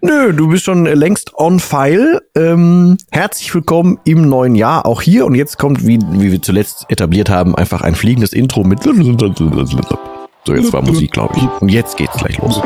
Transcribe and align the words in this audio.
Nö, 0.00 0.32
du 0.32 0.48
bist 0.48 0.64
schon 0.64 0.84
längst 0.86 1.32
on 1.34 1.60
file. 1.60 2.20
Ähm, 2.34 2.96
herzlich 3.10 3.54
willkommen 3.54 3.98
im 4.04 4.28
neuen 4.28 4.54
Jahr 4.54 4.86
auch 4.86 5.02
hier. 5.02 5.26
Und 5.26 5.34
jetzt 5.34 5.58
kommt, 5.58 5.86
wie, 5.86 5.98
wie 6.12 6.32
wir 6.32 6.42
zuletzt 6.42 6.86
etabliert 6.88 7.30
haben, 7.30 7.54
einfach 7.54 7.82
ein 7.82 7.94
fliegendes 7.94 8.32
Intro 8.32 8.64
mit. 8.64 8.82
So, 8.82 10.54
jetzt 10.54 10.72
war 10.72 10.82
Musik, 10.82 11.12
glaube 11.12 11.34
ich. 11.36 11.44
Und 11.60 11.68
jetzt 11.68 11.96
geht's 11.96 12.16
gleich 12.16 12.38
los. 12.38 12.60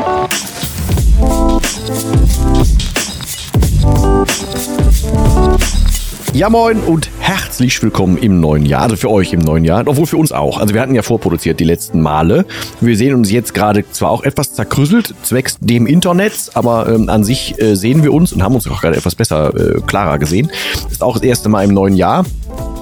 Ja 6.33 6.49
moin 6.49 6.79
und 6.79 7.11
herzlich 7.19 7.79
willkommen 7.83 8.17
im 8.17 8.39
neuen 8.39 8.65
Jahr, 8.65 8.81
also 8.81 8.95
für 8.95 9.11
euch 9.11 9.33
im 9.33 9.39
neuen 9.41 9.63
Jahr, 9.63 9.83
obwohl 9.85 10.07
für 10.07 10.17
uns 10.17 10.31
auch. 10.31 10.57
Also 10.57 10.73
wir 10.73 10.81
hatten 10.81 10.95
ja 10.95 11.03
vorproduziert 11.03 11.59
die 11.59 11.63
letzten 11.63 12.01
Male. 12.01 12.47
Wir 12.81 12.97
sehen 12.97 13.13
uns 13.13 13.29
jetzt 13.29 13.53
gerade 13.53 13.87
zwar 13.91 14.09
auch 14.09 14.23
etwas 14.23 14.51
zerkrüsselt, 14.55 15.13
zwecks 15.21 15.59
dem 15.59 15.85
Internet, 15.85 16.33
aber 16.55 16.89
ähm, 16.89 17.07
an 17.07 17.23
sich 17.23 17.61
äh, 17.61 17.75
sehen 17.75 18.01
wir 18.01 18.11
uns 18.11 18.33
und 18.33 18.41
haben 18.41 18.55
uns 18.55 18.67
auch 18.67 18.81
gerade 18.81 18.97
etwas 18.97 19.13
besser, 19.13 19.53
äh, 19.53 19.81
klarer 19.81 20.17
gesehen. 20.17 20.51
Ist 20.89 21.03
auch 21.03 21.13
das 21.13 21.23
erste 21.23 21.49
Mal 21.49 21.65
im 21.65 21.73
neuen 21.75 21.95
Jahr. 21.95 22.25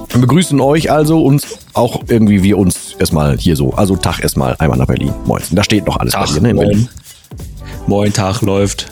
Wir 0.08 0.20
begrüßen 0.22 0.58
euch 0.58 0.90
also 0.90 1.22
und 1.22 1.46
auch 1.74 2.04
irgendwie 2.08 2.42
wir 2.42 2.56
uns 2.56 2.96
erstmal 2.98 3.36
hier 3.36 3.56
so. 3.56 3.74
Also 3.74 3.96
Tag 3.96 4.20
erstmal 4.20 4.56
einmal 4.60 4.78
nach 4.78 4.86
Berlin. 4.86 5.12
Moin. 5.26 5.42
Da 5.50 5.62
steht 5.62 5.84
noch 5.86 5.98
alles 5.98 6.14
Tag, 6.14 6.28
bei 6.28 6.32
dir, 6.32 6.40
ne? 6.40 6.50
In 6.50 6.56
moin. 6.56 6.68
Berlin. 6.68 6.88
Moin, 7.86 8.12
Tag 8.14 8.40
läuft. 8.40 8.90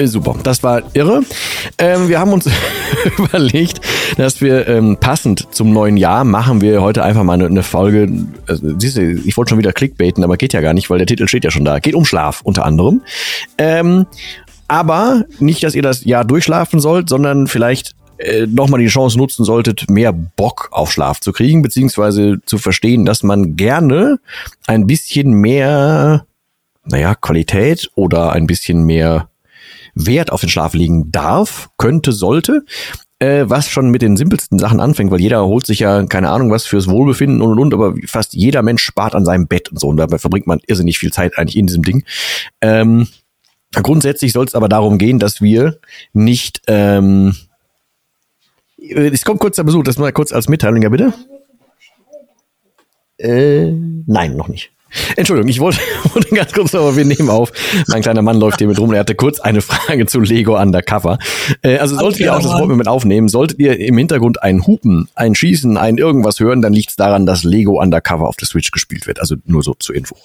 Äh, 0.00 0.06
Super, 0.06 0.36
das 0.42 0.62
war 0.62 0.82
irre. 0.94 1.22
Ähm, 1.78 2.08
wir 2.08 2.18
haben 2.18 2.32
uns 2.32 2.48
überlegt, 3.18 3.80
dass 4.16 4.40
wir 4.40 4.66
ähm, 4.66 4.96
passend 4.98 5.48
zum 5.54 5.72
neuen 5.72 5.96
Jahr 5.96 6.24
machen 6.24 6.60
wir 6.60 6.80
heute 6.80 7.02
einfach 7.02 7.22
mal 7.22 7.34
eine, 7.34 7.46
eine 7.46 7.62
Folge. 7.62 8.10
Also, 8.46 8.78
siehst 8.78 8.96
du, 8.96 9.12
ich 9.12 9.36
wollte 9.36 9.50
schon 9.50 9.58
wieder 9.58 9.72
clickbaiten, 9.72 10.24
aber 10.24 10.36
geht 10.36 10.54
ja 10.54 10.62
gar 10.62 10.72
nicht, 10.72 10.88
weil 10.88 10.98
der 10.98 11.06
Titel 11.06 11.28
steht 11.28 11.44
ja 11.44 11.50
schon 11.50 11.64
da. 11.64 11.78
Geht 11.80 11.94
um 11.94 12.04
Schlaf 12.04 12.40
unter 12.42 12.64
anderem. 12.64 13.02
Ähm, 13.58 14.06
aber 14.68 15.24
nicht, 15.38 15.62
dass 15.64 15.74
ihr 15.74 15.82
das 15.82 16.04
Jahr 16.04 16.24
durchschlafen 16.24 16.80
sollt, 16.80 17.08
sondern 17.08 17.46
vielleicht 17.46 17.94
äh, 18.18 18.46
nochmal 18.46 18.80
die 18.80 18.86
Chance 18.86 19.18
nutzen 19.18 19.44
solltet, 19.44 19.90
mehr 19.90 20.12
Bock 20.12 20.68
auf 20.72 20.92
Schlaf 20.92 21.20
zu 21.20 21.32
kriegen, 21.32 21.60
beziehungsweise 21.60 22.38
zu 22.46 22.56
verstehen, 22.56 23.04
dass 23.04 23.22
man 23.22 23.56
gerne 23.56 24.18
ein 24.66 24.86
bisschen 24.86 25.32
mehr, 25.32 26.24
naja, 26.84 27.14
Qualität 27.14 27.90
oder 27.96 28.32
ein 28.32 28.46
bisschen 28.46 28.84
mehr 28.84 29.29
Wert 29.94 30.32
auf 30.32 30.40
den 30.40 30.48
Schlaf 30.48 30.74
legen 30.74 31.10
darf, 31.10 31.70
könnte, 31.76 32.12
sollte, 32.12 32.64
äh, 33.18 33.44
was 33.46 33.68
schon 33.68 33.90
mit 33.90 34.02
den 34.02 34.16
simpelsten 34.16 34.58
Sachen 34.58 34.80
anfängt, 34.80 35.10
weil 35.10 35.20
jeder 35.20 35.44
holt 35.44 35.66
sich 35.66 35.80
ja 35.80 36.04
keine 36.06 36.30
Ahnung 36.30 36.50
was 36.50 36.66
fürs 36.66 36.88
Wohlbefinden 36.88 37.42
und 37.42 37.50
und 37.52 37.58
und, 37.58 37.74
aber 37.74 37.94
fast 38.06 38.34
jeder 38.34 38.62
Mensch 38.62 38.82
spart 38.82 39.14
an 39.14 39.24
seinem 39.24 39.46
Bett 39.46 39.68
und 39.70 39.78
so 39.78 39.88
und 39.88 39.98
dabei 39.98 40.18
verbringt 40.18 40.46
man 40.46 40.60
irrsinnig 40.66 40.98
viel 40.98 41.12
Zeit 41.12 41.36
eigentlich 41.36 41.56
in 41.56 41.66
diesem 41.66 41.82
Ding. 41.82 42.04
Ähm, 42.60 43.08
grundsätzlich 43.72 44.32
soll 44.32 44.46
es 44.46 44.54
aber 44.54 44.68
darum 44.68 44.98
gehen, 44.98 45.18
dass 45.18 45.40
wir 45.40 45.78
nicht 46.12 46.62
ähm, 46.66 47.34
es 48.80 49.24
kommt 49.24 49.40
kurz 49.40 49.56
der 49.56 49.64
Besuch, 49.64 49.84
das 49.84 49.98
mal 49.98 50.12
kurz 50.12 50.32
als 50.32 50.48
Mitteilung, 50.48 50.82
ja 50.82 50.88
bitte? 50.88 51.12
Äh, 53.18 53.72
nein, 54.06 54.36
noch 54.36 54.48
nicht. 54.48 54.72
Entschuldigung, 55.16 55.48
ich 55.48 55.60
wollte, 55.60 55.78
wollte 56.14 56.34
ganz 56.34 56.52
kurz, 56.52 56.74
aber 56.74 56.96
wir 56.96 57.04
nehmen 57.04 57.30
auf. 57.30 57.52
Mein 57.88 58.02
kleiner 58.02 58.22
Mann 58.22 58.38
läuft 58.38 58.58
hier 58.58 58.66
mit 58.66 58.78
rum. 58.78 58.92
Er 58.92 59.00
hatte 59.00 59.14
kurz 59.14 59.40
eine 59.40 59.60
Frage 59.60 60.06
zu 60.06 60.20
Lego 60.20 60.60
Undercover. 60.60 61.18
Äh, 61.62 61.78
also 61.78 61.96
solltet 61.96 62.20
ihr 62.20 62.34
auch 62.34 62.42
das 62.42 62.52
Wort 62.52 62.68
mit 62.68 62.88
aufnehmen, 62.88 63.28
solltet 63.28 63.58
ihr 63.58 63.78
im 63.78 63.96
Hintergrund 63.98 64.42
ein 64.42 64.66
Hupen, 64.66 65.08
ein 65.14 65.34
Schießen, 65.34 65.76
ein 65.76 65.98
irgendwas 65.98 66.40
hören, 66.40 66.62
dann 66.62 66.72
liegt 66.72 66.90
es 66.90 66.96
daran, 66.96 67.26
dass 67.26 67.44
Lego 67.44 67.80
Undercover 67.80 68.28
auf 68.28 68.36
der 68.36 68.48
Switch 68.48 68.70
gespielt 68.70 69.06
wird. 69.06 69.20
Also 69.20 69.36
nur 69.44 69.62
so 69.62 69.74
zur 69.74 69.94
Info. 69.94 70.16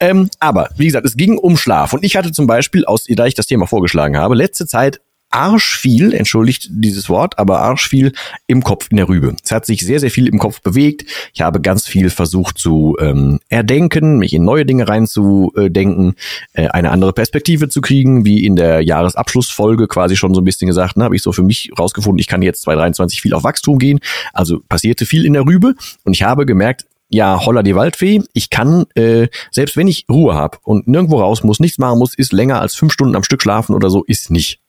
Ähm, 0.00 0.30
aber 0.40 0.70
wie 0.76 0.86
gesagt, 0.86 1.06
es 1.06 1.16
ging 1.16 1.38
um 1.38 1.56
Schlaf 1.56 1.92
und 1.92 2.04
ich 2.04 2.16
hatte 2.16 2.32
zum 2.32 2.46
Beispiel, 2.46 2.84
aus, 2.84 3.04
da 3.08 3.26
ich 3.26 3.34
das 3.34 3.46
Thema 3.46 3.66
vorgeschlagen 3.66 4.16
habe, 4.16 4.34
letzte 4.34 4.66
Zeit 4.66 5.00
arsch 5.34 5.76
viel, 5.76 6.14
entschuldigt 6.14 6.68
dieses 6.70 7.08
Wort, 7.08 7.38
aber 7.38 7.58
arsch 7.60 7.88
viel 7.88 8.12
im 8.46 8.62
Kopf 8.62 8.86
in 8.90 8.98
der 8.98 9.08
Rübe. 9.08 9.34
Es 9.42 9.50
hat 9.50 9.66
sich 9.66 9.80
sehr, 9.80 9.98
sehr 9.98 10.10
viel 10.10 10.28
im 10.28 10.38
Kopf 10.38 10.62
bewegt. 10.62 11.04
Ich 11.32 11.40
habe 11.40 11.60
ganz 11.60 11.88
viel 11.88 12.08
versucht 12.10 12.56
zu 12.56 12.96
ähm, 13.00 13.40
erdenken, 13.48 14.18
mich 14.18 14.32
in 14.32 14.44
neue 14.44 14.64
Dinge 14.64 14.88
reinzudenken, 14.88 16.14
äh, 16.52 16.68
eine 16.68 16.92
andere 16.92 17.12
Perspektive 17.12 17.68
zu 17.68 17.80
kriegen, 17.80 18.24
wie 18.24 18.44
in 18.44 18.54
der 18.54 18.82
Jahresabschlussfolge 18.82 19.88
quasi 19.88 20.14
schon 20.16 20.34
so 20.34 20.40
ein 20.40 20.44
bisschen 20.44 20.68
gesagt, 20.68 20.96
ne, 20.96 21.04
habe 21.04 21.16
ich 21.16 21.22
so 21.22 21.32
für 21.32 21.42
mich 21.42 21.72
rausgefunden, 21.76 22.20
ich 22.20 22.28
kann 22.28 22.42
jetzt 22.42 22.62
2023 22.62 23.20
viel 23.20 23.34
auf 23.34 23.42
Wachstum 23.42 23.80
gehen. 23.80 23.98
Also 24.32 24.60
passierte 24.60 25.04
viel 25.04 25.24
in 25.24 25.32
der 25.32 25.46
Rübe 25.46 25.74
und 26.04 26.12
ich 26.12 26.22
habe 26.22 26.46
gemerkt, 26.46 26.86
ja, 27.08 27.44
holla 27.44 27.62
die 27.62 27.74
Waldfee, 27.74 28.22
ich 28.32 28.50
kann, 28.50 28.86
äh, 28.94 29.28
selbst 29.50 29.76
wenn 29.76 29.88
ich 29.88 30.06
Ruhe 30.08 30.34
habe 30.34 30.58
und 30.62 30.88
nirgendwo 30.88 31.20
raus 31.20 31.42
muss, 31.42 31.60
nichts 31.60 31.78
machen 31.78 31.98
muss, 31.98 32.14
ist 32.14 32.32
länger 32.32 32.60
als 32.60 32.74
fünf 32.74 32.92
Stunden 32.92 33.16
am 33.16 33.24
Stück 33.24 33.42
schlafen 33.42 33.74
oder 33.74 33.90
so, 33.90 34.04
ist 34.04 34.30
nicht. 34.30 34.63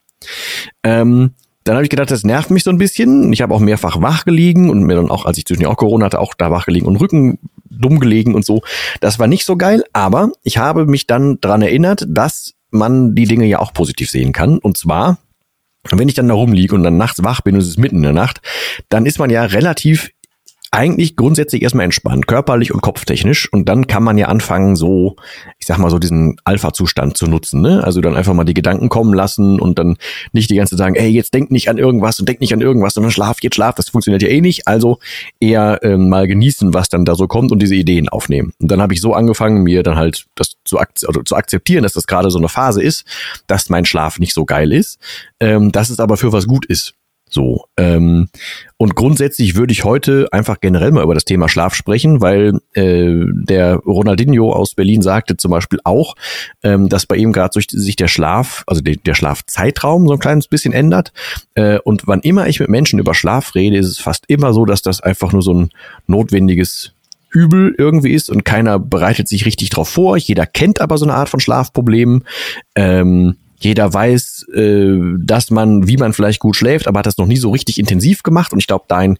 Ähm, 0.83 1.31
dann 1.65 1.75
habe 1.75 1.83
ich 1.83 1.89
gedacht, 1.89 2.11
das 2.11 2.23
nervt 2.23 2.51
mich 2.51 2.63
so 2.63 2.69
ein 2.69 2.77
bisschen. 2.77 3.33
Ich 3.33 3.41
habe 3.41 3.53
auch 3.53 3.59
mehrfach 3.59 3.99
wach 3.99 4.23
gelegen 4.23 4.69
und 4.69 4.83
mir 4.83 4.95
dann 4.95 5.09
auch, 5.09 5.25
als 5.25 5.39
ich 5.39 5.45
zwischendurch 5.45 5.73
auch 5.73 5.77
Corona 5.77 6.05
hatte, 6.05 6.19
auch 6.19 6.35
da 6.35 6.51
wach 6.51 6.65
gelegen 6.65 6.85
und 6.85 6.97
Rücken 6.97 7.39
dumm 7.69 7.99
gelegen 7.99 8.35
und 8.35 8.45
so. 8.45 8.61
Das 9.01 9.17
war 9.17 9.27
nicht 9.27 9.45
so 9.45 9.57
geil, 9.57 9.83
aber 9.91 10.31
ich 10.43 10.59
habe 10.59 10.85
mich 10.85 11.07
dann 11.07 11.39
dran 11.41 11.63
erinnert, 11.63 12.05
dass 12.07 12.53
man 12.69 13.15
die 13.15 13.25
Dinge 13.25 13.45
ja 13.45 13.59
auch 13.59 13.73
positiv 13.73 14.11
sehen 14.11 14.31
kann. 14.31 14.59
Und 14.59 14.77
zwar, 14.77 15.17
wenn 15.89 16.07
ich 16.07 16.13
dann 16.13 16.27
da 16.27 16.35
rumliege 16.35 16.75
und 16.75 16.83
dann 16.83 16.97
nachts 16.97 17.23
wach 17.23 17.41
bin 17.41 17.55
und 17.55 17.61
es 17.61 17.67
ist 17.67 17.79
mitten 17.79 17.97
in 17.97 18.03
der 18.03 18.13
Nacht, 18.13 18.41
dann 18.89 19.07
ist 19.07 19.17
man 19.17 19.31
ja 19.31 19.43
relativ 19.43 20.11
eigentlich 20.75 21.15
grundsätzlich 21.15 21.61
erstmal 21.61 21.85
entspannt, 21.85 22.27
körperlich 22.27 22.73
und 22.73 22.81
kopftechnisch. 22.81 23.51
Und 23.51 23.69
dann 23.69 23.87
kann 23.87 24.03
man 24.03 24.17
ja 24.17 24.27
anfangen, 24.27 24.75
so, 24.75 25.15
ich 25.57 25.65
sag 25.65 25.77
mal, 25.77 25.89
so 25.89 25.99
diesen 25.99 26.35
Alpha-Zustand 26.43 27.15
zu 27.15 27.27
nutzen. 27.27 27.61
Ne? 27.61 27.81
Also 27.81 28.01
dann 28.01 28.15
einfach 28.15 28.33
mal 28.33 28.43
die 28.43 28.53
Gedanken 28.53 28.89
kommen 28.89 29.13
lassen 29.13 29.59
und 29.59 29.79
dann 29.79 29.95
nicht 30.33 30.49
die 30.49 30.55
ganze 30.55 30.75
Zeit 30.75 30.79
sagen, 30.79 30.95
ey, 30.95 31.07
jetzt 31.07 31.33
denk 31.33 31.49
nicht 31.49 31.69
an 31.69 31.77
irgendwas 31.77 32.19
und 32.19 32.27
denk 32.27 32.41
nicht 32.41 32.53
an 32.53 32.59
irgendwas, 32.59 32.93
sondern 32.93 33.11
schlaf, 33.11 33.37
jetzt 33.41 33.55
schlaf. 33.55 33.75
Das 33.75 33.89
funktioniert 33.89 34.21
ja 34.21 34.27
eh 34.27 34.41
nicht. 34.41 34.67
Also 34.67 34.99
eher 35.39 35.79
ähm, 35.81 36.09
mal 36.09 36.27
genießen, 36.27 36.73
was 36.73 36.89
dann 36.89 37.05
da 37.05 37.15
so 37.15 37.27
kommt 37.27 37.53
und 37.53 37.61
diese 37.61 37.75
Ideen 37.75 38.09
aufnehmen. 38.09 38.51
Und 38.59 38.69
dann 38.69 38.81
habe 38.81 38.93
ich 38.93 38.99
so 38.99 39.13
angefangen, 39.13 39.63
mir 39.63 39.81
dann 39.81 39.95
halt 39.95 40.25
das 40.35 40.55
zu, 40.65 40.77
ak 40.77 40.89
also 41.07 41.23
zu 41.23 41.35
akzeptieren, 41.37 41.83
dass 41.83 41.93
das 41.93 42.05
gerade 42.05 42.29
so 42.29 42.37
eine 42.37 42.49
Phase 42.49 42.83
ist, 42.83 43.05
dass 43.47 43.69
mein 43.69 43.85
Schlaf 43.85 44.19
nicht 44.19 44.33
so 44.33 44.43
geil 44.43 44.73
ist, 44.73 44.99
ähm, 45.39 45.71
dass 45.71 45.89
es 45.89 46.01
aber 46.01 46.17
für 46.17 46.33
was 46.33 46.47
gut 46.47 46.65
ist. 46.65 46.95
So. 47.35 47.65
Ähm, 47.75 48.29
und 48.77 48.95
grundsätzlich 48.95 49.55
würde 49.55 49.73
ich 49.73 49.83
heute 49.83 50.29
einfach 50.31 50.61
generell 50.61 50.91
mal 50.91 51.03
über 51.03 51.13
das 51.13 51.25
Thema 51.25 51.49
Schlaf 51.49 51.75
sprechen, 51.75 52.21
weil 52.21 52.61
äh, 52.75 53.25
der 53.27 53.75
Ronaldinho 53.75 54.53
aus 54.53 54.73
Berlin 54.73 55.01
sagte 55.01 55.35
zum 55.35 55.51
Beispiel 55.51 55.79
auch, 55.83 56.15
ähm, 56.63 56.87
dass 56.87 57.05
bei 57.05 57.17
ihm 57.17 57.33
gerade 57.33 57.59
sich 57.69 57.97
der 57.97 58.07
Schlaf, 58.07 58.63
also 58.67 58.81
der, 58.81 58.95
der 58.95 59.15
Schlafzeitraum 59.15 60.07
so 60.07 60.13
ein 60.13 60.19
kleines 60.19 60.47
bisschen 60.47 60.71
ändert. 60.71 61.11
Äh, 61.55 61.79
und 61.79 62.07
wann 62.07 62.21
immer 62.21 62.47
ich 62.47 62.61
mit 62.61 62.69
Menschen 62.69 62.99
über 62.99 63.13
Schlaf 63.13 63.53
rede, 63.53 63.75
ist 63.75 63.87
es 63.87 63.99
fast 63.99 64.23
immer 64.29 64.53
so, 64.53 64.63
dass 64.63 64.81
das 64.81 65.01
einfach 65.01 65.33
nur 65.33 65.41
so 65.41 65.53
ein 65.53 65.71
notwendiges 66.07 66.93
Übel 67.31 67.75
irgendwie 67.77 68.13
ist 68.13 68.29
und 68.29 68.45
keiner 68.45 68.79
bereitet 68.79 69.27
sich 69.27 69.45
richtig 69.45 69.71
drauf 69.71 69.89
vor. 69.89 70.15
Jeder 70.15 70.45
kennt 70.45 70.79
aber 70.79 70.97
so 70.97 71.03
eine 71.03 71.15
Art 71.15 71.27
von 71.27 71.41
Schlafproblemen. 71.41 72.23
Ähm, 72.75 73.35
jeder 73.65 73.93
weiß, 73.93 74.45
äh, 74.53 74.97
dass 75.17 75.49
man, 75.49 75.87
wie 75.87 75.97
man 75.97 76.13
vielleicht 76.13 76.39
gut 76.39 76.55
schläft, 76.55 76.87
aber 76.87 76.99
hat 76.99 77.05
das 77.05 77.17
noch 77.17 77.25
nie 77.25 77.37
so 77.37 77.49
richtig 77.49 77.79
intensiv 77.79 78.23
gemacht. 78.23 78.53
Und 78.53 78.59
ich 78.59 78.67
glaube, 78.67 78.85
dahin, 78.87 79.17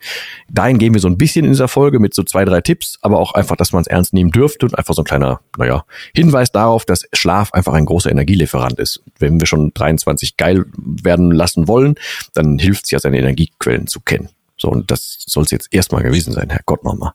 dahin 0.50 0.78
gehen 0.78 0.94
wir 0.94 1.02
so 1.02 1.08
ein 1.08 1.18
bisschen 1.18 1.46
in 1.46 1.52
dieser 1.52 1.68
Folge 1.68 2.00
mit 2.00 2.14
so 2.14 2.24
zwei, 2.24 2.46
drei 2.46 2.62
Tipps, 2.62 2.98
aber 3.02 3.20
auch 3.20 3.34
einfach, 3.34 3.56
dass 3.56 3.74
man 3.74 3.82
es 3.82 3.88
ernst 3.88 4.14
nehmen 4.14 4.32
dürfte 4.32 4.66
und 4.66 4.78
einfach 4.78 4.94
so 4.94 5.02
ein 5.02 5.06
kleiner, 5.06 5.42
naja, 5.58 5.84
Hinweis 6.16 6.52
darauf, 6.52 6.86
dass 6.86 7.06
Schlaf 7.14 7.54
einfach 7.54 7.74
ein 7.74 7.86
großer 7.86 8.12
Energielieferant 8.12 8.80
ist. 8.80 9.02
Wenn 9.20 9.40
wir 9.40 9.48
schon 9.48 9.74
23 9.74 10.38
geil 10.38 10.66
werden 10.78 11.32
lassen 11.32 11.68
wollen, 11.68 11.96
dann 12.34 12.60
hilft 12.60 12.86
es 12.86 12.92
ja, 12.92 13.00
seine 13.00 13.18
Energiequellen 13.18 13.88
zu 13.88 14.00
kennen. 14.00 14.30
So, 14.58 14.70
und 14.70 14.92
das 14.92 15.24
soll 15.26 15.44
es 15.44 15.52
jetzt 15.52 15.68
erstmal 15.72 16.04
gewesen 16.04 16.34
sein, 16.34 16.50
Herr 16.50 16.62
Gott 16.66 16.84
nochmal. 16.84 17.12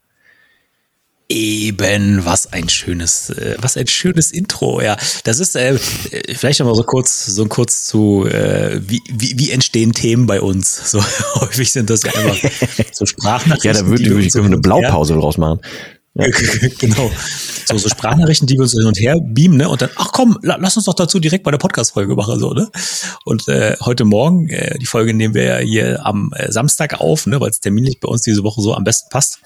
Eben, 1.32 2.24
was 2.24 2.52
ein 2.52 2.68
schönes, 2.68 3.30
äh, 3.30 3.54
was 3.58 3.76
ein 3.76 3.86
schönes 3.86 4.32
Intro, 4.32 4.80
ja. 4.80 4.96
Das 5.22 5.38
ist 5.38 5.54
äh, 5.54 5.78
vielleicht 5.78 6.58
noch 6.58 6.66
mal 6.66 6.74
so 6.74 6.82
kurz, 6.82 7.24
so 7.26 7.46
kurz 7.46 7.84
zu, 7.84 8.26
äh, 8.26 8.80
wie, 8.84 9.00
wie, 9.08 9.38
wie 9.38 9.52
entstehen 9.52 9.92
Themen 9.92 10.26
bei 10.26 10.40
uns? 10.40 10.90
So 10.90 11.00
häufig 11.36 11.70
sind 11.70 11.88
das 11.88 12.02
ja 12.02 12.10
immer 12.20 12.34
so 12.92 13.06
Sprachnachrichten. 13.06 13.74
Ja, 13.74 13.80
da 13.80 13.86
würde 13.86 14.02
ich 14.02 14.10
uns 14.10 14.34
eine 14.34 14.58
Blaupause 14.58 15.14
draus 15.14 15.38
machen. 15.38 15.60
Her- 16.16 16.70
genau. 16.78 17.10
So, 17.66 17.78
so 17.78 17.88
Sprachnachrichten, 17.88 18.46
die 18.48 18.54
wir 18.54 18.62
uns 18.62 18.72
hin 18.72 18.84
und 18.86 18.98
her 18.98 19.16
beamen, 19.22 19.56
ne? 19.56 19.68
Und 19.68 19.80
dann, 19.82 19.90
ach 19.96 20.10
komm, 20.12 20.38
la, 20.42 20.56
lass 20.56 20.76
uns 20.76 20.86
doch 20.86 20.94
dazu 20.94 21.20
direkt 21.20 21.44
bei 21.44 21.50
der 21.52 21.58
Podcast-Folge 21.58 22.14
machen, 22.16 22.38
so, 22.40 22.52
ne? 22.52 22.68
Und 23.24 23.46
äh, 23.48 23.76
heute 23.80 24.04
Morgen, 24.04 24.48
äh, 24.48 24.76
die 24.78 24.86
Folge 24.86 25.14
nehmen 25.14 25.34
wir 25.34 25.44
ja 25.44 25.56
hier 25.58 26.04
am 26.04 26.32
äh, 26.34 26.50
Samstag 26.50 27.00
auf, 27.00 27.26
ne, 27.26 27.40
weil 27.40 27.50
es 27.50 27.60
terminlich 27.60 28.00
bei 28.00 28.08
uns 28.08 28.22
diese 28.22 28.42
Woche 28.42 28.60
so 28.60 28.74
am 28.74 28.82
besten 28.84 29.08
passt. 29.10 29.38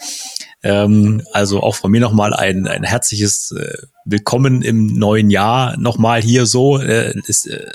Ähm, 0.63 1.23
also 1.33 1.61
auch 1.63 1.75
von 1.75 1.91
mir 1.91 2.01
nochmal 2.01 2.33
ein, 2.33 2.67
ein 2.67 2.85
herzliches 2.85 3.53
äh, 3.53 3.77
Willkommen 4.07 4.63
im 4.63 4.87
neuen 4.99 5.29
Jahr. 5.31 5.77
Nochmal 5.77 6.23
hier 6.23 6.47
so, 6.47 6.79
äh, 6.79 7.13
ist 7.27 7.47
äh, 7.47 7.67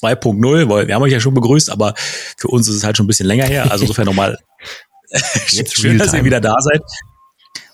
2.0, 0.00 0.68
weil 0.70 0.86
wir 0.86 0.94
haben 0.94 1.02
euch 1.02 1.12
ja 1.12 1.20
schon 1.20 1.34
begrüßt, 1.34 1.70
aber 1.70 1.94
für 2.36 2.48
uns 2.48 2.68
ist 2.68 2.76
es 2.76 2.84
halt 2.84 2.96
schon 2.96 3.04
ein 3.04 3.08
bisschen 3.08 3.26
länger 3.26 3.44
her. 3.44 3.70
Also 3.70 3.84
insofern 3.84 4.06
nochmal 4.06 4.38
schön, 5.70 5.98
dass 5.98 6.14
ihr 6.14 6.24
wieder 6.24 6.40
da 6.40 6.54
seid. 6.60 6.80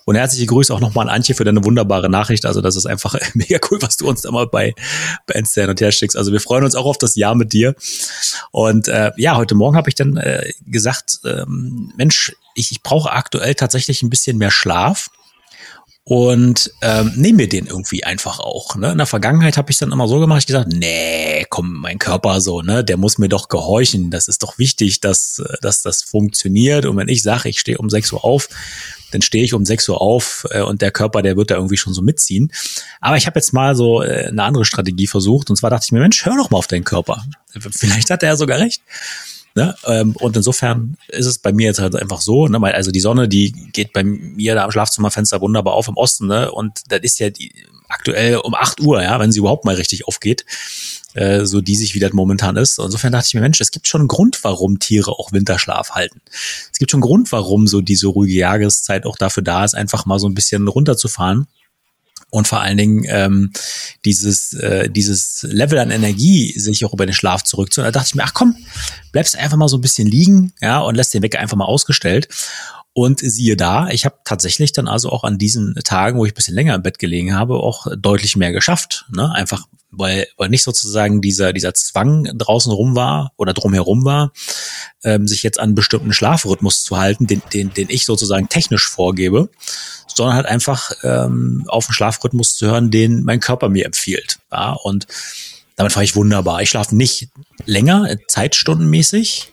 Und 0.04 0.16
herzliche 0.16 0.46
Grüße 0.46 0.72
auch 0.72 0.80
nochmal 0.80 1.08
an 1.08 1.14
Antje 1.14 1.34
für 1.34 1.44
deine 1.44 1.64
wunderbare 1.64 2.10
Nachricht. 2.10 2.46
Also 2.46 2.60
das 2.60 2.76
ist 2.76 2.86
einfach 2.86 3.14
mega 3.34 3.58
cool, 3.70 3.80
was 3.80 3.96
du 3.96 4.08
uns 4.08 4.22
da 4.22 4.30
mal 4.30 4.46
bei, 4.46 4.74
bei 5.26 5.34
Instagram 5.34 5.70
und 5.70 5.80
her 5.80 5.92
schickst. 5.92 6.16
Also 6.16 6.32
wir 6.32 6.40
freuen 6.40 6.64
uns 6.64 6.74
auch 6.74 6.86
auf 6.86 6.98
das 6.98 7.16
Jahr 7.16 7.34
mit 7.34 7.52
dir. 7.52 7.74
Und 8.50 8.88
äh, 8.88 9.12
ja, 9.16 9.36
heute 9.36 9.54
Morgen 9.54 9.76
habe 9.76 9.88
ich 9.88 9.94
dann 9.94 10.16
äh, 10.16 10.52
gesagt, 10.66 11.20
ähm, 11.24 11.92
Mensch, 11.96 12.34
ich, 12.54 12.70
ich 12.70 12.82
brauche 12.82 13.12
aktuell 13.12 13.54
tatsächlich 13.54 14.02
ein 14.02 14.10
bisschen 14.10 14.38
mehr 14.38 14.50
Schlaf 14.50 15.10
und 16.06 16.70
ähm, 16.82 17.12
nehme 17.16 17.38
mir 17.38 17.48
den 17.48 17.66
irgendwie 17.66 18.04
einfach 18.04 18.38
auch. 18.38 18.76
Ne? 18.76 18.92
In 18.92 18.98
der 18.98 19.06
Vergangenheit 19.06 19.56
habe 19.56 19.70
ich 19.70 19.78
dann 19.78 19.90
immer 19.90 20.06
so 20.06 20.20
gemacht, 20.20 20.40
ich 20.40 20.46
gesagt, 20.46 20.68
nee, 20.70 21.46
komm, 21.48 21.72
mein 21.80 21.98
Körper 21.98 22.42
so, 22.42 22.60
ne, 22.60 22.84
der 22.84 22.98
muss 22.98 23.16
mir 23.16 23.30
doch 23.30 23.48
gehorchen. 23.48 24.10
Das 24.10 24.28
ist 24.28 24.42
doch 24.42 24.58
wichtig, 24.58 25.00
dass, 25.00 25.42
dass 25.62 25.80
das 25.80 26.02
funktioniert. 26.02 26.84
Und 26.84 26.98
wenn 26.98 27.08
ich 27.08 27.22
sage, 27.22 27.48
ich 27.48 27.58
stehe 27.58 27.78
um 27.78 27.88
6 27.88 28.12
Uhr 28.12 28.22
auf, 28.22 28.50
dann 29.12 29.22
stehe 29.22 29.44
ich 29.44 29.54
um 29.54 29.64
6 29.64 29.88
Uhr 29.88 30.02
auf 30.02 30.46
äh, 30.50 30.60
und 30.60 30.82
der 30.82 30.90
Körper, 30.90 31.22
der 31.22 31.38
wird 31.38 31.50
da 31.50 31.54
irgendwie 31.54 31.78
schon 31.78 31.94
so 31.94 32.02
mitziehen. 32.02 32.52
Aber 33.00 33.16
ich 33.16 33.26
habe 33.26 33.38
jetzt 33.38 33.54
mal 33.54 33.74
so 33.74 34.02
äh, 34.02 34.26
eine 34.26 34.42
andere 34.42 34.66
Strategie 34.66 35.06
versucht. 35.06 35.48
Und 35.48 35.56
zwar 35.56 35.70
dachte 35.70 35.86
ich 35.86 35.92
mir, 35.92 36.00
Mensch, 36.00 36.26
hör 36.26 36.36
doch 36.36 36.50
mal 36.50 36.58
auf 36.58 36.66
deinen 36.66 36.84
Körper. 36.84 37.24
Vielleicht 37.70 38.10
hat 38.10 38.22
er 38.22 38.30
ja 38.30 38.36
sogar 38.36 38.58
recht. 38.58 38.82
Ne? 39.54 39.74
Ähm, 39.86 40.16
und 40.16 40.36
insofern 40.36 40.96
ist 41.08 41.26
es 41.26 41.38
bei 41.38 41.52
mir 41.52 41.66
jetzt 41.66 41.78
halt 41.78 41.94
einfach 41.94 42.20
so, 42.20 42.48
ne? 42.48 42.60
also 42.74 42.90
die 42.90 43.00
Sonne, 43.00 43.28
die 43.28 43.52
geht 43.52 43.92
bei 43.92 44.02
mir 44.02 44.56
da 44.56 44.64
am 44.64 44.72
Schlafzimmerfenster 44.72 45.40
wunderbar 45.40 45.74
auf 45.74 45.86
im 45.86 45.96
Osten, 45.96 46.26
ne? 46.26 46.50
Und 46.50 46.82
das 46.88 47.00
ist 47.02 47.20
ja 47.20 47.30
die, 47.30 47.52
aktuell 47.88 48.36
um 48.38 48.54
8 48.54 48.80
Uhr, 48.80 49.02
ja, 49.02 49.18
wenn 49.20 49.32
sie 49.32 49.38
überhaupt 49.38 49.64
mal 49.64 49.76
richtig 49.76 50.08
aufgeht, 50.08 50.44
äh, 51.14 51.44
so 51.44 51.60
die 51.60 51.76
sich 51.76 51.94
wie 51.94 52.00
das 52.00 52.12
momentan 52.12 52.56
ist. 52.56 52.78
Insofern 52.78 53.12
dachte 53.12 53.28
ich 53.28 53.34
mir, 53.34 53.40
Mensch, 53.40 53.60
es 53.60 53.70
gibt 53.70 53.86
schon 53.86 54.02
einen 54.02 54.08
Grund, 54.08 54.42
warum 54.42 54.78
Tiere 54.78 55.12
auch 55.12 55.32
Winterschlaf 55.32 55.90
halten. 55.92 56.20
Es 56.72 56.78
gibt 56.78 56.90
schon 56.90 56.98
einen 56.98 57.08
Grund, 57.08 57.32
warum 57.32 57.66
so 57.66 57.80
diese 57.80 58.08
ruhige 58.08 58.34
Jahreszeit 58.34 59.06
auch 59.06 59.16
dafür 59.16 59.42
da 59.42 59.64
ist, 59.64 59.74
einfach 59.74 60.06
mal 60.06 60.18
so 60.18 60.28
ein 60.28 60.34
bisschen 60.34 60.66
runterzufahren 60.66 61.46
und 62.34 62.48
vor 62.48 62.60
allen 62.60 62.76
Dingen 62.76 63.04
ähm, 63.06 63.52
dieses, 64.04 64.54
äh, 64.54 64.90
dieses 64.90 65.46
Level 65.48 65.78
an 65.78 65.92
Energie 65.92 66.52
sich 66.58 66.84
auch 66.84 66.92
über 66.92 67.06
den 67.06 67.14
Schlaf 67.14 67.44
zurückzuholen. 67.44 67.92
Da 67.92 68.00
dachte 68.00 68.08
ich 68.10 68.14
mir, 68.16 68.24
ach 68.24 68.34
komm, 68.34 68.56
bleibst 69.12 69.38
einfach 69.38 69.56
mal 69.56 69.68
so 69.68 69.78
ein 69.78 69.80
bisschen 69.80 70.08
liegen, 70.08 70.52
ja, 70.60 70.80
und 70.80 70.96
lässt 70.96 71.14
den 71.14 71.22
Wecker 71.22 71.38
einfach 71.38 71.56
mal 71.56 71.64
ausgestellt. 71.64 72.26
Und 72.94 73.20
siehe 73.20 73.56
da, 73.56 73.88
ich 73.88 74.04
habe 74.04 74.18
tatsächlich 74.24 74.72
dann 74.72 74.86
also 74.86 75.10
auch 75.10 75.24
an 75.24 75.36
diesen 75.36 75.74
Tagen, 75.82 76.16
wo 76.16 76.24
ich 76.24 76.32
ein 76.32 76.36
bisschen 76.36 76.54
länger 76.54 76.76
im 76.76 76.82
Bett 76.82 77.00
gelegen 77.00 77.34
habe, 77.34 77.56
auch 77.56 77.88
deutlich 77.96 78.36
mehr 78.36 78.52
geschafft. 78.52 79.06
Ne? 79.12 79.32
Einfach 79.32 79.66
weil, 79.98 80.26
weil 80.36 80.48
nicht 80.48 80.62
sozusagen 80.62 81.20
dieser, 81.20 81.52
dieser 81.52 81.74
Zwang 81.74 82.24
draußen 82.36 82.72
rum 82.72 82.96
war 82.96 83.32
oder 83.36 83.52
drumherum 83.52 84.04
war, 84.04 84.32
ähm, 85.02 85.26
sich 85.26 85.42
jetzt 85.42 85.58
an 85.58 85.64
einen 85.64 85.74
bestimmten 85.74 86.12
Schlafrhythmus 86.12 86.84
zu 86.84 86.96
halten, 86.96 87.26
den, 87.26 87.42
den, 87.52 87.72
den 87.72 87.90
ich 87.90 88.04
sozusagen 88.04 88.48
technisch 88.48 88.88
vorgebe, 88.88 89.50
sondern 90.06 90.36
halt 90.36 90.46
einfach 90.46 90.92
ähm, 91.02 91.64
auf 91.68 91.86
den 91.86 91.94
Schlafrhythmus 91.94 92.56
zu 92.56 92.66
hören, 92.66 92.90
den 92.90 93.24
mein 93.24 93.40
Körper 93.40 93.68
mir 93.68 93.86
empfiehlt. 93.86 94.38
Ja? 94.52 94.72
Und 94.72 95.06
damit 95.76 95.92
fahre 95.92 96.04
ich 96.04 96.16
wunderbar. 96.16 96.62
Ich 96.62 96.70
schlafe 96.70 96.94
nicht 96.94 97.28
länger, 97.66 98.16
zeitstundenmäßig, 98.28 99.52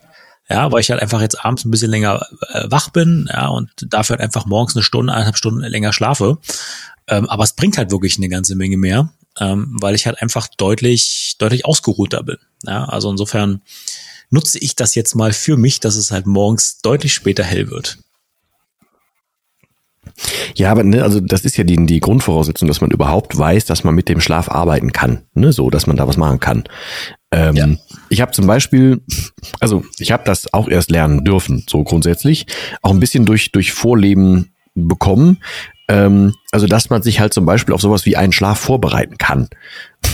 ja, 0.52 0.72
weil 0.72 0.82
ich 0.82 0.92
halt 0.92 1.02
einfach 1.02 1.22
jetzt 1.22 1.44
abends 1.44 1.66
ein 1.66 1.72
bisschen 1.72 1.90
länger 1.90 2.26
äh, 2.50 2.66
wach 2.70 2.90
bin, 2.90 3.30
ja, 3.32 3.48
und 3.48 3.70
dafür 3.88 4.16
halt 4.16 4.22
einfach 4.22 4.46
morgens 4.46 4.76
eine 4.76 4.84
Stunde, 4.84 5.14
eineinhalb 5.14 5.38
Stunden 5.38 5.62
länger 5.62 5.94
schlafe. 5.94 6.38
Ähm, 7.08 7.30
aber 7.30 7.44
es 7.44 7.54
bringt 7.54 7.78
halt 7.78 7.92
wirklich 7.92 8.18
eine 8.18 8.30
ganze 8.30 8.56
Menge 8.56 8.78
mehr, 8.78 9.12
ähm, 9.40 9.78
weil 9.80 9.96
ich 9.96 10.06
halt 10.06 10.22
einfach 10.22 10.48
deutlich, 10.58 11.36
deutlich 11.40 11.66
ausgeruhter 11.66 12.24
bin. 12.24 12.38
Ja, 12.66 12.86
also 12.86 13.10
insofern 13.10 13.62
nutze 14.30 14.60
ich 14.60 14.76
das 14.76 14.96
jetzt 14.96 15.16
mal 15.16 15.34
für 15.34 15.58
mich, 15.58 15.80
dass 15.80 15.96
es 15.96 16.12
halt 16.12 16.28
morgens 16.28 16.82
deutlich 16.82 17.14
später 17.14 17.44
hell 17.44 17.70
wird. 17.70 17.98
Ja, 20.56 20.72
aber 20.72 20.84
ne, 20.84 21.04
also 21.04 21.20
das 21.20 21.46
ist 21.46 21.58
ja 21.58 21.64
die, 21.64 21.86
die 21.86 22.00
Grundvoraussetzung, 22.00 22.68
dass 22.68 22.82
man 22.82 22.92
überhaupt 22.92 23.38
weiß, 23.38 23.66
dass 23.66 23.84
man 23.84 23.96
mit 23.96 24.10
dem 24.10 24.20
Schlaf 24.20 24.50
arbeiten 24.50 24.92
kann, 24.92 25.24
ne, 25.34 25.54
so, 25.54 25.70
dass 25.70 25.88
man 25.88 25.96
da 25.96 26.08
was 26.08 26.18
machen 26.18 26.40
kann. 26.40 26.64
Ähm, 27.32 27.56
ja. 27.56 27.68
Ich 28.10 28.22
habe 28.22 28.32
zum 28.32 28.46
Beispiel, 28.46 29.02
also 29.60 29.84
ich 30.00 30.12
habe 30.12 30.24
das 30.26 30.54
auch 30.54 30.68
erst 30.68 30.92
lernen 30.92 31.24
dürfen, 31.24 31.64
so 31.70 31.84
grundsätzlich, 31.84 32.46
auch 32.82 32.92
ein 32.92 33.00
bisschen 33.00 33.26
durch 33.26 33.52
durch 33.52 33.72
Vorleben 33.72 34.52
bekommen. 34.74 35.38
Ähm, 35.88 36.34
also 36.52 36.68
dass 36.68 36.90
man 36.90 37.02
sich 37.02 37.20
halt 37.20 37.34
zum 37.34 37.46
Beispiel 37.46 37.74
auf 37.74 37.82
sowas 37.82 38.06
wie 38.06 38.18
einen 38.18 38.34
Schlaf 38.34 38.60
vorbereiten 38.60 39.18
kann. 39.18 39.48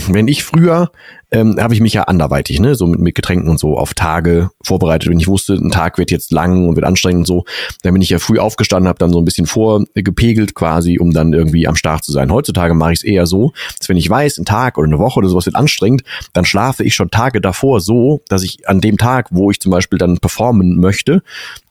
Wenn 0.07 0.27
ich 0.27 0.43
früher, 0.43 0.91
ähm, 1.31 1.57
habe 1.59 1.73
ich 1.73 1.81
mich 1.81 1.93
ja 1.93 2.03
anderweitig, 2.03 2.59
ne, 2.59 2.75
so 2.75 2.87
mit, 2.87 2.99
mit 2.99 3.15
Getränken 3.15 3.49
und 3.49 3.59
so 3.59 3.77
auf 3.77 3.93
Tage 3.93 4.49
vorbereitet. 4.63 5.09
Wenn 5.09 5.19
ich 5.19 5.27
wusste, 5.27 5.53
ein 5.53 5.71
Tag 5.71 5.97
wird 5.97 6.11
jetzt 6.11 6.31
lang 6.31 6.67
und 6.67 6.75
wird 6.75 6.85
anstrengend 6.85 7.21
und 7.21 7.27
so, 7.27 7.45
dann 7.83 7.93
bin 7.93 8.01
ich 8.01 8.09
ja 8.09 8.19
früh 8.19 8.39
aufgestanden, 8.39 8.87
habe 8.87 8.99
dann 8.99 9.11
so 9.11 9.19
ein 9.19 9.25
bisschen 9.25 9.45
vorgepegelt 9.45 10.55
quasi, 10.55 10.99
um 10.99 11.11
dann 11.11 11.33
irgendwie 11.33 11.67
am 11.67 11.75
Start 11.75 12.03
zu 12.03 12.11
sein. 12.11 12.31
Heutzutage 12.31 12.73
mache 12.73 12.93
ich 12.93 12.99
es 12.99 13.03
eher 13.03 13.25
so, 13.25 13.51
dass 13.79 13.89
wenn 13.89 13.97
ich 13.97 14.09
weiß, 14.09 14.37
ein 14.37 14.45
Tag 14.45 14.77
oder 14.77 14.87
eine 14.87 14.99
Woche 14.99 15.19
oder 15.19 15.29
sowas 15.29 15.45
wird 15.45 15.55
anstrengend, 15.55 16.03
dann 16.33 16.45
schlafe 16.45 16.83
ich 16.83 16.95
schon 16.95 17.11
Tage 17.11 17.41
davor 17.41 17.81
so, 17.81 18.21
dass 18.29 18.43
ich 18.43 18.67
an 18.69 18.79
dem 18.79 18.97
Tag, 18.97 19.27
wo 19.31 19.51
ich 19.51 19.59
zum 19.59 19.71
Beispiel 19.71 19.99
dann 19.99 20.19
performen 20.19 20.79
möchte 20.79 21.23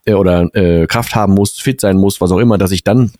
äh, 0.04 0.14
oder 0.14 0.54
äh, 0.54 0.86
Kraft 0.86 1.14
haben 1.14 1.34
muss, 1.34 1.52
fit 1.58 1.80
sein 1.80 1.96
muss, 1.96 2.20
was 2.20 2.32
auch 2.32 2.38
immer, 2.38 2.58
dass 2.58 2.72
ich 2.72 2.84
dann 2.84 3.12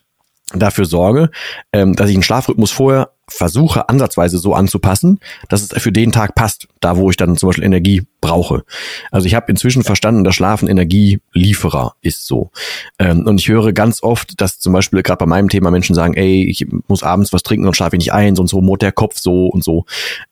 dafür 0.55 0.85
sorge, 0.85 1.31
ähm, 1.73 1.95
dass 1.95 2.09
ich 2.09 2.15
einen 2.15 2.23
Schlafrhythmus 2.23 2.71
vorher 2.71 3.11
versuche, 3.29 3.89
ansatzweise 3.89 4.39
so 4.39 4.55
anzupassen, 4.55 5.19
dass 5.49 5.63
es 5.63 5.83
für 5.83 5.91
den 5.91 6.13
Tag 6.13 6.37
passt, 6.37 6.69
da 6.79 6.97
wo 6.97 7.11
ich 7.11 7.17
dann 7.17 7.37
zum 7.37 7.49
Beispiel 7.49 7.65
Energie 7.65 8.07
brauche. 8.21 8.65
Also 9.11 9.27
ich 9.27 9.35
habe 9.35 9.51
inzwischen 9.51 9.83
verstanden, 9.83 10.23
dass 10.23 10.37
Schlafen 10.37 10.69
Energielieferer 10.69 11.97
ist 12.01 12.27
so. 12.27 12.51
Ähm, 13.01 13.27
und 13.27 13.41
ich 13.41 13.49
höre 13.49 13.73
ganz 13.73 14.05
oft, 14.05 14.41
dass 14.41 14.61
zum 14.61 14.73
Beispiel 14.73 15.03
gerade 15.03 15.19
bei 15.19 15.27
meinem 15.27 15.49
Thema 15.49 15.73
Menschen 15.73 15.97
sagen, 15.97 16.15
ey, 16.15 16.45
ich 16.49 16.65
muss 16.87 17.03
abends 17.03 17.33
was 17.33 17.43
trinken 17.43 17.67
und 17.67 17.77
schlafe 17.77 17.97
ich 17.97 18.01
nicht 18.01 18.13
ein, 18.13 18.37
sonst 18.37 18.53
so 18.53 18.61
mot 18.61 18.83
der 18.83 18.93
Kopf 18.93 19.19
so 19.19 19.49
und 19.49 19.65
so. 19.65 19.85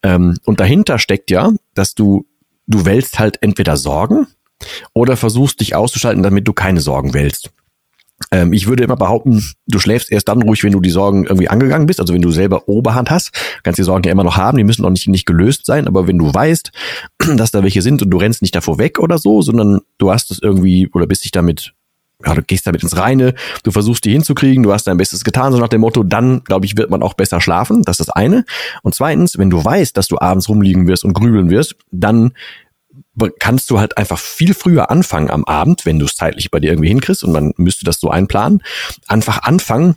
Ähm, 0.04 0.38
und 0.44 0.60
dahinter 0.60 1.00
steckt 1.00 1.32
ja, 1.32 1.50
dass 1.74 1.96
du, 1.96 2.26
du 2.68 2.84
wälzt 2.84 3.18
halt 3.18 3.42
entweder 3.42 3.76
Sorgen 3.76 4.28
oder 4.92 5.16
versuchst 5.16 5.60
dich 5.60 5.74
auszuschalten, 5.74 6.22
damit 6.22 6.46
du 6.46 6.52
keine 6.52 6.80
Sorgen 6.80 7.12
wälzt. 7.12 7.50
Ähm, 8.30 8.52
ich 8.52 8.66
würde 8.66 8.84
immer 8.84 8.96
behaupten, 8.96 9.42
du 9.66 9.78
schläfst 9.78 10.10
erst 10.10 10.28
dann 10.28 10.42
ruhig, 10.42 10.62
wenn 10.62 10.72
du 10.72 10.80
die 10.80 10.90
Sorgen 10.90 11.24
irgendwie 11.24 11.48
angegangen 11.48 11.86
bist, 11.86 12.00
also 12.00 12.14
wenn 12.14 12.22
du 12.22 12.30
selber 12.30 12.68
Oberhand 12.68 13.10
hast, 13.10 13.32
kannst 13.62 13.78
die 13.78 13.82
Sorgen 13.84 14.04
ja 14.04 14.12
immer 14.12 14.24
noch 14.24 14.36
haben, 14.36 14.56
die 14.56 14.64
müssen 14.64 14.82
noch 14.82 14.90
nicht, 14.90 15.08
nicht 15.08 15.26
gelöst 15.26 15.66
sein, 15.66 15.86
aber 15.88 16.06
wenn 16.06 16.18
du 16.18 16.32
weißt, 16.32 16.70
dass 17.36 17.50
da 17.50 17.62
welche 17.62 17.82
sind 17.82 18.02
und 18.02 18.10
du 18.10 18.18
rennst 18.18 18.42
nicht 18.42 18.54
davor 18.54 18.78
weg 18.78 18.98
oder 18.98 19.18
so, 19.18 19.42
sondern 19.42 19.80
du 19.98 20.12
hast 20.12 20.30
es 20.30 20.40
irgendwie 20.40 20.88
oder 20.92 21.06
bist 21.06 21.24
dich 21.24 21.32
damit 21.32 21.74
ja, 22.24 22.34
du 22.34 22.42
gehst 22.42 22.66
damit 22.66 22.82
ins 22.82 22.96
Reine, 22.96 23.34
du 23.64 23.70
versuchst 23.70 24.04
die 24.04 24.12
hinzukriegen, 24.12 24.62
du 24.62 24.72
hast 24.72 24.86
dein 24.86 24.96
Bestes 24.96 25.24
getan, 25.24 25.52
so 25.52 25.58
nach 25.58 25.68
dem 25.68 25.80
Motto, 25.80 26.02
dann, 26.04 26.42
glaube 26.44 26.64
ich, 26.64 26.76
wird 26.76 26.90
man 26.90 27.02
auch 27.02 27.14
besser 27.14 27.40
schlafen. 27.40 27.82
Das 27.82 27.98
ist 27.98 28.08
das 28.08 28.14
eine. 28.14 28.44
Und 28.82 28.94
zweitens, 28.94 29.36
wenn 29.36 29.50
du 29.50 29.62
weißt, 29.62 29.96
dass 29.96 30.08
du 30.08 30.18
abends 30.18 30.48
rumliegen 30.48 30.86
wirst 30.86 31.04
und 31.04 31.12
grübeln 31.12 31.50
wirst, 31.50 31.76
dann 31.90 32.32
kannst 33.38 33.70
du 33.70 33.78
halt 33.78 33.96
einfach 33.96 34.18
viel 34.18 34.54
früher 34.54 34.90
anfangen 34.90 35.30
am 35.30 35.44
Abend, 35.44 35.86
wenn 35.86 35.98
du 35.98 36.06
es 36.06 36.16
zeitlich 36.16 36.50
bei 36.50 36.60
dir 36.60 36.70
irgendwie 36.70 36.88
hinkriegst 36.88 37.24
und 37.24 37.32
man 37.32 37.52
müsste 37.56 37.84
das 37.84 38.00
so 38.00 38.10
einplanen, 38.10 38.62
einfach 39.06 39.42
anfangen, 39.42 39.96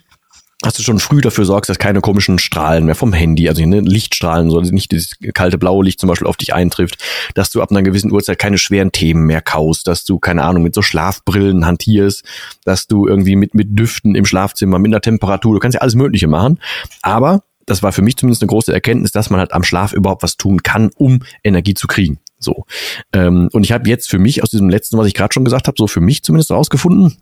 dass 0.61 0.73
du 0.73 0.81
schon 0.81 0.99
früh 0.99 1.21
dafür 1.21 1.45
sorgst, 1.45 1.69
dass 1.69 1.77
keine 1.77 2.01
komischen 2.01 2.39
Strahlen 2.39 2.85
mehr 2.85 2.95
vom 2.95 3.13
Handy, 3.13 3.47
also 3.47 3.63
ne, 3.63 3.81
Lichtstrahlen, 3.81 4.49
so 4.49 4.59
nicht 4.59 4.91
dieses 4.91 5.11
kalte 5.35 5.59
blaue 5.59 5.83
Licht 5.83 5.99
zum 5.99 6.09
Beispiel 6.09 6.27
auf 6.27 6.37
dich 6.37 6.53
eintrifft, 6.53 7.03
dass 7.35 7.51
du 7.51 7.61
ab 7.61 7.69
einer 7.69 7.83
gewissen 7.83 8.11
Uhrzeit 8.11 8.39
keine 8.39 8.57
schweren 8.57 8.91
Themen 8.91 9.25
mehr 9.25 9.41
kaust, 9.41 9.87
dass 9.87 10.03
du, 10.03 10.17
keine 10.17 10.43
Ahnung, 10.43 10.63
mit 10.63 10.73
so 10.73 10.81
Schlafbrillen 10.81 11.65
hantierst, 11.65 12.23
dass 12.65 12.87
du 12.87 13.07
irgendwie 13.07 13.35
mit, 13.35 13.53
mit 13.53 13.77
Düften 13.77 14.15
im 14.15 14.25
Schlafzimmer, 14.25 14.79
mit 14.79 14.91
einer 14.91 15.01
Temperatur, 15.01 15.53
du 15.53 15.59
kannst 15.59 15.75
ja 15.75 15.81
alles 15.81 15.95
Mögliche 15.95 16.27
machen, 16.27 16.59
aber 17.03 17.43
das 17.67 17.83
war 17.83 17.91
für 17.91 18.01
mich 18.01 18.17
zumindest 18.17 18.41
eine 18.41 18.49
große 18.49 18.73
Erkenntnis, 18.73 19.11
dass 19.11 19.29
man 19.29 19.39
halt 19.39 19.53
am 19.53 19.63
Schlaf 19.63 19.93
überhaupt 19.93 20.23
was 20.23 20.37
tun 20.37 20.63
kann, 20.63 20.89
um 20.95 21.19
Energie 21.43 21.75
zu 21.75 21.85
kriegen. 21.85 22.19
So. 22.39 22.65
Ähm, 23.13 23.49
und 23.51 23.63
ich 23.63 23.71
habe 23.71 23.89
jetzt 23.89 24.09
für 24.09 24.19
mich 24.19 24.43
aus 24.43 24.49
diesem 24.49 24.69
letzten, 24.69 24.97
was 24.97 25.07
ich 25.07 25.13
gerade 25.13 25.33
schon 25.33 25.45
gesagt 25.45 25.67
habe, 25.67 25.75
so 25.77 25.87
für 25.87 26.01
mich 26.01 26.23
zumindest 26.23 26.51
rausgefunden, 26.51 27.17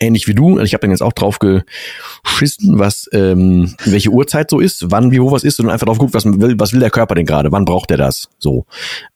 ähnlich 0.00 0.26
wie 0.28 0.34
du. 0.34 0.58
Ich 0.60 0.74
habe 0.74 0.82
dann 0.82 0.90
jetzt 0.90 1.02
auch 1.02 1.12
drauf 1.12 1.38
geschissen, 1.38 2.78
was 2.78 3.08
ähm, 3.12 3.74
welche 3.84 4.10
Uhrzeit 4.10 4.50
so 4.50 4.60
ist, 4.60 4.90
wann 4.90 5.10
wie 5.10 5.20
wo 5.20 5.32
was 5.32 5.44
ist 5.44 5.60
und 5.60 5.70
einfach 5.70 5.86
drauf 5.86 5.98
geguckt, 5.98 6.14
was 6.14 6.24
will, 6.24 6.54
was 6.58 6.72
will 6.72 6.80
der 6.80 6.90
Körper 6.90 7.14
denn 7.14 7.26
gerade, 7.26 7.52
wann 7.52 7.64
braucht 7.64 7.90
er 7.90 7.96
das? 7.96 8.28
So 8.38 8.66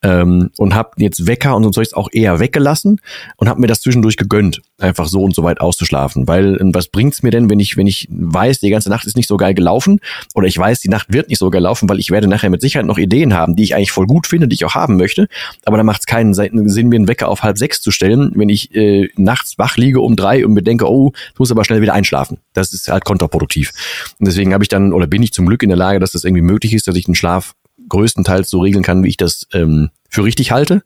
ähm, 0.03 0.51
und 0.57 0.75
habe 0.75 0.91
jetzt 0.97 1.27
Wecker 1.27 1.57
und 1.57 1.65
so 1.65 1.71
Zeugs 1.71 1.95
auch 1.95 2.09
eher 2.13 2.41
weggelassen 2.41 3.01
und 3.37 3.49
habe 3.49 3.61
mir 3.61 3.67
das 3.67 3.81
zwischendurch 3.81 4.17
gegönnt, 4.17 4.63
einfach 4.79 5.07
so 5.07 5.21
und 5.23 5.35
so 5.35 5.43
weit 5.43 5.61
auszuschlafen, 5.61 6.29
weil 6.29 6.59
ähm, 6.61 6.75
was 6.75 6.89
bringt's 6.89 7.23
mir 7.23 7.31
denn, 7.31 7.51
wenn 7.51 7.61
ich 7.61 7.77
wenn 7.77 7.87
ich 7.87 8.09
weiß, 8.11 8.61
die 8.61 8.71
ganze 8.71 8.91
Nacht 8.91 9.07
ist 9.07 9.17
nicht 9.17 9.29
so 9.29 9.37
geil 9.37 9.55
gelaufen 9.55 10.01
oder 10.35 10.47
ich 10.47 10.59
weiß, 10.59 10.81
die 10.81 10.89
Nacht 10.89 11.13
wird 11.13 11.29
nicht 11.29 11.39
so 11.39 11.51
geil 11.51 11.63
laufen, 11.63 11.89
weil 11.89 11.99
ich 11.99 12.11
werde 12.11 12.29
nachher 12.29 12.51
mit 12.51 12.61
Sicherheit 12.61 12.87
noch 12.87 12.99
Ideen 12.99 13.35
haben, 13.35 13.57
die 13.57 13.63
ich 13.63 13.75
eigentlich 13.75 13.93
voll 13.93 14.07
gut 14.07 14.27
finde, 14.27 14.49
die 14.49 14.55
ich 14.55 14.65
auch 14.65 14.75
haben 14.75 14.97
möchte, 14.97 15.29
aber 15.65 15.77
dann 15.77 15.87
macht 15.87 16.01
es 16.01 16.07
keinen 16.07 16.35
Sinn, 16.35 16.89
mir 16.89 16.97
einen 16.97 17.09
Wecker 17.09 17.29
auf 17.29 17.43
halb 17.43 17.59
sechs 17.59 17.81
zu 17.81 17.91
stellen, 17.91 18.33
wenn 18.35 18.49
ich 18.49 18.75
äh, 18.75 19.09
nachts 19.17 19.59
wach 19.59 19.77
liege 19.77 20.01
um 20.01 20.17
drei 20.17 20.45
und 20.45 20.55
mir 20.55 20.63
denke, 20.71 20.89
oh, 20.89 21.11
du 21.11 21.35
musst 21.39 21.53
aber 21.53 21.65
schnell 21.65 21.83
wieder 21.83 21.95
einschlafen. 21.95 22.39
Das 22.53 22.73
ist 22.73 22.89
halt 22.89 23.05
kontraproduktiv. 23.05 23.73
Und 24.19 24.27
deswegen 24.27 24.53
habe 24.55 24.65
ich 24.65 24.69
dann, 24.69 24.93
oder 24.93 25.07
bin 25.07 25.23
ich 25.23 25.33
zum 25.33 25.47
Glück 25.47 25.63
in 25.63 25.69
der 25.69 25.79
Lage, 25.79 26.01
dass 26.01 26.13
das 26.13 26.25
irgendwie 26.25 26.43
möglich 26.43 26.75
ist, 26.75 26.87
dass 26.87 26.97
ich 26.97 27.05
den 27.05 27.15
Schlaf 27.15 27.55
größtenteils 27.89 28.49
so 28.49 28.61
regeln 28.61 28.85
kann, 28.85 29.03
wie 29.05 29.09
ich 29.09 29.17
das 29.17 29.47
ähm, 29.53 29.91
für 30.09 30.25
richtig 30.25 30.53
halte. 30.53 30.83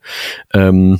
Ähm, 0.53 0.99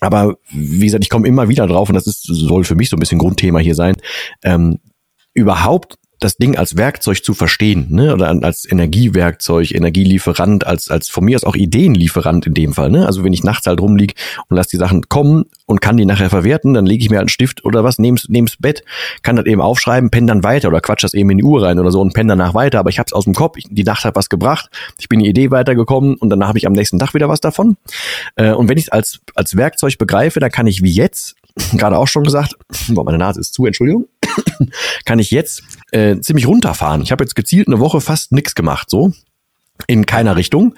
aber 0.00 0.36
wie 0.50 0.86
gesagt, 0.86 1.04
ich 1.04 1.10
komme 1.10 1.26
immer 1.26 1.48
wieder 1.48 1.66
drauf, 1.66 1.88
und 1.88 1.94
das 1.94 2.06
ist, 2.06 2.22
soll 2.22 2.64
für 2.64 2.74
mich 2.76 2.88
so 2.88 2.96
ein 2.96 3.00
bisschen 3.00 3.18
Grundthema 3.18 3.58
hier 3.58 3.74
sein. 3.74 3.96
Ähm, 4.42 4.78
überhaupt 5.34 5.96
das 6.20 6.36
Ding 6.36 6.56
als 6.56 6.76
Werkzeug 6.76 7.24
zu 7.24 7.32
verstehen, 7.32 7.86
ne? 7.90 8.12
Oder 8.12 8.28
als 8.42 8.70
Energiewerkzeug, 8.70 9.72
Energielieferant, 9.72 10.66
als, 10.66 10.88
als 10.88 11.08
von 11.08 11.24
mir 11.24 11.36
aus 11.36 11.44
auch 11.44 11.54
Ideenlieferant 11.54 12.46
in 12.46 12.54
dem 12.54 12.72
Fall, 12.72 12.90
ne? 12.90 13.06
Also 13.06 13.22
wenn 13.22 13.32
ich 13.32 13.44
nachts 13.44 13.66
halt 13.66 13.80
rumlieg 13.80 14.14
und 14.48 14.56
lass 14.56 14.66
die 14.66 14.78
Sachen 14.78 15.08
kommen 15.08 15.44
und 15.68 15.82
kann 15.82 15.98
die 15.98 16.06
nachher 16.06 16.30
verwerten, 16.30 16.72
dann 16.72 16.86
lege 16.86 17.04
ich 17.04 17.10
mir 17.10 17.16
halt 17.16 17.24
einen 17.24 17.28
Stift 17.28 17.64
oder 17.64 17.84
was, 17.84 17.98
nehm's, 17.98 18.26
nehm's 18.28 18.56
Bett, 18.56 18.82
kann 19.22 19.36
das 19.36 19.44
eben 19.44 19.60
aufschreiben, 19.60 20.10
penne 20.10 20.26
dann 20.28 20.42
weiter 20.42 20.68
oder 20.68 20.80
quatsch 20.80 21.04
das 21.04 21.12
eben 21.12 21.28
in 21.28 21.38
die 21.38 21.44
Uhr 21.44 21.62
rein 21.62 21.78
oder 21.78 21.90
so 21.90 22.00
und 22.00 22.14
penne 22.14 22.30
danach 22.30 22.54
weiter, 22.54 22.78
aber 22.78 22.88
ich 22.88 22.98
hab's 22.98 23.12
aus 23.12 23.24
dem 23.24 23.34
Kopf, 23.34 23.58
ich, 23.58 23.66
die 23.68 23.84
Nacht 23.84 24.04
hat 24.06 24.16
was 24.16 24.30
gebracht, 24.30 24.70
ich 24.98 25.10
bin 25.10 25.20
die 25.20 25.28
Idee 25.28 25.50
weitergekommen 25.50 26.16
und 26.16 26.30
danach 26.30 26.48
habe 26.48 26.58
ich 26.58 26.66
am 26.66 26.72
nächsten 26.72 26.98
Tag 26.98 27.12
wieder 27.12 27.28
was 27.28 27.40
davon. 27.40 27.76
Äh, 28.36 28.52
und 28.52 28.70
wenn 28.70 28.78
ich 28.78 28.84
es 28.84 28.88
als, 28.88 29.20
als 29.34 29.56
Werkzeug 29.56 29.98
begreife, 29.98 30.40
dann 30.40 30.50
kann 30.50 30.66
ich 30.66 30.82
wie 30.82 30.90
jetzt 30.90 31.36
gerade 31.76 31.98
auch 31.98 32.08
schon 32.08 32.24
gesagt, 32.24 32.54
boah, 32.88 33.04
meine 33.04 33.18
Nase 33.18 33.38
ist 33.38 33.52
zu, 33.52 33.66
Entschuldigung, 33.66 34.06
kann 35.04 35.18
ich 35.18 35.30
jetzt 35.30 35.62
äh, 35.92 36.18
ziemlich 36.20 36.46
runterfahren. 36.46 37.02
Ich 37.02 37.12
habe 37.12 37.22
jetzt 37.24 37.34
gezielt 37.34 37.68
eine 37.68 37.78
Woche 37.78 38.00
fast 38.00 38.32
nichts 38.32 38.54
gemacht, 38.54 38.88
so 38.88 39.12
in 39.86 40.06
keiner 40.06 40.36
Richtung. 40.36 40.74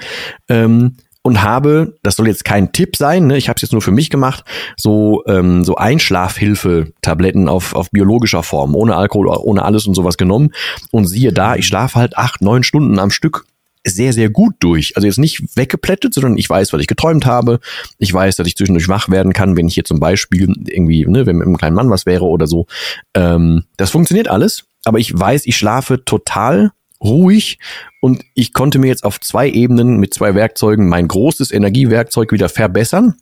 Ähm, 0.49 0.97
und 1.23 1.43
habe, 1.43 1.97
das 2.03 2.17
soll 2.17 2.29
jetzt 2.29 2.45
kein 2.45 2.73
Tipp 2.73 2.97
sein, 2.97 3.27
ne, 3.27 3.37
ich 3.37 3.49
habe 3.49 3.57
es 3.57 3.63
jetzt 3.63 3.73
nur 3.73 3.83
für 3.83 3.91
mich 3.91 4.11
gemacht, 4.11 4.45
so 4.77 5.23
ähm, 5.27 5.65
so 5.65 5.77
Einschlafhilfe-Tabletten 5.77 7.49
auf, 7.49 7.75
auf 7.75 7.91
biologischer 7.91 8.43
Form, 8.43 8.75
ohne 8.75 8.97
Alkohol, 8.97 9.29
ohne 9.29 9.65
alles 9.65 9.87
und 9.87 9.95
sowas 9.95 10.17
genommen. 10.17 10.53
Und 10.91 11.07
siehe 11.07 11.33
da, 11.33 11.57
ich 11.57 11.67
schlafe 11.67 11.99
halt 11.99 12.17
acht, 12.17 12.41
neun 12.41 12.63
Stunden 12.63 12.99
am 12.99 13.11
Stück 13.11 13.45
sehr, 13.85 14.13
sehr 14.13 14.31
gut 14.31 14.55
durch. 14.61 14.97
Also 14.97 15.07
jetzt 15.07 15.19
nicht 15.19 15.57
weggeplättet, 15.57 16.13
sondern 16.13 16.37
ich 16.37 16.49
weiß, 16.49 16.73
was 16.73 16.81
ich 16.81 16.87
geträumt 16.87 17.27
habe. 17.27 17.61
Ich 17.99 18.13
weiß, 18.13 18.37
dass 18.37 18.47
ich 18.47 18.57
zwischendurch 18.57 18.89
wach 18.89 19.09
werden 19.09 19.33
kann, 19.33 19.57
wenn 19.57 19.69
ich 19.69 19.75
hier 19.75 19.85
zum 19.85 20.01
Beispiel 20.01 20.53
irgendwie, 20.67 21.07
ne, 21.07 21.27
wenn 21.27 21.37
mit 21.37 21.47
einem 21.47 21.57
kleinen 21.57 21.77
Mann 21.77 21.91
was 21.91 22.07
wäre 22.07 22.25
oder 22.25 22.47
so. 22.47 22.67
Ähm, 23.15 23.65
das 23.77 23.91
funktioniert 23.91 24.29
alles, 24.29 24.65
aber 24.85 24.99
ich 24.99 25.19
weiß, 25.19 25.47
ich 25.47 25.57
schlafe 25.57 26.05
total 26.05 26.73
ruhig 27.03 27.59
und 28.01 28.23
ich 28.35 28.53
konnte 28.53 28.79
mir 28.79 28.89
jetzt 28.89 29.05
auf 29.05 29.21
zwei 29.21 29.49
Ebenen 29.49 29.99
mit 29.99 30.15
zwei 30.15 30.35
Werkzeugen 30.35 30.89
mein 30.89 31.09
großes 31.09 31.51
Energiewerkzeug 31.51 32.33
wieder 32.33 32.49
verbessern 32.49 33.17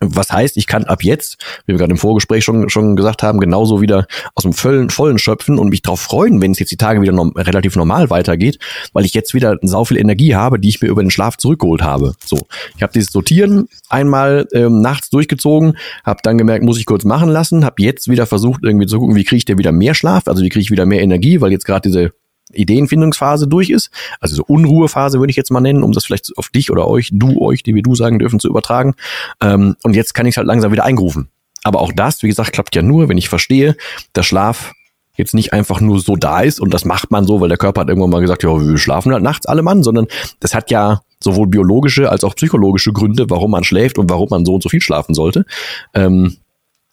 was 0.00 0.30
heißt, 0.30 0.56
ich 0.56 0.66
kann 0.66 0.84
ab 0.84 1.02
jetzt, 1.02 1.36
wie 1.66 1.72
wir 1.72 1.78
gerade 1.78 1.92
im 1.92 1.98
Vorgespräch 1.98 2.44
schon, 2.44 2.68
schon 2.68 2.96
gesagt 2.96 3.22
haben, 3.22 3.40
genauso 3.40 3.80
wieder 3.80 4.06
aus 4.34 4.42
dem 4.42 4.52
vollen, 4.52 4.90
vollen 4.90 5.18
schöpfen 5.18 5.58
und 5.58 5.68
mich 5.68 5.82
darauf 5.82 6.00
freuen, 6.00 6.40
wenn 6.40 6.52
es 6.52 6.58
jetzt 6.58 6.72
die 6.72 6.76
Tage 6.76 7.00
wieder 7.00 7.12
norm, 7.12 7.32
relativ 7.36 7.76
normal 7.76 8.10
weitergeht, 8.10 8.58
weil 8.92 9.04
ich 9.04 9.14
jetzt 9.14 9.34
wieder 9.34 9.58
sau 9.62 9.84
viel 9.84 9.98
Energie 9.98 10.34
habe, 10.34 10.58
die 10.58 10.68
ich 10.68 10.80
mir 10.80 10.88
über 10.88 11.02
den 11.02 11.10
Schlaf 11.10 11.36
zurückgeholt 11.36 11.82
habe. 11.82 12.14
So, 12.24 12.38
ich 12.76 12.82
habe 12.82 12.92
dieses 12.92 13.12
Sortieren 13.12 13.68
einmal 13.88 14.46
ähm, 14.52 14.80
nachts 14.80 15.10
durchgezogen, 15.10 15.76
habe 16.04 16.20
dann 16.22 16.38
gemerkt, 16.38 16.64
muss 16.64 16.78
ich 16.78 16.86
kurz 16.86 17.04
machen 17.04 17.28
lassen, 17.28 17.64
habe 17.64 17.82
jetzt 17.82 18.08
wieder 18.08 18.26
versucht 18.26 18.60
irgendwie 18.62 18.86
zu 18.86 18.98
gucken, 18.98 19.16
wie 19.16 19.24
kriege 19.24 19.38
ich 19.38 19.44
denn 19.44 19.58
wieder 19.58 19.72
mehr 19.72 19.94
Schlaf, 19.94 20.26
also 20.26 20.42
wie 20.42 20.48
kriege 20.48 20.62
ich 20.62 20.70
wieder 20.70 20.86
mehr 20.86 21.02
Energie, 21.02 21.40
weil 21.40 21.52
jetzt 21.52 21.66
gerade 21.66 21.88
diese 21.88 22.12
Ideenfindungsphase 22.56 23.46
durch 23.46 23.70
ist, 23.70 23.90
also 24.20 24.36
so 24.36 24.44
Unruhephase 24.44 25.20
würde 25.20 25.30
ich 25.30 25.36
jetzt 25.36 25.50
mal 25.50 25.60
nennen, 25.60 25.82
um 25.82 25.92
das 25.92 26.04
vielleicht 26.04 26.36
auf 26.36 26.48
dich 26.48 26.70
oder 26.70 26.86
euch, 26.88 27.10
du 27.12 27.40
euch, 27.40 27.62
die 27.62 27.74
wir 27.74 27.82
du 27.82 27.94
sagen 27.94 28.18
dürfen, 28.18 28.40
zu 28.40 28.48
übertragen. 28.48 28.94
Ähm, 29.40 29.76
und 29.82 29.94
jetzt 29.94 30.14
kann 30.14 30.26
ich 30.26 30.36
halt 30.36 30.46
langsam 30.46 30.72
wieder 30.72 30.84
eingrufen. 30.84 31.28
Aber 31.62 31.80
auch 31.80 31.92
das, 31.92 32.22
wie 32.22 32.28
gesagt, 32.28 32.52
klappt 32.52 32.76
ja 32.76 32.82
nur, 32.82 33.08
wenn 33.08 33.18
ich 33.18 33.28
verstehe, 33.28 33.76
dass 34.12 34.26
Schlaf 34.26 34.72
jetzt 35.16 35.34
nicht 35.34 35.52
einfach 35.52 35.80
nur 35.80 36.00
so 36.00 36.16
da 36.16 36.40
ist 36.40 36.60
und 36.60 36.74
das 36.74 36.84
macht 36.84 37.10
man 37.10 37.24
so, 37.24 37.40
weil 37.40 37.48
der 37.48 37.58
Körper 37.58 37.82
hat 37.82 37.88
irgendwann 37.88 38.10
mal 38.10 38.20
gesagt, 38.20 38.42
ja, 38.42 38.50
wir 38.50 38.78
schlafen 38.78 39.12
halt 39.12 39.22
nachts 39.22 39.46
alle 39.46 39.62
Mann, 39.62 39.82
sondern 39.82 40.06
das 40.40 40.54
hat 40.54 40.70
ja 40.70 41.02
sowohl 41.20 41.46
biologische 41.46 42.10
als 42.10 42.24
auch 42.24 42.34
psychologische 42.34 42.92
Gründe, 42.92 43.30
warum 43.30 43.52
man 43.52 43.64
schläft 43.64 43.98
und 43.98 44.10
warum 44.10 44.28
man 44.30 44.44
so 44.44 44.54
und 44.54 44.62
so 44.62 44.68
viel 44.68 44.82
schlafen 44.82 45.14
sollte. 45.14 45.46
Ähm, 45.94 46.36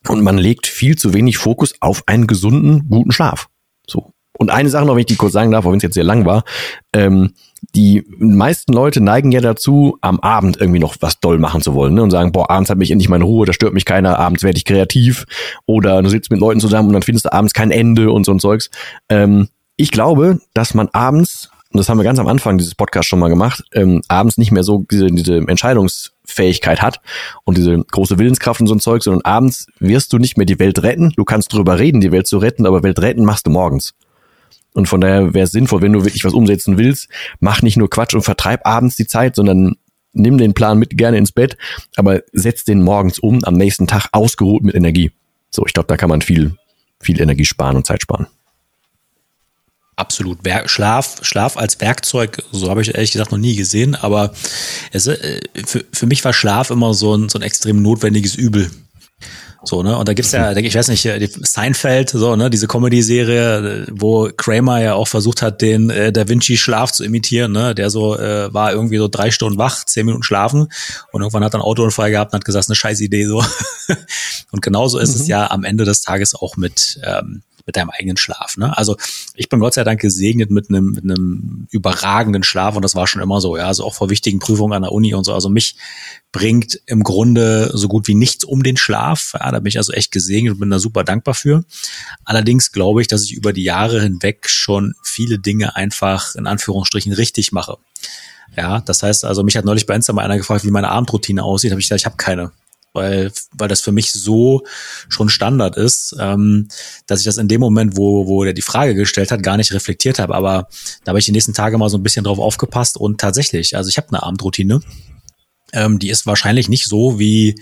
und 0.07 0.23
man 0.23 0.37
legt 0.37 0.67
viel 0.67 0.97
zu 0.97 1.13
wenig 1.13 1.37
Fokus 1.37 1.75
auf 1.79 2.03
einen 2.07 2.27
gesunden, 2.27 2.87
guten 2.89 3.11
Schlaf. 3.11 3.49
Und 4.41 4.49
eine 4.49 4.69
Sache 4.69 4.87
noch, 4.87 4.95
wenn 4.95 5.01
ich 5.01 5.05
die 5.05 5.17
kurz 5.17 5.33
sagen 5.33 5.51
darf, 5.51 5.67
auch 5.67 5.69
wenn 5.69 5.77
es 5.77 5.83
jetzt 5.83 5.93
sehr 5.93 6.03
lang 6.03 6.25
war. 6.25 6.43
Ähm, 6.93 7.33
die 7.75 8.03
meisten 8.17 8.73
Leute 8.73 8.99
neigen 8.99 9.31
ja 9.31 9.39
dazu, 9.39 9.99
am 10.01 10.19
Abend 10.19 10.59
irgendwie 10.59 10.79
noch 10.79 10.95
was 10.99 11.19
doll 11.19 11.37
machen 11.37 11.61
zu 11.61 11.75
wollen 11.75 11.93
ne? 11.93 12.01
und 12.01 12.09
sagen, 12.09 12.31
boah, 12.31 12.49
abends 12.49 12.71
hat 12.71 12.79
mich 12.79 12.89
endlich 12.89 13.07
meine 13.07 13.23
Ruhe, 13.23 13.45
da 13.45 13.53
stört 13.53 13.75
mich 13.75 13.85
keiner, 13.85 14.17
abends 14.17 14.41
werde 14.41 14.57
ich 14.57 14.65
kreativ 14.65 15.27
oder 15.67 16.01
du 16.01 16.09
sitzt 16.09 16.31
mit 16.31 16.39
Leuten 16.39 16.59
zusammen 16.59 16.87
und 16.87 16.93
dann 16.93 17.03
findest 17.03 17.25
du 17.25 17.33
abends 17.33 17.53
kein 17.53 17.69
Ende 17.69 18.11
und 18.11 18.25
so 18.25 18.31
ein 18.31 18.39
Zeugs. 18.39 18.71
Ähm, 19.09 19.49
ich 19.75 19.91
glaube, 19.91 20.39
dass 20.55 20.73
man 20.73 20.89
abends, 20.91 21.51
und 21.71 21.77
das 21.77 21.87
haben 21.87 21.99
wir 21.99 22.03
ganz 22.03 22.17
am 22.17 22.27
Anfang 22.27 22.57
dieses 22.57 22.73
Podcast 22.73 23.07
schon 23.07 23.19
mal 23.19 23.29
gemacht, 23.29 23.63
ähm, 23.73 24.01
abends 24.07 24.39
nicht 24.39 24.51
mehr 24.51 24.63
so 24.63 24.87
diese, 24.89 25.05
diese 25.11 25.37
Entscheidungsfähigkeit 25.37 26.81
hat 26.81 26.99
und 27.43 27.59
diese 27.59 27.77
große 27.77 28.17
Willenskraft 28.17 28.59
und 28.59 28.65
so 28.65 28.73
ein 28.73 28.79
Zeug, 28.79 29.03
sondern 29.03 29.21
abends 29.21 29.67
wirst 29.77 30.13
du 30.13 30.17
nicht 30.17 30.35
mehr 30.35 30.47
die 30.47 30.57
Welt 30.57 30.81
retten. 30.81 31.13
Du 31.15 31.25
kannst 31.25 31.53
drüber 31.53 31.77
reden, 31.77 32.01
die 32.01 32.11
Welt 32.11 32.25
zu 32.25 32.39
retten, 32.39 32.65
aber 32.65 32.81
Welt 32.81 32.99
retten 32.99 33.23
machst 33.23 33.45
du 33.45 33.51
morgens. 33.51 33.93
Und 34.73 34.87
von 34.87 35.01
daher 35.01 35.33
wäre 35.33 35.45
es 35.45 35.51
sinnvoll, 35.51 35.81
wenn 35.81 35.93
du 35.93 36.05
wirklich 36.05 36.23
was 36.23 36.33
umsetzen 36.33 36.77
willst, 36.77 37.09
mach 37.39 37.61
nicht 37.61 37.77
nur 37.77 37.89
Quatsch 37.89 38.13
und 38.13 38.21
vertreib 38.21 38.65
abends 38.65 38.95
die 38.95 39.07
Zeit, 39.07 39.35
sondern 39.35 39.75
nimm 40.13 40.37
den 40.37 40.53
Plan 40.53 40.77
mit 40.77 40.97
gerne 40.97 41.17
ins 41.17 41.31
Bett, 41.31 41.57
aber 41.95 42.21
setz 42.33 42.63
den 42.63 42.81
morgens 42.81 43.19
um, 43.19 43.43
am 43.43 43.55
nächsten 43.55 43.87
Tag 43.87 44.07
ausgeruht 44.11 44.63
mit 44.63 44.75
Energie. 44.75 45.11
So, 45.49 45.65
ich 45.65 45.73
glaube, 45.73 45.87
da 45.87 45.97
kann 45.97 46.09
man 46.09 46.21
viel, 46.21 46.55
viel 46.99 47.21
Energie 47.21 47.45
sparen 47.45 47.75
und 47.75 47.85
Zeit 47.85 48.01
sparen. 48.01 48.27
Absolut. 49.97 50.39
Schlaf, 50.65 51.17
Schlaf 51.21 51.57
als 51.57 51.79
Werkzeug, 51.79 52.43
so 52.51 52.69
habe 52.69 52.81
ich 52.81 52.95
ehrlich 52.95 53.11
gesagt 53.11 53.31
noch 53.31 53.37
nie 53.37 53.55
gesehen, 53.55 53.93
aber 53.93 54.33
es, 54.91 55.05
äh, 55.05 55.41
für, 55.65 55.85
für 55.91 56.07
mich 56.07 56.23
war 56.25 56.33
Schlaf 56.33 56.71
immer 56.71 56.93
so 56.93 57.15
ein, 57.15 57.29
so 57.29 57.37
ein 57.37 57.43
extrem 57.43 57.81
notwendiges 57.81 58.35
Übel. 58.35 58.71
So, 59.63 59.83
ne? 59.83 59.95
Und 59.97 60.07
da 60.07 60.13
gibt's 60.13 60.31
ja, 60.31 60.51
ich 60.53 60.75
weiß 60.75 60.87
nicht, 60.87 61.03
die 61.03 61.29
Seinfeld, 61.41 62.09
so, 62.09 62.35
ne, 62.35 62.49
diese 62.49 62.67
Comedy-Serie, 62.67 63.87
wo 63.91 64.29
Kramer 64.35 64.81
ja 64.81 64.95
auch 64.95 65.07
versucht 65.07 65.43
hat, 65.43 65.61
den 65.61 65.91
äh, 65.91 66.11
Da 66.11 66.27
Vinci-Schlaf 66.27 66.91
zu 66.91 67.03
imitieren, 67.03 67.51
ne? 67.51 67.75
Der 67.75 67.91
so 67.91 68.17
äh, 68.17 68.51
war 68.53 68.71
irgendwie 68.71 68.97
so 68.97 69.07
drei 69.07 69.29
Stunden 69.29 69.59
wach, 69.59 69.85
zehn 69.85 70.05
Minuten 70.07 70.23
schlafen 70.23 70.67
und 71.11 71.21
irgendwann 71.21 71.43
hat 71.43 71.53
er 71.53 71.59
einen 71.59 71.63
Autounfall 71.63 72.09
gehabt 72.09 72.33
und 72.33 72.37
hat 72.37 72.45
gesagt, 72.45 72.69
eine 72.69 72.75
scheiß 72.75 73.01
Idee 73.01 73.25
so. 73.25 73.43
und 74.51 74.61
genauso 74.61 74.97
ist 74.97 75.15
mhm. 75.15 75.21
es 75.21 75.27
ja 75.27 75.51
am 75.51 75.63
Ende 75.63 75.85
des 75.85 76.01
Tages 76.01 76.33
auch 76.33 76.57
mit 76.57 76.99
ähm, 77.03 77.43
mit 77.71 77.77
deinem 77.77 77.89
eigenen 77.89 78.17
Schlaf. 78.17 78.57
Ne? 78.57 78.77
Also 78.77 78.97
ich 79.33 79.47
bin 79.47 79.59
Gott 79.59 79.73
sei 79.73 79.85
Dank 79.85 80.01
gesegnet 80.01 80.51
mit 80.51 80.69
einem, 80.69 80.91
mit 80.91 81.03
einem 81.05 81.67
überragenden 81.71 82.43
Schlaf 82.43 82.75
und 82.75 82.83
das 82.83 82.95
war 82.95 83.07
schon 83.07 83.21
immer 83.21 83.39
so, 83.39 83.55
ja, 83.55 83.67
also 83.67 83.85
auch 83.85 83.93
vor 83.93 84.09
wichtigen 84.09 84.39
Prüfungen 84.39 84.73
an 84.73 84.81
der 84.81 84.91
Uni 84.91 85.13
und 85.13 85.23
so. 85.23 85.33
Also 85.33 85.49
mich 85.49 85.75
bringt 86.33 86.81
im 86.85 87.03
Grunde 87.03 87.71
so 87.73 87.87
gut 87.87 88.07
wie 88.07 88.15
nichts 88.15 88.43
um 88.43 88.61
den 88.61 88.75
Schlaf. 88.75 89.33
Ja, 89.39 89.51
da 89.51 89.59
bin 89.59 89.67
ich 89.67 89.77
also 89.77 89.93
echt 89.93 90.11
gesegnet 90.11 90.53
und 90.53 90.59
bin 90.59 90.69
da 90.69 90.79
super 90.79 91.05
dankbar 91.05 91.33
für. 91.33 91.63
Allerdings 92.25 92.73
glaube 92.73 93.01
ich, 93.01 93.07
dass 93.07 93.23
ich 93.23 93.33
über 93.33 93.53
die 93.53 93.63
Jahre 93.63 94.01
hinweg 94.01 94.49
schon 94.49 94.93
viele 95.03 95.39
Dinge 95.39 95.75
einfach 95.75 96.35
in 96.35 96.47
Anführungsstrichen 96.47 97.13
richtig 97.13 97.53
mache. 97.53 97.77
Ja, 98.57 98.81
das 98.81 99.01
heißt 99.01 99.23
also, 99.23 99.43
mich 99.43 99.55
hat 99.55 99.63
neulich 99.63 99.85
bei 99.85 99.95
Insta 99.95 100.11
mal 100.11 100.25
einer 100.25 100.37
gefragt, 100.37 100.65
wie 100.65 100.71
meine 100.71 100.89
Abendroutine 100.89 101.41
aussieht. 101.41 101.71
Habe 101.71 101.79
ich 101.79 101.87
gesagt, 101.87 102.01
ich 102.01 102.05
habe 102.05 102.17
keine 102.17 102.51
weil, 102.93 103.31
weil 103.53 103.67
das 103.67 103.81
für 103.81 103.91
mich 103.91 104.11
so 104.11 104.63
schon 105.09 105.29
Standard 105.29 105.77
ist, 105.77 106.15
ähm, 106.19 106.67
dass 107.07 107.19
ich 107.19 107.25
das 107.25 107.37
in 107.37 107.47
dem 107.47 107.61
Moment, 107.61 107.97
wo, 107.97 108.27
wo 108.27 108.43
der 108.43 108.53
die 108.53 108.61
Frage 108.61 108.95
gestellt 108.95 109.31
hat, 109.31 109.43
gar 109.43 109.57
nicht 109.57 109.73
reflektiert 109.73 110.19
habe. 110.19 110.35
Aber 110.35 110.67
da 111.03 111.09
habe 111.09 111.19
ich 111.19 111.25
die 111.25 111.31
nächsten 111.31 111.53
Tage 111.53 111.77
mal 111.77 111.89
so 111.89 111.97
ein 111.97 112.03
bisschen 112.03 112.23
drauf 112.23 112.39
aufgepasst 112.39 112.97
und 112.97 113.19
tatsächlich, 113.19 113.75
also 113.75 113.89
ich 113.89 113.97
habe 113.97 114.09
eine 114.09 114.23
Abendroutine. 114.23 114.81
Ähm, 115.73 115.99
die 115.99 116.09
ist 116.09 116.25
wahrscheinlich 116.25 116.69
nicht 116.69 116.87
so, 116.87 117.19
wie, 117.19 117.61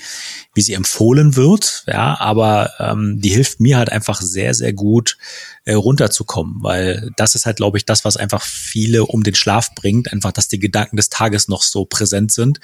wie 0.53 0.61
sie 0.61 0.73
empfohlen 0.73 1.35
wird, 1.35 1.83
ja, 1.87 2.19
aber 2.19 2.71
ähm, 2.79 3.19
die 3.21 3.29
hilft 3.29 3.59
mir 3.59 3.77
halt 3.77 3.91
einfach 3.91 4.21
sehr, 4.21 4.53
sehr 4.53 4.73
gut 4.73 5.17
äh, 5.65 5.73
runterzukommen, 5.73 6.61
weil 6.61 7.11
das 7.17 7.35
ist 7.35 7.45
halt, 7.45 7.57
glaube 7.57 7.77
ich, 7.77 7.85
das, 7.85 8.05
was 8.05 8.17
einfach 8.17 8.43
viele 8.43 9.05
um 9.05 9.23
den 9.23 9.35
Schlaf 9.35 9.75
bringt, 9.75 10.11
einfach, 10.11 10.31
dass 10.31 10.47
die 10.47 10.59
Gedanken 10.59 10.97
des 10.97 11.09
Tages 11.09 11.47
noch 11.47 11.61
so 11.61 11.85
präsent 11.85 12.31
sind 12.31 12.59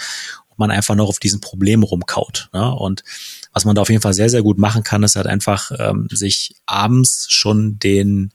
man 0.58 0.72
einfach 0.72 0.96
noch 0.96 1.10
auf 1.10 1.20
diesen 1.20 1.42
Problemen 1.42 1.84
rumkaut. 1.84 2.50
Ne? 2.54 2.74
Und 2.74 3.04
was 3.54 3.66
man 3.66 3.75
da 3.75 3.82
auf 3.82 3.90
jeden 3.90 4.02
Fall 4.02 4.14
sehr, 4.14 4.30
sehr 4.30 4.44
gut 4.44 4.58
machen 4.58 4.84
kann, 4.84 5.04
ist 5.04 5.16
halt 5.16 5.28
einfach 5.28 5.72
ähm, 5.78 6.08
sich 6.12 6.56
abends 6.66 7.28
schon 7.30 7.78
den 7.80 8.32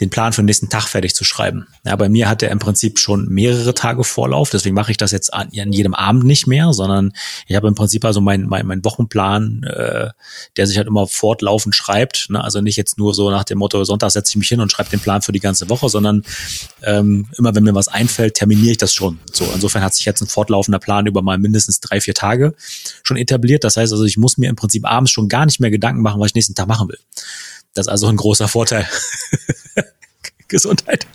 den 0.00 0.10
Plan 0.10 0.32
für 0.32 0.42
den 0.42 0.46
nächsten 0.46 0.68
Tag 0.68 0.88
fertig 0.88 1.14
zu 1.14 1.22
schreiben. 1.22 1.68
Ja, 1.84 1.94
bei 1.94 2.08
mir 2.08 2.28
hat 2.28 2.42
er 2.42 2.50
im 2.50 2.58
Prinzip 2.58 2.98
schon 2.98 3.28
mehrere 3.28 3.74
Tage 3.74 4.02
Vorlauf, 4.02 4.50
deswegen 4.50 4.74
mache 4.74 4.90
ich 4.90 4.96
das 4.96 5.12
jetzt 5.12 5.32
an, 5.32 5.50
an 5.56 5.72
jedem 5.72 5.94
Abend 5.94 6.24
nicht 6.24 6.48
mehr, 6.48 6.72
sondern 6.72 7.12
ich 7.46 7.54
habe 7.54 7.68
im 7.68 7.76
Prinzip 7.76 8.04
also 8.04 8.20
meinen 8.20 8.48
mein, 8.48 8.66
mein 8.66 8.84
Wochenplan, 8.84 9.62
äh, 9.62 10.08
der 10.56 10.66
sich 10.66 10.78
halt 10.78 10.88
immer 10.88 11.06
fortlaufend 11.06 11.76
schreibt. 11.76 12.26
Ne? 12.28 12.42
Also 12.42 12.60
nicht 12.60 12.76
jetzt 12.76 12.98
nur 12.98 13.14
so 13.14 13.30
nach 13.30 13.44
dem 13.44 13.58
Motto, 13.58 13.84
Sonntag 13.84 14.10
setze 14.10 14.32
ich 14.32 14.36
mich 14.36 14.48
hin 14.48 14.60
und 14.60 14.72
schreibe 14.72 14.90
den 14.90 14.98
Plan 14.98 15.22
für 15.22 15.32
die 15.32 15.40
ganze 15.40 15.68
Woche, 15.70 15.88
sondern 15.88 16.24
ähm, 16.82 17.28
immer 17.38 17.54
wenn 17.54 17.62
mir 17.62 17.74
was 17.74 17.86
einfällt, 17.86 18.34
terminiere 18.34 18.72
ich 18.72 18.78
das 18.78 18.92
schon. 18.92 19.20
So, 19.32 19.48
insofern 19.54 19.84
hat 19.84 19.94
sich 19.94 20.06
jetzt 20.06 20.20
ein 20.20 20.28
fortlaufender 20.28 20.80
Plan 20.80 21.06
über 21.06 21.22
mal 21.22 21.38
mindestens 21.38 21.78
drei, 21.78 22.00
vier 22.00 22.14
Tage 22.14 22.54
schon 23.04 23.16
etabliert. 23.16 23.62
Das 23.62 23.76
heißt 23.76 23.92
also, 23.92 24.04
ich 24.04 24.16
muss 24.16 24.38
mir 24.38 24.50
im 24.50 24.56
Prinzip 24.56 24.84
abends 24.86 25.12
schon 25.12 25.28
gar 25.28 25.46
nicht 25.46 25.60
mehr 25.60 25.70
Gedanken 25.70 26.02
machen, 26.02 26.20
was 26.20 26.30
ich 26.30 26.34
nächsten 26.34 26.56
Tag 26.56 26.66
machen 26.66 26.88
will. 26.88 26.98
Das 27.74 27.86
ist 27.86 27.90
also 27.90 28.08
ein 28.08 28.16
großer 28.16 28.48
Vorteil. 28.48 28.88
Gesundheit. 30.48 31.06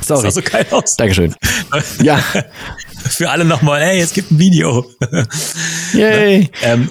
Sorry. 0.00 0.22
Das 0.24 0.34
sah 0.34 0.42
so 0.42 0.42
geil 0.42 0.66
aus. 0.70 0.96
Dankeschön. 0.96 1.34
Ja. 2.02 2.22
Für 3.08 3.30
alle 3.30 3.44
nochmal, 3.44 3.82
hey, 3.82 4.00
es 4.00 4.12
gibt 4.12 4.30
ein 4.30 4.38
Video. 4.38 4.84
Yay. 5.92 6.50
Ähm, 6.62 6.88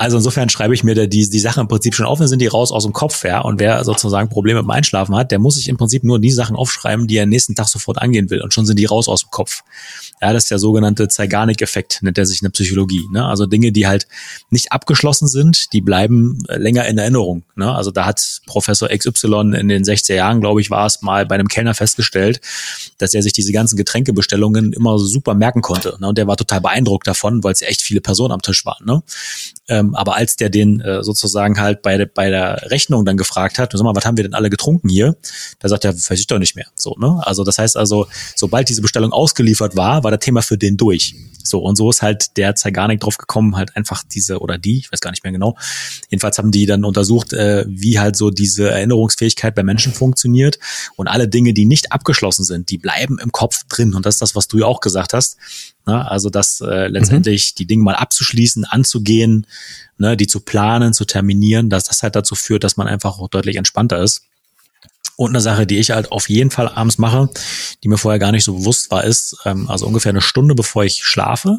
Also 0.00 0.16
insofern 0.16 0.48
schreibe 0.48 0.72
ich 0.72 0.82
mir 0.82 0.94
da 0.94 1.04
die, 1.06 1.28
die 1.28 1.38
Sachen 1.38 1.60
im 1.60 1.68
Prinzip 1.68 1.94
schon 1.94 2.06
auf, 2.06 2.18
dann 2.18 2.26
sind 2.26 2.40
die 2.40 2.46
raus 2.46 2.72
aus 2.72 2.84
dem 2.84 2.94
Kopf, 2.94 3.22
ja. 3.24 3.40
Und 3.42 3.60
wer 3.60 3.84
sozusagen 3.84 4.30
Probleme 4.30 4.62
beim 4.62 4.70
Einschlafen 4.70 5.14
hat, 5.14 5.30
der 5.30 5.38
muss 5.38 5.56
sich 5.56 5.68
im 5.68 5.76
Prinzip 5.76 6.04
nur 6.04 6.18
die 6.18 6.30
Sachen 6.30 6.56
aufschreiben, 6.56 7.06
die 7.06 7.16
er 7.16 7.26
nächsten 7.26 7.54
Tag 7.54 7.68
sofort 7.68 7.98
angehen 7.98 8.30
will. 8.30 8.40
Und 8.40 8.54
schon 8.54 8.64
sind 8.64 8.78
die 8.78 8.86
raus 8.86 9.08
aus 9.08 9.22
dem 9.22 9.30
Kopf. 9.30 9.62
Ja, 10.22 10.32
das 10.32 10.44
ist 10.44 10.50
der 10.50 10.58
sogenannte 10.58 11.08
Zeigarnik-Effekt, 11.08 11.98
nennt 12.02 12.16
er 12.16 12.24
sich 12.24 12.40
in 12.40 12.46
der 12.46 12.50
Psychologie. 12.52 13.06
Ne? 13.12 13.26
Also 13.26 13.44
Dinge, 13.44 13.72
die 13.72 13.86
halt 13.86 14.06
nicht 14.48 14.72
abgeschlossen 14.72 15.28
sind, 15.28 15.72
die 15.74 15.82
bleiben 15.82 16.38
länger 16.48 16.86
in 16.86 16.96
Erinnerung. 16.96 17.42
Ne? 17.54 17.70
Also 17.70 17.90
da 17.90 18.06
hat 18.06 18.40
Professor 18.46 18.88
XY 18.88 19.52
in 19.54 19.68
den 19.68 19.84
60er 19.84 20.14
Jahren, 20.14 20.40
glaube 20.40 20.62
ich, 20.62 20.70
war 20.70 20.86
es 20.86 21.02
mal 21.02 21.26
bei 21.26 21.34
einem 21.34 21.48
Kellner 21.48 21.74
festgestellt, 21.74 22.40
dass 22.96 23.12
er 23.12 23.22
sich 23.22 23.34
diese 23.34 23.52
ganzen 23.52 23.76
Getränkebestellungen 23.76 24.72
immer 24.72 24.98
super 25.10 25.34
merken 25.34 25.62
konnte. 25.62 25.96
Ne? 26.00 26.08
Und 26.08 26.18
der 26.18 26.26
war 26.26 26.36
total 26.36 26.60
beeindruckt 26.60 27.06
davon, 27.06 27.44
weil 27.44 27.52
es 27.52 27.62
echt 27.62 27.82
viele 27.82 28.00
Personen 28.00 28.32
am 28.32 28.42
Tisch 28.42 28.64
waren. 28.64 28.84
Ne? 28.86 29.02
Ähm, 29.68 29.94
aber 29.94 30.16
als 30.16 30.36
der 30.36 30.50
den 30.50 30.80
äh, 30.80 31.02
sozusagen 31.02 31.60
halt 31.60 31.82
bei, 31.82 32.04
bei 32.06 32.30
der 32.30 32.70
Rechnung 32.70 33.04
dann 33.04 33.16
gefragt 33.16 33.58
hat, 33.58 33.72
sag 33.72 33.82
mal, 33.82 33.94
was 33.94 34.04
haben 34.04 34.16
wir 34.16 34.24
denn 34.24 34.34
alle 34.34 34.50
getrunken 34.50 34.88
hier? 34.88 35.16
Da 35.58 35.68
sagt 35.68 35.84
er, 35.84 35.94
weiß 35.94 36.18
ich 36.18 36.26
doch 36.26 36.38
nicht 36.38 36.56
mehr. 36.56 36.66
So, 36.74 36.96
ne? 36.98 37.20
Also 37.24 37.44
das 37.44 37.58
heißt 37.58 37.76
also, 37.76 38.06
sobald 38.34 38.68
diese 38.68 38.82
Bestellung 38.82 39.12
ausgeliefert 39.12 39.76
war, 39.76 40.04
war 40.04 40.10
das 40.10 40.20
Thema 40.20 40.42
für 40.42 40.58
den 40.58 40.76
durch. 40.76 41.14
So, 41.42 41.60
und 41.60 41.76
so 41.76 41.88
ist 41.90 42.02
halt 42.02 42.36
der 42.36 42.54
Zeigarnik 42.54 43.00
drauf 43.00 43.16
gekommen, 43.16 43.56
halt 43.56 43.76
einfach 43.76 44.02
diese, 44.04 44.40
oder 44.40 44.58
die, 44.58 44.78
ich 44.78 44.92
weiß 44.92 45.00
gar 45.00 45.10
nicht 45.10 45.24
mehr 45.24 45.32
genau. 45.32 45.56
Jedenfalls 46.08 46.38
haben 46.38 46.50
die 46.50 46.66
dann 46.66 46.84
untersucht, 46.84 47.32
äh, 47.32 47.64
wie 47.68 47.98
halt 47.98 48.16
so 48.16 48.30
diese 48.30 48.70
Erinnerungsfähigkeit 48.70 49.54
bei 49.54 49.62
Menschen 49.62 49.92
funktioniert. 49.92 50.58
Und 50.96 51.08
alle 51.08 51.28
Dinge, 51.28 51.54
die 51.54 51.66
nicht 51.66 51.92
abgeschlossen 51.92 52.44
sind, 52.44 52.70
die 52.70 52.78
bleiben 52.78 53.18
im 53.18 53.32
Kopf 53.32 53.64
drin. 53.68 53.94
Und 53.94 54.06
das 54.06 54.16
ist 54.16 54.22
das, 54.22 54.34
was 54.34 54.48
du 54.48 54.58
ja 54.58 54.66
auch 54.66 54.80
gesagt 54.80 54.99
hast. 55.12 55.36
Ne? 55.86 56.08
Also 56.08 56.30
das 56.30 56.60
äh, 56.60 56.88
letztendlich 56.88 57.52
mhm. 57.52 57.56
die 57.58 57.66
Dinge 57.66 57.84
mal 57.84 57.94
abzuschließen, 57.94 58.64
anzugehen, 58.64 59.46
ne? 59.98 60.16
die 60.16 60.26
zu 60.26 60.40
planen, 60.40 60.92
zu 60.92 61.04
terminieren, 61.04 61.70
dass 61.70 61.84
das 61.84 62.02
halt 62.02 62.16
dazu 62.16 62.34
führt, 62.34 62.64
dass 62.64 62.76
man 62.76 62.86
einfach 62.86 63.18
auch 63.18 63.28
deutlich 63.28 63.56
entspannter 63.56 63.98
ist. 63.98 64.22
Und 65.16 65.30
eine 65.30 65.40
Sache, 65.40 65.66
die 65.66 65.78
ich 65.78 65.90
halt 65.90 66.12
auf 66.12 66.30
jeden 66.30 66.50
Fall 66.50 66.68
abends 66.68 66.96
mache, 66.96 67.28
die 67.84 67.88
mir 67.88 67.98
vorher 67.98 68.18
gar 68.18 68.32
nicht 68.32 68.44
so 68.44 68.54
bewusst 68.54 68.90
war, 68.90 69.04
ist, 69.04 69.36
ähm, 69.44 69.68
also 69.68 69.86
ungefähr 69.86 70.10
eine 70.10 70.22
Stunde 70.22 70.54
bevor 70.54 70.84
ich 70.84 71.04
schlafe, 71.04 71.58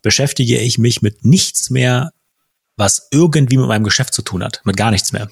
beschäftige 0.00 0.58
ich 0.58 0.78
mich 0.78 1.02
mit 1.02 1.24
nichts 1.24 1.70
mehr, 1.70 2.12
was 2.78 3.08
irgendwie 3.10 3.56
mit 3.58 3.66
meinem 3.66 3.84
Geschäft 3.84 4.14
zu 4.14 4.22
tun 4.22 4.42
hat, 4.42 4.60
mit 4.64 4.76
gar 4.76 4.92
nichts 4.92 5.12
mehr. 5.12 5.28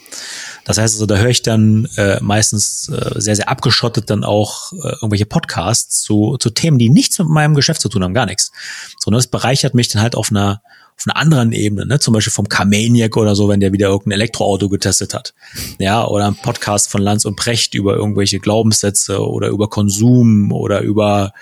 Das 0.65 0.79
heißt 0.79 0.97
also, 0.97 1.07
da 1.07 1.17
höre 1.17 1.31
ich 1.31 1.43
dann 1.43 1.88
äh, 1.97 2.19
meistens 2.21 2.88
äh, 2.88 3.21
sehr, 3.21 3.37
sehr 3.37 3.49
abgeschottet 3.49 4.11
dann 4.11 4.25
auch 4.25 4.73
äh, 4.73 4.88
irgendwelche 5.00 5.26
Podcasts 5.26 6.03
zu, 6.03 6.37
zu 6.38 6.50
Themen, 6.50 6.79
die 6.79 6.88
nichts 6.88 7.19
mit 7.21 7.29
meinem 7.29 7.55
Geschäft 7.55 7.81
zu 7.81 7.88
tun 7.88 8.03
haben, 8.03 8.15
gar 8.15 8.26
nichts. 8.26 8.50
Sondern 8.99 9.21
es 9.21 9.29
bereichert 9.29 9.75
mich 9.75 9.88
dann 9.88 10.03
halt 10.03 10.17
auf 10.17 10.31
einer 10.31 10.61
auf 10.99 11.05
einer 11.07 11.17
anderen 11.17 11.53
Ebene, 11.53 11.85
ne? 11.85 12.00
zum 12.00 12.15
Beispiel 12.15 12.33
vom 12.33 12.49
Carmaniac 12.49 13.19
oder 13.19 13.37
so, 13.37 13.50
wenn 13.50 13.61
der 13.61 13.75
wieder 13.75 13.88
irgendein 13.88 14.12
Elektroauto 14.12 14.71
getestet 14.71 15.12
hat. 15.12 15.35
Ja, 15.79 16.07
oder 16.07 16.26
ein 16.26 16.37
Podcast 16.37 16.91
von 16.91 17.03
Lanz 17.03 17.26
und 17.26 17.37
Precht 17.37 17.75
über 17.75 17.95
irgendwelche 17.95 18.38
Glaubenssätze 18.38 19.21
oder 19.21 19.49
über 19.49 19.69
Konsum 19.69 20.53
oder 20.53 20.81
über 20.81 21.35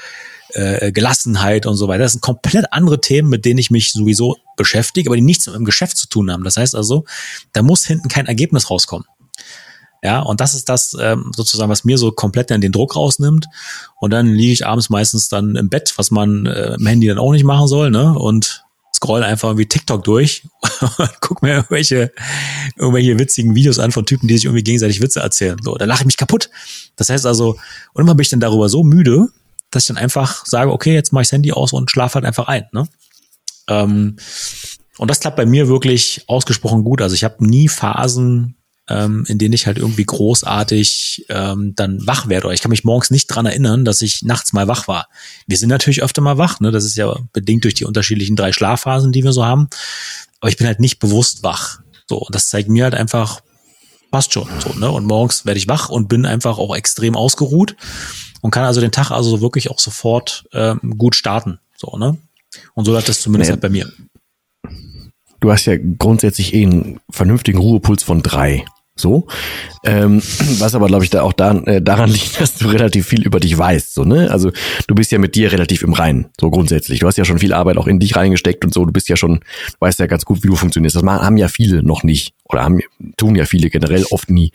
äh, 0.54 0.92
Gelassenheit 0.92 1.66
und 1.66 1.76
so 1.76 1.88
weiter. 1.88 2.04
Das 2.04 2.12
sind 2.12 2.20
komplett 2.20 2.72
andere 2.72 3.00
Themen, 3.00 3.28
mit 3.28 3.44
denen 3.44 3.58
ich 3.58 3.70
mich 3.70 3.92
sowieso 3.92 4.36
beschäftige, 4.56 5.08
aber 5.08 5.16
die 5.16 5.22
nichts 5.22 5.46
mit 5.46 5.56
dem 5.56 5.64
Geschäft 5.64 5.96
zu 5.96 6.08
tun 6.08 6.30
haben. 6.30 6.44
Das 6.44 6.56
heißt 6.56 6.74
also, 6.74 7.04
da 7.52 7.62
muss 7.62 7.84
hinten 7.84 8.08
kein 8.08 8.26
Ergebnis 8.26 8.70
rauskommen. 8.70 9.06
Ja, 10.02 10.20
und 10.20 10.40
das 10.40 10.52
ist 10.54 10.68
das 10.68 10.94
ähm, 11.00 11.32
sozusagen, 11.34 11.70
was 11.70 11.84
mir 11.84 11.96
so 11.96 12.12
komplett 12.12 12.50
dann 12.50 12.60
den 12.60 12.72
Druck 12.72 12.94
rausnimmt. 12.94 13.46
Und 13.98 14.10
dann 14.10 14.26
liege 14.26 14.52
ich 14.52 14.66
abends 14.66 14.90
meistens 14.90 15.30
dann 15.30 15.56
im 15.56 15.70
Bett, 15.70 15.94
was 15.96 16.10
man 16.10 16.44
äh, 16.44 16.74
im 16.74 16.86
Handy 16.86 17.06
dann 17.06 17.18
auch 17.18 17.32
nicht 17.32 17.44
machen 17.44 17.68
soll, 17.68 17.90
ne? 17.90 18.12
Und 18.12 18.64
scroll 18.94 19.22
einfach 19.22 19.56
wie 19.56 19.66
TikTok 19.66 20.04
durch 20.04 20.44
und 20.98 21.10
guck 21.20 21.42
mir 21.42 21.54
irgendwelche, 21.54 22.12
irgendwelche 22.76 23.18
witzigen 23.18 23.54
Videos 23.54 23.78
an 23.78 23.92
von 23.92 24.06
Typen, 24.06 24.28
die 24.28 24.34
sich 24.34 24.44
irgendwie 24.44 24.62
gegenseitig 24.62 25.00
Witze 25.00 25.20
erzählen. 25.20 25.56
So, 25.62 25.74
da 25.74 25.86
lache 25.86 26.02
ich 26.02 26.06
mich 26.06 26.16
kaputt. 26.16 26.50
Das 26.96 27.08
heißt 27.08 27.26
also, 27.26 27.56
und 27.94 28.02
immer 28.02 28.14
bin 28.14 28.22
ich 28.22 28.30
dann 28.30 28.40
darüber 28.40 28.68
so 28.68 28.84
müde, 28.84 29.28
dass 29.74 29.84
ich 29.84 29.88
dann 29.88 29.96
einfach 29.96 30.44
sage, 30.46 30.72
okay, 30.72 30.94
jetzt 30.94 31.12
mache 31.12 31.22
ich 31.22 31.28
das 31.28 31.32
Handy 31.32 31.52
aus 31.52 31.72
und 31.72 31.90
schlafe 31.90 32.16
halt 32.16 32.24
einfach 32.24 32.48
ein. 32.48 32.66
Ne? 32.72 32.86
Ähm, 33.68 34.16
und 34.98 35.10
das 35.10 35.20
klappt 35.20 35.36
bei 35.36 35.46
mir 35.46 35.68
wirklich 35.68 36.24
ausgesprochen 36.28 36.84
gut. 36.84 37.02
Also 37.02 37.14
ich 37.14 37.24
habe 37.24 37.44
nie 37.44 37.68
Phasen, 37.68 38.56
ähm, 38.88 39.24
in 39.28 39.38
denen 39.38 39.54
ich 39.54 39.66
halt 39.66 39.78
irgendwie 39.78 40.04
großartig 40.04 41.26
ähm, 41.30 41.72
dann 41.74 42.06
wach 42.06 42.28
werde. 42.28 42.46
Oder 42.46 42.54
ich 42.54 42.60
kann 42.60 42.70
mich 42.70 42.84
morgens 42.84 43.10
nicht 43.10 43.26
dran 43.26 43.46
erinnern, 43.46 43.84
dass 43.84 44.02
ich 44.02 44.22
nachts 44.22 44.52
mal 44.52 44.68
wach 44.68 44.86
war. 44.86 45.08
Wir 45.46 45.56
sind 45.56 45.70
natürlich 45.70 46.02
öfter 46.02 46.22
mal 46.22 46.38
wach, 46.38 46.60
ne? 46.60 46.70
Das 46.70 46.84
ist 46.84 46.96
ja 46.96 47.16
bedingt 47.32 47.64
durch 47.64 47.74
die 47.74 47.86
unterschiedlichen 47.86 48.36
drei 48.36 48.52
Schlafphasen, 48.52 49.10
die 49.10 49.24
wir 49.24 49.32
so 49.32 49.44
haben. 49.44 49.68
Aber 50.40 50.50
ich 50.50 50.56
bin 50.56 50.66
halt 50.66 50.80
nicht 50.80 50.98
bewusst 50.98 51.42
wach. 51.42 51.80
So, 52.08 52.18
und 52.18 52.34
das 52.34 52.48
zeigt 52.48 52.68
mir 52.68 52.84
halt 52.84 52.94
einfach, 52.94 53.40
passt 54.14 54.32
schon. 54.32 54.46
So, 54.60 54.78
ne? 54.78 54.88
Und 54.88 55.06
morgens 55.06 55.44
werde 55.44 55.58
ich 55.58 55.66
wach 55.66 55.88
und 55.88 56.08
bin 56.08 56.24
einfach 56.24 56.58
auch 56.58 56.76
extrem 56.76 57.16
ausgeruht 57.16 57.74
und 58.42 58.52
kann 58.52 58.62
also 58.62 58.80
den 58.80 58.92
Tag 58.92 59.10
also 59.10 59.40
wirklich 59.40 59.72
auch 59.72 59.80
sofort 59.80 60.44
ähm, 60.52 60.94
gut 60.96 61.16
starten. 61.16 61.58
So, 61.76 61.96
ne? 61.98 62.16
Und 62.74 62.84
so 62.84 62.92
läuft 62.92 63.08
das 63.08 63.20
zumindest 63.20 63.48
nee. 63.48 63.52
halt 63.54 63.60
bei 63.60 63.70
mir. 63.70 63.90
Du 65.40 65.50
hast 65.50 65.64
ja 65.64 65.74
grundsätzlich 65.98 66.54
eh 66.54 66.62
einen 66.62 67.00
vernünftigen 67.10 67.58
Ruhepuls 67.58 68.04
von 68.04 68.22
drei. 68.22 68.64
So. 68.94 69.26
Ähm, 69.84 70.22
was 70.58 70.76
aber, 70.76 70.86
glaube 70.86 71.02
ich, 71.02 71.10
da 71.10 71.22
auch 71.22 71.32
da, 71.32 71.52
äh, 71.64 71.82
daran 71.82 72.08
liegt, 72.12 72.40
dass 72.40 72.54
du 72.54 72.68
relativ 72.68 73.08
viel 73.08 73.24
über 73.24 73.40
dich 73.40 73.58
weißt. 73.58 73.94
So, 73.94 74.04
ne? 74.04 74.30
Also 74.30 74.52
du 74.86 74.94
bist 74.94 75.10
ja 75.10 75.18
mit 75.18 75.34
dir 75.34 75.50
relativ 75.50 75.82
im 75.82 75.92
Reinen, 75.92 76.26
so 76.40 76.50
grundsätzlich. 76.50 77.00
Du 77.00 77.08
hast 77.08 77.18
ja 77.18 77.24
schon 77.24 77.40
viel 77.40 77.52
Arbeit 77.52 77.78
auch 77.78 77.88
in 77.88 77.98
dich 77.98 78.14
reingesteckt 78.14 78.64
und 78.64 78.72
so. 78.72 78.84
Du 78.84 78.92
bist 78.92 79.08
ja 79.08 79.16
schon, 79.16 79.40
weißt 79.80 79.98
ja 79.98 80.06
ganz 80.06 80.24
gut, 80.24 80.44
wie 80.44 80.48
du 80.48 80.54
funktionierst. 80.54 80.94
Das 80.94 81.02
haben 81.02 81.36
ja 81.36 81.48
viele 81.48 81.82
noch 81.82 82.04
nicht. 82.04 82.34
Oder 82.44 82.62
haben, 82.62 82.80
tun 83.16 83.36
ja 83.36 83.46
viele 83.46 83.70
generell 83.70 84.04
oft 84.10 84.30
nie. 84.30 84.52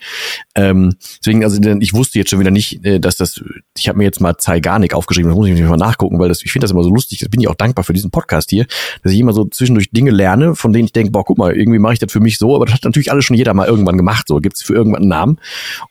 Ähm, 0.54 0.94
deswegen, 1.18 1.42
also 1.42 1.60
ich 1.80 1.92
wusste 1.92 2.18
jetzt 2.18 2.30
schon 2.30 2.38
wieder 2.38 2.52
nicht, 2.52 2.84
äh, 2.84 3.00
dass 3.00 3.16
das, 3.16 3.42
ich 3.76 3.88
habe 3.88 3.98
mir 3.98 4.04
jetzt 4.04 4.20
mal 4.20 4.36
Zeigarnik 4.38 4.94
aufgeschrieben, 4.94 5.30
das 5.30 5.36
muss 5.36 5.48
ich 5.48 5.60
mal 5.60 5.76
nachgucken, 5.76 6.18
weil 6.18 6.28
das, 6.28 6.42
ich 6.44 6.52
finde 6.52 6.64
das 6.64 6.70
immer 6.70 6.84
so 6.84 6.90
lustig, 6.90 7.18
das 7.18 7.28
bin 7.28 7.40
ich 7.40 7.48
auch 7.48 7.54
dankbar 7.56 7.84
für 7.84 7.92
diesen 7.92 8.10
Podcast 8.10 8.50
hier, 8.50 8.66
dass 9.02 9.12
ich 9.12 9.18
immer 9.18 9.32
so 9.32 9.44
zwischendurch 9.44 9.90
Dinge 9.90 10.12
lerne, 10.12 10.54
von 10.54 10.72
denen 10.72 10.84
ich 10.84 10.92
denke, 10.92 11.10
boah, 11.10 11.24
guck 11.24 11.38
mal, 11.38 11.52
irgendwie 11.52 11.80
mache 11.80 11.94
ich 11.94 11.98
das 11.98 12.12
für 12.12 12.20
mich 12.20 12.38
so, 12.38 12.54
aber 12.54 12.66
das 12.66 12.76
hat 12.76 12.84
natürlich 12.84 13.10
alles 13.10 13.24
schon 13.24 13.36
jeder 13.36 13.54
mal 13.54 13.66
irgendwann 13.66 13.96
gemacht. 13.96 14.28
So, 14.28 14.36
gibt's 14.38 14.62
für 14.62 14.74
irgendwann 14.74 15.02
einen 15.02 15.08
Namen. 15.08 15.40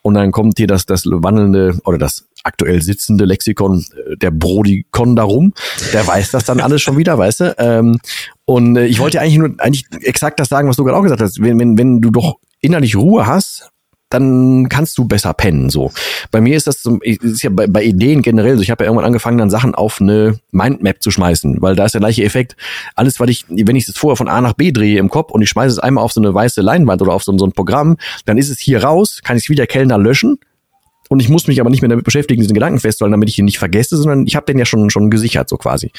Und 0.02 0.14
dann 0.14 0.32
kommt 0.32 0.56
hier 0.56 0.66
das, 0.66 0.86
das 0.86 1.04
wandelnde 1.04 1.78
oder 1.84 1.98
das 1.98 2.29
aktuell 2.44 2.82
sitzende 2.82 3.24
Lexikon 3.24 3.84
äh, 4.10 4.16
der 4.16 4.30
Brodikon 4.30 5.16
darum. 5.16 5.52
Der 5.92 6.06
weiß 6.06 6.30
das 6.30 6.44
dann 6.44 6.60
alles 6.60 6.82
schon 6.82 6.96
wieder, 6.96 7.18
weißt 7.18 7.40
du? 7.40 7.54
Ähm, 7.58 7.98
und 8.44 8.76
äh, 8.76 8.86
ich 8.86 8.98
wollte 8.98 9.20
eigentlich 9.20 9.38
nur 9.38 9.54
eigentlich 9.58 9.84
exakt 10.02 10.40
das 10.40 10.48
sagen, 10.48 10.68
was 10.68 10.76
du 10.76 10.84
gerade 10.84 10.96
auch 10.96 11.02
gesagt 11.02 11.20
hast. 11.20 11.40
Wenn, 11.40 11.58
wenn, 11.58 11.78
wenn 11.78 12.00
du 12.00 12.10
doch 12.10 12.36
innerlich 12.60 12.96
Ruhe 12.96 13.26
hast, 13.26 13.70
dann 14.10 14.68
kannst 14.68 14.98
du 14.98 15.04
besser 15.04 15.32
pennen. 15.32 15.70
So. 15.70 15.92
Bei 16.32 16.40
mir 16.40 16.56
ist 16.56 16.66
das 16.66 16.82
so, 16.82 16.98
ist 17.00 17.42
ja 17.42 17.50
bei, 17.50 17.68
bei 17.68 17.82
Ideen 17.82 18.22
generell 18.22 18.56
so. 18.56 18.62
Ich 18.62 18.70
habe 18.70 18.82
ja 18.84 18.88
irgendwann 18.90 19.06
angefangen, 19.06 19.38
dann 19.38 19.50
Sachen 19.50 19.74
auf 19.74 20.00
eine 20.00 20.38
Mindmap 20.50 21.00
zu 21.00 21.12
schmeißen, 21.12 21.62
weil 21.62 21.76
da 21.76 21.84
ist 21.84 21.92
der 21.92 22.00
gleiche 22.00 22.24
Effekt. 22.24 22.56
Alles, 22.96 23.20
was 23.20 23.30
ich, 23.30 23.46
wenn 23.48 23.76
ich 23.76 23.88
es 23.88 23.96
vorher 23.96 24.16
von 24.16 24.28
A 24.28 24.40
nach 24.40 24.54
B 24.54 24.72
drehe 24.72 24.98
im 24.98 25.08
Kopf 25.08 25.30
und 25.30 25.42
ich 25.42 25.48
schmeiße 25.48 25.74
es 25.74 25.78
einmal 25.78 26.04
auf 26.04 26.12
so 26.12 26.20
eine 26.20 26.34
weiße 26.34 26.60
Leinwand 26.60 27.00
oder 27.02 27.12
auf 27.12 27.22
so, 27.22 27.36
so 27.38 27.46
ein 27.46 27.52
Programm, 27.52 27.96
dann 28.24 28.36
ist 28.36 28.50
es 28.50 28.58
hier 28.58 28.82
raus, 28.82 29.20
kann 29.22 29.36
ich 29.36 29.44
es 29.44 29.48
wieder 29.48 29.66
Kellner 29.68 29.96
löschen. 29.96 30.38
Und 31.10 31.20
ich 31.20 31.28
muss 31.28 31.48
mich 31.48 31.60
aber 31.60 31.70
nicht 31.70 31.82
mehr 31.82 31.88
damit 31.88 32.04
beschäftigen, 32.04 32.40
diesen 32.40 32.54
Gedanken 32.54 32.78
festzuhalten, 32.78 33.12
damit 33.12 33.28
ich 33.28 33.38
ihn 33.38 33.44
nicht 33.44 33.58
vergesse, 33.58 33.96
sondern 33.96 34.26
ich 34.26 34.36
habe 34.36 34.46
den 34.46 34.58
ja 34.58 34.64
schon 34.64 34.90
schon 34.90 35.10
gesichert, 35.10 35.48
so 35.48 35.56
quasi. 35.56 35.90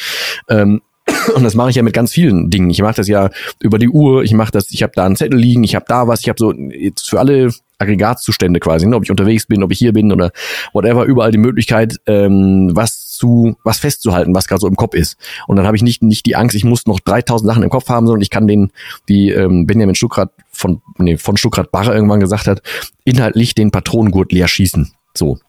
Ähm, 0.47 0.81
und 1.35 1.43
das 1.43 1.53
mache 1.53 1.69
ich 1.69 1.75
ja 1.75 1.83
mit 1.83 1.93
ganz 1.93 2.13
vielen 2.13 2.49
Dingen. 2.49 2.69
Ich 2.69 2.81
mache 2.81 2.95
das 2.95 3.07
ja 3.07 3.29
über 3.59 3.77
die 3.77 3.89
Uhr, 3.89 4.23
ich 4.23 4.33
mache 4.33 4.51
das, 4.51 4.71
ich 4.71 4.83
habe 4.83 4.93
da 4.95 5.05
einen 5.05 5.15
Zettel 5.15 5.37
liegen, 5.37 5.63
ich 5.63 5.75
habe 5.75 5.85
da 5.87 6.07
was, 6.07 6.21
ich 6.21 6.29
habe 6.29 6.37
so 6.39 6.53
jetzt 6.53 7.09
für 7.09 7.19
alle 7.19 7.51
Aggregatzustände 7.77 8.59
quasi, 8.59 8.85
ne? 8.85 8.95
ob 8.95 9.03
ich 9.03 9.11
unterwegs 9.11 9.47
bin, 9.47 9.63
ob 9.63 9.71
ich 9.71 9.79
hier 9.79 9.91
bin 9.91 10.11
oder 10.11 10.31
whatever, 10.71 11.05
überall 11.05 11.31
die 11.31 11.39
Möglichkeit, 11.39 11.97
ähm, 12.05 12.71
was 12.73 13.09
zu, 13.09 13.55
was 13.63 13.79
festzuhalten, 13.79 14.35
was 14.35 14.47
gerade 14.47 14.61
so 14.61 14.67
im 14.67 14.75
Kopf 14.75 14.93
ist. 14.93 15.17
Und 15.47 15.57
dann 15.57 15.65
habe 15.65 15.75
ich 15.75 15.83
nicht 15.83 16.03
nicht 16.03 16.25
die 16.25 16.35
Angst, 16.35 16.55
ich 16.55 16.63
muss 16.63 16.85
noch 16.85 16.99
3000 16.99 17.47
Sachen 17.47 17.63
im 17.63 17.69
Kopf 17.69 17.89
haben, 17.89 18.05
sondern 18.05 18.21
ich 18.21 18.29
kann 18.29 18.47
den, 18.47 18.71
wie 19.07 19.31
ähm, 19.31 19.65
Benjamin 19.65 19.95
Stuckrad 19.95 20.31
von 20.51 20.81
nee, 20.97 21.17
von 21.17 21.37
Stuckrad 21.37 21.71
Barre 21.71 21.93
irgendwann 21.93 22.19
gesagt 22.19 22.47
hat, 22.47 22.61
inhaltlich 23.03 23.55
den 23.55 23.71
Patronengurt 23.71 24.31
leer 24.31 24.47
schießen. 24.47 24.93
So, 25.13 25.39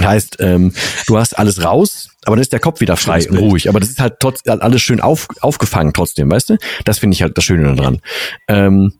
Heißt, 0.00 0.38
ähm, 0.40 0.72
du 1.06 1.18
hast 1.18 1.38
alles 1.38 1.62
raus, 1.62 2.10
aber 2.24 2.34
dann 2.34 2.42
ist 2.42 2.52
der 2.52 2.58
Kopf 2.58 2.80
wieder 2.80 2.96
frei 2.96 3.28
und 3.28 3.36
ruhig. 3.36 3.68
Aber 3.68 3.78
das 3.78 3.90
ist 3.90 4.00
halt 4.00 4.14
trotz, 4.18 4.40
alles 4.46 4.82
schön 4.82 5.00
auf, 5.00 5.28
aufgefangen 5.40 5.92
trotzdem, 5.92 6.30
weißt 6.30 6.50
du? 6.50 6.56
Das 6.84 6.98
finde 6.98 7.14
ich 7.14 7.22
halt 7.22 7.38
das 7.38 7.44
Schöne 7.44 7.76
daran. 7.76 8.00
Ähm, 8.48 8.94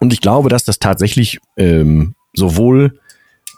und 0.00 0.12
ich 0.12 0.22
glaube, 0.22 0.48
dass 0.48 0.64
das 0.64 0.78
tatsächlich 0.78 1.40
ähm, 1.58 2.14
sowohl 2.32 2.98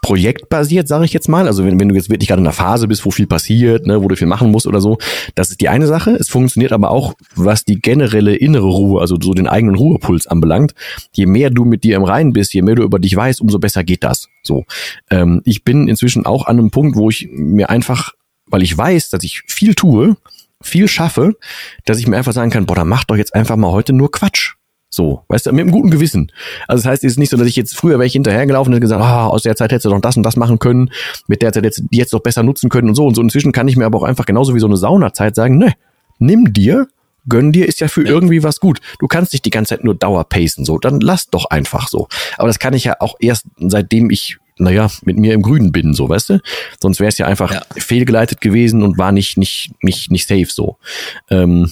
projektbasiert, 0.02 0.88
sage 0.88 1.04
ich 1.04 1.12
jetzt 1.12 1.28
mal. 1.28 1.46
Also 1.46 1.64
wenn, 1.64 1.80
wenn 1.80 1.88
du 1.88 1.94
jetzt 1.94 2.10
wirklich 2.10 2.28
gerade 2.28 2.40
in 2.40 2.46
einer 2.46 2.52
Phase 2.52 2.88
bist, 2.88 3.04
wo 3.04 3.10
viel 3.10 3.26
passiert, 3.26 3.86
ne, 3.86 4.02
wo 4.02 4.08
du 4.08 4.16
viel 4.16 4.26
machen 4.26 4.50
musst 4.50 4.66
oder 4.66 4.80
so, 4.80 4.98
das 5.34 5.50
ist 5.50 5.60
die 5.60 5.68
eine 5.68 5.86
Sache. 5.86 6.10
Es 6.12 6.28
funktioniert 6.28 6.72
aber 6.72 6.90
auch, 6.90 7.14
was 7.34 7.64
die 7.64 7.80
generelle 7.80 8.34
innere 8.36 8.66
Ruhe, 8.66 9.00
also 9.00 9.16
so 9.20 9.34
den 9.34 9.48
eigenen 9.48 9.76
Ruhepuls 9.76 10.26
anbelangt. 10.26 10.74
Je 11.12 11.26
mehr 11.26 11.50
du 11.50 11.64
mit 11.64 11.84
dir 11.84 11.96
im 11.96 12.04
Reinen 12.04 12.32
bist, 12.32 12.54
je 12.54 12.62
mehr 12.62 12.74
du 12.74 12.82
über 12.82 12.98
dich 12.98 13.16
weißt, 13.16 13.40
umso 13.40 13.58
besser 13.58 13.84
geht 13.84 14.04
das. 14.04 14.28
So, 14.46 14.64
ähm, 15.10 15.42
ich 15.44 15.64
bin 15.64 15.88
inzwischen 15.88 16.26
auch 16.26 16.46
an 16.46 16.58
einem 16.58 16.70
Punkt, 16.70 16.96
wo 16.96 17.10
ich 17.10 17.28
mir 17.30 17.70
einfach, 17.70 18.12
weil 18.46 18.62
ich 18.62 18.76
weiß, 18.76 19.10
dass 19.10 19.22
ich 19.24 19.42
viel 19.46 19.74
tue, 19.74 20.16
viel 20.62 20.88
schaffe, 20.88 21.36
dass 21.84 21.98
ich 21.98 22.06
mir 22.06 22.16
einfach 22.16 22.32
sagen 22.32 22.50
kann, 22.50 22.66
boah, 22.66 22.76
dann 22.76 22.88
mach 22.88 23.04
doch 23.04 23.16
jetzt 23.16 23.34
einfach 23.34 23.56
mal 23.56 23.72
heute 23.72 23.92
nur 23.92 24.10
Quatsch. 24.10 24.54
So, 24.88 25.24
weißt 25.28 25.46
du, 25.46 25.52
mit 25.52 25.62
einem 25.62 25.72
guten 25.72 25.90
Gewissen. 25.90 26.32
Also 26.68 26.82
das 26.82 26.90
heißt, 26.90 27.04
es 27.04 27.12
ist 27.12 27.18
nicht 27.18 27.30
so, 27.30 27.36
dass 27.36 27.48
ich 27.48 27.56
jetzt 27.56 27.76
früher 27.76 27.98
wäre 27.98 28.06
ich 28.06 28.12
hinterhergelaufen 28.12 28.72
und 28.72 28.80
gesagt, 28.80 29.02
ah, 29.02 29.26
aus 29.26 29.42
der 29.42 29.56
Zeit 29.56 29.72
hättest 29.72 29.84
du 29.84 29.90
doch 29.90 30.00
das 30.00 30.16
und 30.16 30.22
das 30.22 30.36
machen 30.36 30.58
können, 30.58 30.90
mit 31.26 31.42
der 31.42 31.52
Zeit 31.52 31.64
die 31.64 31.98
jetzt 31.98 32.12
doch 32.12 32.20
besser 32.20 32.42
nutzen 32.42 32.70
können 32.70 32.88
und 32.88 32.94
so 32.94 33.04
und 33.04 33.14
so. 33.14 33.20
Inzwischen 33.20 33.52
kann 33.52 33.68
ich 33.68 33.76
mir 33.76 33.84
aber 33.84 33.98
auch 33.98 34.04
einfach 34.04 34.26
genauso 34.26 34.54
wie 34.54 34.60
so 34.60 34.66
eine 34.66 34.76
Saunazeit 34.76 35.34
sagen, 35.34 35.58
ne, 35.58 35.74
nimm 36.18 36.52
dir, 36.52 36.86
gönn 37.28 37.52
dir, 37.52 37.66
ist 37.66 37.80
ja 37.80 37.88
für 37.88 38.04
ja. 38.04 38.10
irgendwie 38.10 38.42
was 38.42 38.60
gut. 38.60 38.80
Du 38.98 39.06
kannst 39.06 39.32
nicht 39.32 39.44
die 39.44 39.50
ganze 39.50 39.70
Zeit 39.70 39.84
nur 39.84 39.94
Dauer 39.94 40.24
pacen, 40.24 40.64
so, 40.64 40.78
dann 40.78 41.00
lass 41.00 41.28
doch 41.28 41.46
einfach 41.46 41.88
so. 41.88 42.08
Aber 42.38 42.48
das 42.48 42.58
kann 42.58 42.74
ich 42.74 42.84
ja 42.84 42.96
auch 43.00 43.16
erst, 43.20 43.46
seitdem 43.58 44.10
ich 44.10 44.38
naja, 44.58 44.88
mit 45.04 45.18
mir 45.18 45.34
im 45.34 45.42
Grünen 45.42 45.70
bin, 45.70 45.92
so, 45.92 46.08
weißt 46.08 46.30
du? 46.30 46.40
Sonst 46.80 46.98
wäre 46.98 47.08
es 47.08 47.18
ja 47.18 47.26
einfach 47.26 47.52
ja. 47.52 47.62
fehlgeleitet 47.76 48.40
gewesen 48.40 48.82
und 48.82 48.96
war 48.96 49.12
nicht, 49.12 49.36
nicht, 49.36 49.72
nicht, 49.82 50.10
nicht 50.10 50.26
safe 50.26 50.46
so. 50.48 50.78
Ähm, 51.28 51.70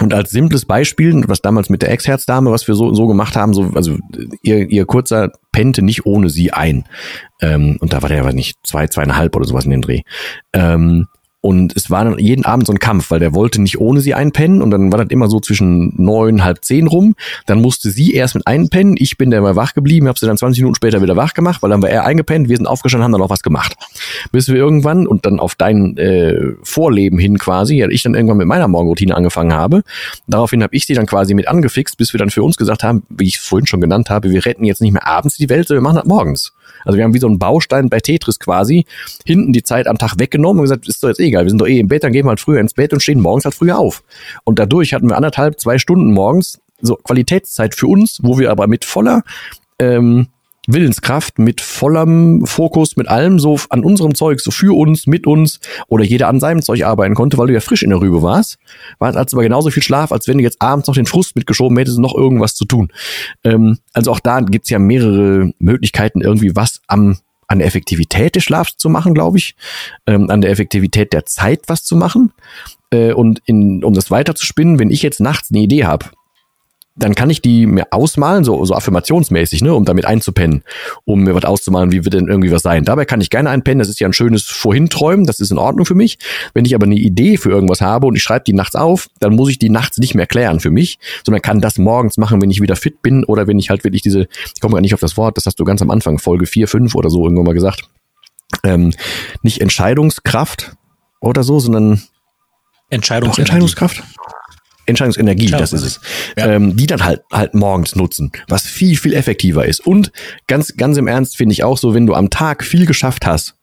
und 0.00 0.14
als 0.14 0.30
simples 0.30 0.64
Beispiel, 0.64 1.22
was 1.26 1.42
damals 1.42 1.68
mit 1.68 1.82
der 1.82 1.90
Ex-Herzdame, 1.90 2.50
was 2.50 2.66
wir 2.66 2.74
so, 2.74 2.94
so 2.94 3.06
gemacht 3.06 3.36
haben, 3.36 3.52
so, 3.52 3.72
also 3.74 3.98
ihr, 4.42 4.70
ihr 4.70 4.86
kurzer 4.86 5.32
pennte 5.52 5.82
nicht 5.82 6.06
ohne 6.06 6.30
sie 6.30 6.52
ein. 6.52 6.84
Ähm, 7.40 7.76
und 7.80 7.92
da 7.92 8.02
war 8.02 8.08
der 8.08 8.20
aber 8.20 8.32
nicht 8.32 8.58
zwei, 8.66 8.88
zweieinhalb 8.88 9.36
oder 9.36 9.44
sowas 9.44 9.64
in 9.64 9.70
den 9.70 9.82
Dreh. 9.82 10.00
Ähm, 10.52 11.08
und 11.42 11.76
es 11.76 11.90
war 11.90 12.20
jeden 12.20 12.44
Abend 12.44 12.68
so 12.68 12.72
ein 12.72 12.78
Kampf, 12.78 13.10
weil 13.10 13.18
der 13.18 13.34
wollte 13.34 13.60
nicht 13.60 13.80
ohne 13.80 14.00
sie 14.00 14.14
einpennen 14.14 14.62
und 14.62 14.70
dann 14.70 14.92
war 14.92 15.00
das 15.00 15.10
immer 15.10 15.28
so 15.28 15.40
zwischen 15.40 15.92
neun, 16.00 16.44
halb 16.44 16.64
zehn 16.64 16.86
rum. 16.86 17.16
Dann 17.46 17.60
musste 17.60 17.90
sie 17.90 18.14
erst 18.14 18.36
mit 18.36 18.46
einpennen. 18.46 18.94
Ich 18.96 19.18
bin 19.18 19.32
dann 19.32 19.42
mal 19.42 19.56
wach 19.56 19.74
geblieben, 19.74 20.06
habe 20.06 20.16
sie 20.16 20.26
dann 20.26 20.36
20 20.38 20.60
Minuten 20.62 20.76
später 20.76 21.02
wieder 21.02 21.16
wach 21.16 21.34
gemacht, 21.34 21.60
weil 21.60 21.70
dann 21.70 21.82
war 21.82 21.90
er 21.90 22.04
eingepennt, 22.04 22.48
wir 22.48 22.56
sind 22.56 22.68
aufgestanden, 22.68 23.04
haben 23.04 23.12
dann 23.12 23.22
auch 23.22 23.30
was 23.30 23.42
gemacht. 23.42 23.74
Bis 24.30 24.46
wir 24.46 24.54
irgendwann 24.54 25.08
und 25.08 25.26
dann 25.26 25.40
auf 25.40 25.56
dein 25.56 25.96
äh, 25.96 26.52
Vorleben 26.62 27.18
hin 27.18 27.38
quasi, 27.38 27.74
ja, 27.74 27.88
ich 27.88 28.04
dann 28.04 28.14
irgendwann 28.14 28.38
mit 28.38 28.46
meiner 28.46 28.68
Morgenroutine 28.68 29.16
angefangen 29.16 29.52
habe. 29.52 29.82
Daraufhin 30.28 30.62
habe 30.62 30.76
ich 30.76 30.86
sie 30.86 30.94
dann 30.94 31.06
quasi 31.06 31.34
mit 31.34 31.48
angefixt, 31.48 31.96
bis 31.96 32.14
wir 32.14 32.18
dann 32.18 32.30
für 32.30 32.44
uns 32.44 32.56
gesagt 32.56 32.84
haben, 32.84 33.02
wie 33.08 33.26
ich 33.26 33.38
es 33.38 33.42
vorhin 33.42 33.66
schon 33.66 33.80
genannt 33.80 34.10
habe, 34.10 34.30
wir 34.30 34.46
retten 34.46 34.64
jetzt 34.64 34.80
nicht 34.80 34.92
mehr 34.92 35.08
abends 35.08 35.38
die 35.38 35.48
Welt, 35.48 35.66
sondern 35.66 35.82
wir 35.82 35.88
machen 35.88 35.96
das 35.96 36.06
morgens. 36.06 36.52
Also 36.84 36.96
wir 36.96 37.04
haben 37.04 37.14
wie 37.14 37.18
so 37.18 37.26
einen 37.26 37.38
Baustein 37.38 37.88
bei 37.88 38.00
Tetris 38.00 38.38
quasi 38.38 38.84
hinten 39.24 39.52
die 39.52 39.62
Zeit 39.62 39.86
am 39.86 39.98
Tag 39.98 40.18
weggenommen 40.18 40.60
und 40.60 40.64
gesagt, 40.64 40.88
ist 40.88 41.02
doch 41.02 41.08
jetzt 41.08 41.20
egal, 41.20 41.44
wir 41.44 41.50
sind 41.50 41.60
doch 41.60 41.68
eh 41.68 41.78
im 41.78 41.88
Bett, 41.88 42.04
dann 42.04 42.12
gehen 42.12 42.26
wir 42.26 42.30
halt 42.30 42.40
früher 42.40 42.60
ins 42.60 42.74
Bett 42.74 42.92
und 42.92 43.02
stehen 43.02 43.20
morgens 43.20 43.44
halt 43.44 43.54
früher 43.54 43.78
auf. 43.78 44.02
Und 44.44 44.58
dadurch 44.58 44.94
hatten 44.94 45.08
wir 45.08 45.16
anderthalb, 45.16 45.60
zwei 45.60 45.78
Stunden 45.78 46.12
morgens 46.12 46.60
so 46.80 46.96
Qualitätszeit 46.96 47.74
für 47.74 47.86
uns, 47.86 48.18
wo 48.22 48.38
wir 48.38 48.50
aber 48.50 48.66
mit 48.66 48.84
voller 48.84 49.22
ähm, 49.78 50.28
Willenskraft, 50.68 51.38
mit 51.38 51.60
vollem 51.60 52.46
Fokus, 52.46 52.96
mit 52.96 53.08
allem 53.08 53.38
so 53.38 53.58
an 53.70 53.84
unserem 53.84 54.14
Zeug, 54.14 54.40
so 54.40 54.50
für 54.50 54.76
uns, 54.76 55.06
mit 55.06 55.26
uns 55.26 55.60
oder 55.88 56.04
jeder 56.04 56.28
an 56.28 56.40
seinem 56.40 56.62
Zeug 56.62 56.84
arbeiten 56.84 57.14
konnte, 57.14 57.38
weil 57.38 57.48
du 57.48 57.54
ja 57.54 57.60
frisch 57.60 57.82
in 57.82 57.90
der 57.90 58.00
Rübe 58.00 58.22
warst, 58.22 58.58
war 58.98 59.14
es 59.14 59.32
aber 59.32 59.42
genauso 59.42 59.70
viel 59.70 59.82
Schlaf, 59.82 60.12
als 60.12 60.28
wenn 60.28 60.38
du 60.38 60.44
jetzt 60.44 60.62
abends 60.62 60.86
noch 60.86 60.94
den 60.94 61.06
Frust 61.06 61.34
mitgeschoben 61.34 61.76
hättest, 61.76 61.98
noch 61.98 62.14
irgendwas 62.14 62.54
zu 62.54 62.64
tun. 62.64 62.92
Ähm, 63.44 63.78
also 63.92 64.12
auch 64.12 64.20
da 64.20 64.40
gibt's 64.40 64.70
ja 64.70 64.78
mehrere 64.78 65.52
Möglichkeiten, 65.58 66.20
irgendwie 66.20 66.54
was 66.54 66.80
am 66.86 67.18
an 67.48 67.58
der 67.58 67.68
Effektivität 67.68 68.34
des 68.34 68.44
Schlafs 68.44 68.78
zu 68.78 68.88
machen, 68.88 69.12
glaube 69.12 69.36
ich, 69.36 69.56
ähm, 70.06 70.30
an 70.30 70.40
der 70.40 70.50
Effektivität 70.50 71.12
der 71.12 71.26
Zeit 71.26 71.60
was 71.66 71.84
zu 71.84 71.96
machen. 71.96 72.32
Äh, 72.90 73.12
und 73.12 73.42
in, 73.44 73.84
um 73.84 73.92
das 73.92 74.10
weiter 74.10 74.34
zu 74.34 74.46
spinnen, 74.46 74.78
wenn 74.78 74.90
ich 74.90 75.02
jetzt 75.02 75.20
nachts 75.20 75.50
eine 75.50 75.60
Idee 75.60 75.84
habe, 75.84 76.06
dann 76.94 77.14
kann 77.14 77.30
ich 77.30 77.40
die 77.40 77.66
mir 77.66 77.86
ausmalen, 77.90 78.44
so, 78.44 78.64
so 78.64 78.74
affirmationsmäßig, 78.74 79.62
ne, 79.62 79.74
um 79.74 79.84
damit 79.84 80.04
einzupennen, 80.04 80.62
um 81.04 81.22
mir 81.22 81.34
was 81.34 81.44
auszumalen, 81.44 81.90
wie 81.90 82.04
wird 82.04 82.14
denn 82.14 82.28
irgendwie 82.28 82.52
was 82.52 82.62
sein. 82.62 82.84
Dabei 82.84 83.06
kann 83.06 83.20
ich 83.20 83.30
gerne 83.30 83.48
einpennen, 83.50 83.78
das 83.78 83.88
ist 83.88 84.00
ja 84.00 84.08
ein 84.08 84.12
schönes 84.12 84.42
Vorhinträumen, 84.44 85.24
das 85.26 85.40
ist 85.40 85.50
in 85.50 85.58
Ordnung 85.58 85.86
für 85.86 85.94
mich. 85.94 86.18
Wenn 86.52 86.64
ich 86.64 86.74
aber 86.74 86.84
eine 86.84 86.96
Idee 86.96 87.38
für 87.38 87.50
irgendwas 87.50 87.80
habe 87.80 88.06
und 88.06 88.14
ich 88.14 88.22
schreibe 88.22 88.44
die 88.44 88.52
nachts 88.52 88.74
auf, 88.74 89.08
dann 89.20 89.34
muss 89.34 89.50
ich 89.50 89.58
die 89.58 89.70
nachts 89.70 89.98
nicht 89.98 90.14
mehr 90.14 90.26
klären 90.26 90.60
für 90.60 90.70
mich, 90.70 90.98
sondern 91.24 91.40
kann 91.40 91.60
das 91.60 91.78
morgens 91.78 92.18
machen, 92.18 92.42
wenn 92.42 92.50
ich 92.50 92.60
wieder 92.60 92.76
fit 92.76 93.00
bin 93.00 93.24
oder 93.24 93.46
wenn 93.46 93.58
ich 93.58 93.70
halt 93.70 93.84
wirklich 93.84 94.02
diese, 94.02 94.28
ich 94.54 94.60
komme 94.60 94.74
gar 94.74 94.82
nicht 94.82 94.94
auf 94.94 95.00
das 95.00 95.16
Wort, 95.16 95.36
das 95.38 95.46
hast 95.46 95.58
du 95.58 95.64
ganz 95.64 95.80
am 95.80 95.90
Anfang, 95.90 96.18
Folge 96.18 96.46
4, 96.46 96.68
5 96.68 96.94
oder 96.94 97.08
so 97.08 97.24
irgendwann 97.24 97.46
mal 97.46 97.54
gesagt, 97.54 97.88
ähm, 98.64 98.92
nicht 99.42 99.62
Entscheidungskraft 99.62 100.72
oder 101.20 101.42
so, 101.42 101.58
sondern 101.58 102.02
Entscheidungs 102.90 103.38
Entscheidungskraft. 103.38 104.02
Entscheidungsenergie, 104.92 105.46
Klar, 105.46 105.60
das 105.60 105.72
ist 105.72 105.82
es, 105.82 106.00
ja. 106.36 106.46
ähm, 106.46 106.76
die 106.76 106.86
dann 106.86 107.04
halt 107.04 107.22
halt 107.30 107.54
morgens 107.54 107.96
nutzen, 107.96 108.32
was 108.48 108.62
viel 108.62 108.96
viel 108.96 109.14
effektiver 109.14 109.66
ist. 109.66 109.86
Und 109.86 110.12
ganz 110.46 110.76
ganz 110.76 110.96
im 110.96 111.06
Ernst 111.06 111.36
finde 111.36 111.52
ich 111.52 111.64
auch 111.64 111.78
so, 111.78 111.94
wenn 111.94 112.06
du 112.06 112.14
am 112.14 112.30
Tag 112.30 112.64
viel 112.64 112.86
geschafft 112.86 113.26
hast 113.26 113.56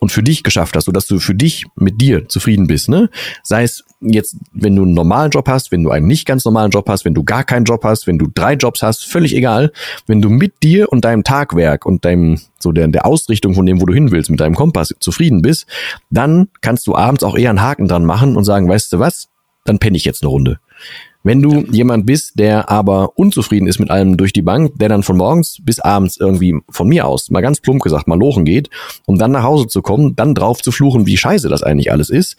und 0.00 0.10
für 0.10 0.22
dich 0.22 0.42
geschafft 0.42 0.74
hast, 0.74 0.86
sodass 0.86 1.06
du 1.06 1.20
für 1.20 1.34
dich 1.34 1.66
mit 1.76 2.00
dir 2.00 2.28
zufrieden 2.28 2.66
bist, 2.66 2.88
ne? 2.88 3.10
Sei 3.44 3.62
es 3.62 3.84
jetzt, 4.00 4.36
wenn 4.52 4.74
du 4.74 4.82
einen 4.82 4.94
normalen 4.94 5.30
Job 5.30 5.46
hast, 5.46 5.70
wenn 5.70 5.82
du 5.82 5.90
einen 5.90 6.06
nicht 6.06 6.26
ganz 6.26 6.44
normalen 6.44 6.70
Job 6.70 6.88
hast, 6.88 7.04
wenn 7.04 7.14
du 7.14 7.22
gar 7.22 7.44
keinen 7.44 7.64
Job 7.64 7.84
hast, 7.84 8.06
wenn 8.06 8.18
du 8.18 8.26
drei 8.34 8.54
Jobs 8.54 8.82
hast, 8.82 9.04
völlig 9.04 9.36
egal. 9.36 9.72
Wenn 10.06 10.22
du 10.22 10.30
mit 10.30 10.62
dir 10.62 10.90
und 10.90 11.04
deinem 11.04 11.22
Tagwerk 11.22 11.84
und 11.84 12.04
deinem 12.04 12.40
so 12.58 12.72
der, 12.72 12.88
der 12.88 13.06
Ausrichtung 13.06 13.54
von 13.54 13.66
dem, 13.66 13.80
wo 13.80 13.86
du 13.86 13.92
hin 13.92 14.10
willst, 14.10 14.30
mit 14.30 14.40
deinem 14.40 14.54
Kompass 14.54 14.94
zufrieden 15.00 15.42
bist, 15.42 15.66
dann 16.08 16.48
kannst 16.62 16.86
du 16.86 16.96
abends 16.96 17.22
auch 17.22 17.36
eher 17.36 17.50
einen 17.50 17.62
Haken 17.62 17.86
dran 17.86 18.04
machen 18.04 18.36
und 18.36 18.44
sagen, 18.44 18.68
weißt 18.68 18.92
du 18.94 18.98
was, 18.98 19.28
dann 19.64 19.78
penne 19.78 19.96
ich 19.96 20.04
jetzt 20.04 20.22
eine 20.22 20.30
Runde. 20.30 20.58
Wenn 21.22 21.42
du 21.42 21.66
jemand 21.70 22.06
bist, 22.06 22.38
der 22.38 22.70
aber 22.70 23.18
unzufrieden 23.18 23.68
ist 23.68 23.78
mit 23.78 23.90
allem 23.90 24.16
durch 24.16 24.32
die 24.32 24.40
Bank, 24.40 24.72
der 24.76 24.88
dann 24.88 25.02
von 25.02 25.18
morgens 25.18 25.58
bis 25.60 25.78
abends 25.78 26.16
irgendwie 26.18 26.58
von 26.70 26.88
mir 26.88 27.06
aus, 27.06 27.30
mal 27.30 27.42
ganz 27.42 27.60
plump 27.60 27.82
gesagt, 27.82 28.08
mal 28.08 28.18
lochen 28.18 28.46
geht, 28.46 28.70
um 29.04 29.18
dann 29.18 29.32
nach 29.32 29.42
Hause 29.42 29.66
zu 29.66 29.82
kommen, 29.82 30.16
dann 30.16 30.34
drauf 30.34 30.62
zu 30.62 30.72
fluchen, 30.72 31.04
wie 31.04 31.18
scheiße 31.18 31.50
das 31.50 31.62
eigentlich 31.62 31.92
alles 31.92 32.08
ist, 32.08 32.38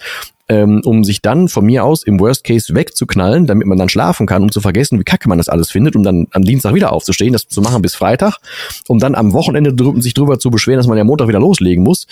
ähm, 0.49 0.81
um 0.83 1.03
sich 1.03 1.21
dann 1.21 1.47
von 1.47 1.63
mir 1.63 1.85
aus 1.85 2.01
im 2.01 2.19
Worst 2.19 2.43
Case 2.43 2.73
wegzuknallen, 2.73 3.45
damit 3.45 3.67
man 3.67 3.77
dann 3.77 3.87
schlafen 3.87 4.25
kann, 4.25 4.41
um 4.41 4.51
zu 4.51 4.61
vergessen, 4.61 4.99
wie 4.99 5.03
kacke 5.03 5.29
man 5.29 5.37
das 5.37 5.47
alles 5.47 5.69
findet, 5.69 5.95
um 5.95 6.01
dann 6.01 6.25
am 6.31 6.41
Dienstag 6.41 6.73
wieder 6.73 6.91
aufzustehen, 6.91 7.33
das 7.33 7.47
zu 7.47 7.61
machen 7.61 7.83
bis 7.83 7.93
Freitag, 7.93 8.37
um 8.87 8.97
dann 8.97 9.13
am 9.13 9.33
Wochenende 9.33 9.75
drü 9.75 10.01
sich 10.01 10.15
drüber 10.15 10.39
zu 10.39 10.49
beschweren, 10.49 10.77
dass 10.77 10.87
man 10.87 10.97
ja 10.97 11.03
Montag 11.03 11.27
wieder 11.27 11.39
loslegen 11.39 11.83
muss. 11.83 12.07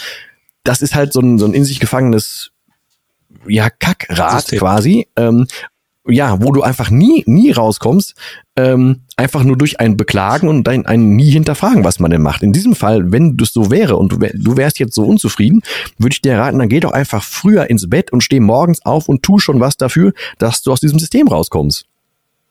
Das 0.63 0.83
ist 0.83 0.93
halt 0.93 1.13
so 1.13 1.19
ein, 1.19 1.39
so 1.39 1.45
ein 1.47 1.53
in 1.53 1.65
sich 1.65 1.79
gefangenes 1.79 2.51
ja, 3.47 3.69
Kackrad 3.69 4.47
quasi, 4.47 5.07
ähm, 5.15 5.47
ja, 6.07 6.41
wo 6.41 6.51
du 6.51 6.63
einfach 6.63 6.89
nie, 6.89 7.23
nie 7.27 7.51
rauskommst, 7.51 8.15
ähm, 8.55 9.01
einfach 9.15 9.43
nur 9.43 9.57
durch 9.57 9.79
ein 9.79 9.97
Beklagen 9.97 10.47
und 10.47 10.67
ein, 10.67 10.85
ein 10.85 11.15
nie 11.15 11.29
hinterfragen, 11.29 11.83
was 11.83 11.99
man 11.99 12.11
denn 12.11 12.21
macht. 12.21 12.41
In 12.41 12.53
diesem 12.53 12.75
Fall, 12.75 13.11
wenn 13.11 13.37
das 13.37 13.53
so 13.53 13.69
wäre 13.69 13.97
und 13.97 14.11
du, 14.11 14.17
du 14.17 14.57
wärst 14.57 14.79
jetzt 14.79 14.95
so 14.95 15.03
unzufrieden, 15.03 15.61
würde 15.97 16.13
ich 16.13 16.21
dir 16.21 16.37
raten, 16.37 16.59
dann 16.59 16.69
geh 16.69 16.79
doch 16.79 16.91
einfach 16.91 17.23
früher 17.23 17.69
ins 17.69 17.89
Bett 17.89 18.11
und 18.11 18.23
steh 18.23 18.39
morgens 18.39 18.85
auf 18.85 19.09
und 19.09 19.23
tu 19.23 19.39
schon 19.39 19.59
was 19.59 19.77
dafür, 19.77 20.13
dass 20.37 20.61
du 20.63 20.71
aus 20.71 20.79
diesem 20.79 20.99
System 20.99 21.27
rauskommst. 21.27 21.85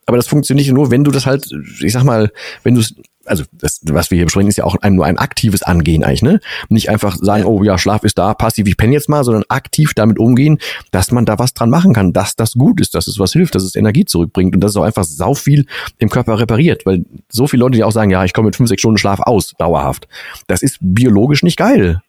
Aber 0.07 0.16
das 0.16 0.27
funktioniert 0.27 0.68
nur, 0.72 0.90
wenn 0.90 1.05
du 1.05 1.11
das 1.11 1.27
halt, 1.27 1.51
ich 1.81 1.92
sag 1.92 2.05
mal, 2.05 2.33
wenn 2.62 2.74
du 2.74 2.81
es 2.81 2.94
also 3.28 3.44
das, 3.52 3.80
was 3.84 4.10
wir 4.10 4.16
hier 4.16 4.26
besprechen, 4.26 4.48
ist 4.48 4.56
ja 4.56 4.64
auch 4.64 4.76
ein, 4.80 4.94
nur 4.94 5.06
ein 5.06 5.18
aktives 5.18 5.62
Angehen 5.62 6.04
eigentlich, 6.04 6.22
ne? 6.22 6.40
Nicht 6.68 6.90
einfach 6.90 7.16
sagen, 7.20 7.44
oh 7.44 7.62
ja, 7.62 7.78
Schlaf 7.78 8.04
ist 8.04 8.18
da, 8.18 8.34
passiv, 8.34 8.66
ich 8.66 8.76
penne 8.76 8.92
jetzt 8.92 9.08
mal, 9.08 9.24
sondern 9.24 9.44
aktiv 9.48 9.94
damit 9.94 10.18
umgehen, 10.18 10.58
dass 10.90 11.10
man 11.10 11.24
da 11.24 11.38
was 11.38 11.54
dran 11.54 11.70
machen 11.70 11.92
kann, 11.92 12.12
dass 12.12 12.36
das 12.36 12.54
gut 12.54 12.80
ist, 12.80 12.94
dass 12.94 13.06
es 13.06 13.18
was 13.18 13.32
hilft, 13.32 13.54
dass 13.54 13.62
es 13.62 13.74
Energie 13.74 14.04
zurückbringt 14.04 14.54
und 14.54 14.60
dass 14.60 14.72
es 14.72 14.76
auch 14.76 14.84
einfach 14.84 15.04
sau 15.04 15.34
viel 15.34 15.66
im 15.98 16.08
Körper 16.08 16.38
repariert, 16.38 16.86
weil 16.86 17.04
so 17.28 17.46
viele 17.46 17.60
Leute, 17.60 17.76
die 17.76 17.84
auch 17.84 17.92
sagen, 17.92 18.10
ja, 18.10 18.24
ich 18.24 18.32
komme 18.32 18.46
mit 18.46 18.56
fünf, 18.56 18.68
sechs 18.68 18.80
Stunden 18.80 18.98
Schlaf 18.98 19.20
aus, 19.20 19.54
dauerhaft. 19.58 20.08
Das 20.46 20.62
ist 20.62 20.78
biologisch 20.80 21.42
nicht 21.42 21.56
geil. 21.56 22.02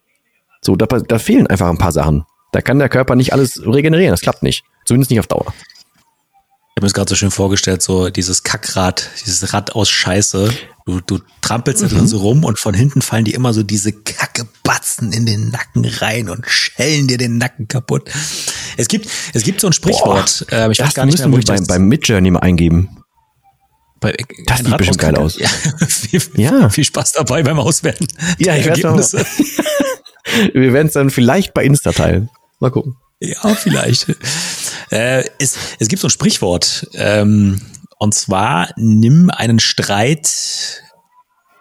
So, 0.62 0.76
da, 0.76 0.86
da 0.86 1.20
fehlen 1.20 1.48
einfach 1.48 1.70
ein 1.70 1.78
paar 1.78 1.92
Sachen. 1.92 2.26
Da 2.52 2.62
kann 2.62 2.80
der 2.80 2.90
Körper 2.90 3.16
nicht 3.16 3.34
alles 3.34 3.62
regenerieren, 3.66 4.12
das 4.12 4.22
klappt 4.22 4.44
nicht. 4.44 4.64
Zumindest 4.86 5.12
nicht 5.12 5.20
auf 5.20 5.28
Dauer 5.28 5.54
habe 6.80 6.86
mir 6.86 6.92
das 6.92 6.94
gerade 6.94 7.10
so 7.10 7.16
schön 7.16 7.32
vorgestellt, 7.32 7.82
so 7.82 8.10
dieses 8.10 8.44
Kackrad, 8.44 9.10
dieses 9.26 9.54
Rad 9.54 9.76
aus 9.76 9.90
Scheiße. 9.90 10.50
Du, 10.90 11.02
du 11.02 11.24
trampelst 11.42 11.84
mhm. 11.84 11.90
da 11.90 12.08
so 12.08 12.18
rum 12.18 12.44
und 12.44 12.60
von 12.60 12.74
hinten 12.74 13.02
fallen 13.02 13.26
dir 13.26 13.36
immer 13.36 13.54
so 13.54 13.64
diese 13.64 13.92
Kackebatzen 13.92 15.14
in 15.14 15.26
den 15.26 15.50
Nacken 15.50 15.86
rein 15.86 16.30
und 16.30 16.46
schellen 16.48 17.08
dir 17.08 17.18
den 17.18 17.38
Nacken 17.38 17.68
kaputt. 17.68 18.10
Es 18.78 18.88
gibt, 18.88 19.10
es 19.34 19.44
gibt 19.44 19.62
so 19.62 19.68
ein 19.68 19.74
Sprichwort, 19.74 20.46
Boah, 20.50 20.68
äh, 20.68 20.72
ich 20.72 20.80
weiß 20.80 20.94
gar 20.94 21.06
nicht 21.06 21.20
mehr, 21.20 21.32
wo 21.32 21.38
ich 21.38 21.46
beim, 21.46 21.66
beim 21.66 21.88
Midjourney 21.88 22.32
mal 22.32 22.40
eingeben. 22.40 22.90
Bei, 24.00 24.16
das 24.46 24.60
sieht 24.60 24.78
bestimmt 24.78 24.98
geil 25.00 25.16
aus. 25.18 25.38
Ja, 25.38 25.50
viel, 25.88 26.22
ja. 26.36 26.70
viel 26.70 26.86
Spaß 26.86 27.14
dabei 27.14 27.44
beim 27.44 27.60
Auswerten. 27.60 28.08
Ja, 28.38 28.56
ich 28.56 28.66
werde 28.66 28.82
Wir 30.54 30.74
werden 30.74 30.88
es 30.88 30.94
dann 30.94 31.10
vielleicht 31.10 31.54
bei 31.54 31.64
Insta 31.64 31.92
teilen. 31.92 32.30
Mal 32.60 32.72
gucken. 32.72 32.96
Ja, 33.20 33.56
vielleicht. 33.56 34.08
äh, 34.92 35.24
es, 35.40 35.58
es 35.80 35.88
gibt 35.88 36.02
so 36.02 36.08
ein 36.08 36.12
Sprichwort, 36.12 36.88
ähm, 36.94 37.60
und 38.00 38.14
zwar 38.14 38.70
nimm 38.78 39.30
einen 39.30 39.60
Streit, 39.60 40.84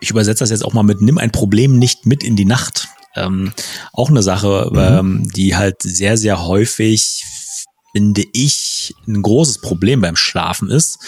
ich 0.00 0.10
übersetze 0.10 0.40
das 0.40 0.50
jetzt 0.50 0.64
auch 0.64 0.72
mal 0.72 0.84
mit, 0.84 1.02
nimm 1.02 1.18
ein 1.18 1.32
Problem 1.32 1.78
nicht 1.78 2.06
mit 2.06 2.22
in 2.22 2.36
die 2.36 2.44
Nacht. 2.44 2.88
Ähm, 3.16 3.52
auch 3.92 4.08
eine 4.08 4.22
Sache, 4.22 4.70
mhm. 4.72 4.78
ähm, 4.78 5.28
die 5.34 5.56
halt 5.56 5.82
sehr, 5.82 6.16
sehr 6.16 6.46
häufig, 6.46 7.24
finde 7.92 8.22
ich, 8.32 8.94
ein 9.08 9.20
großes 9.20 9.60
Problem 9.60 10.00
beim 10.00 10.14
Schlafen 10.14 10.70
ist, 10.70 10.98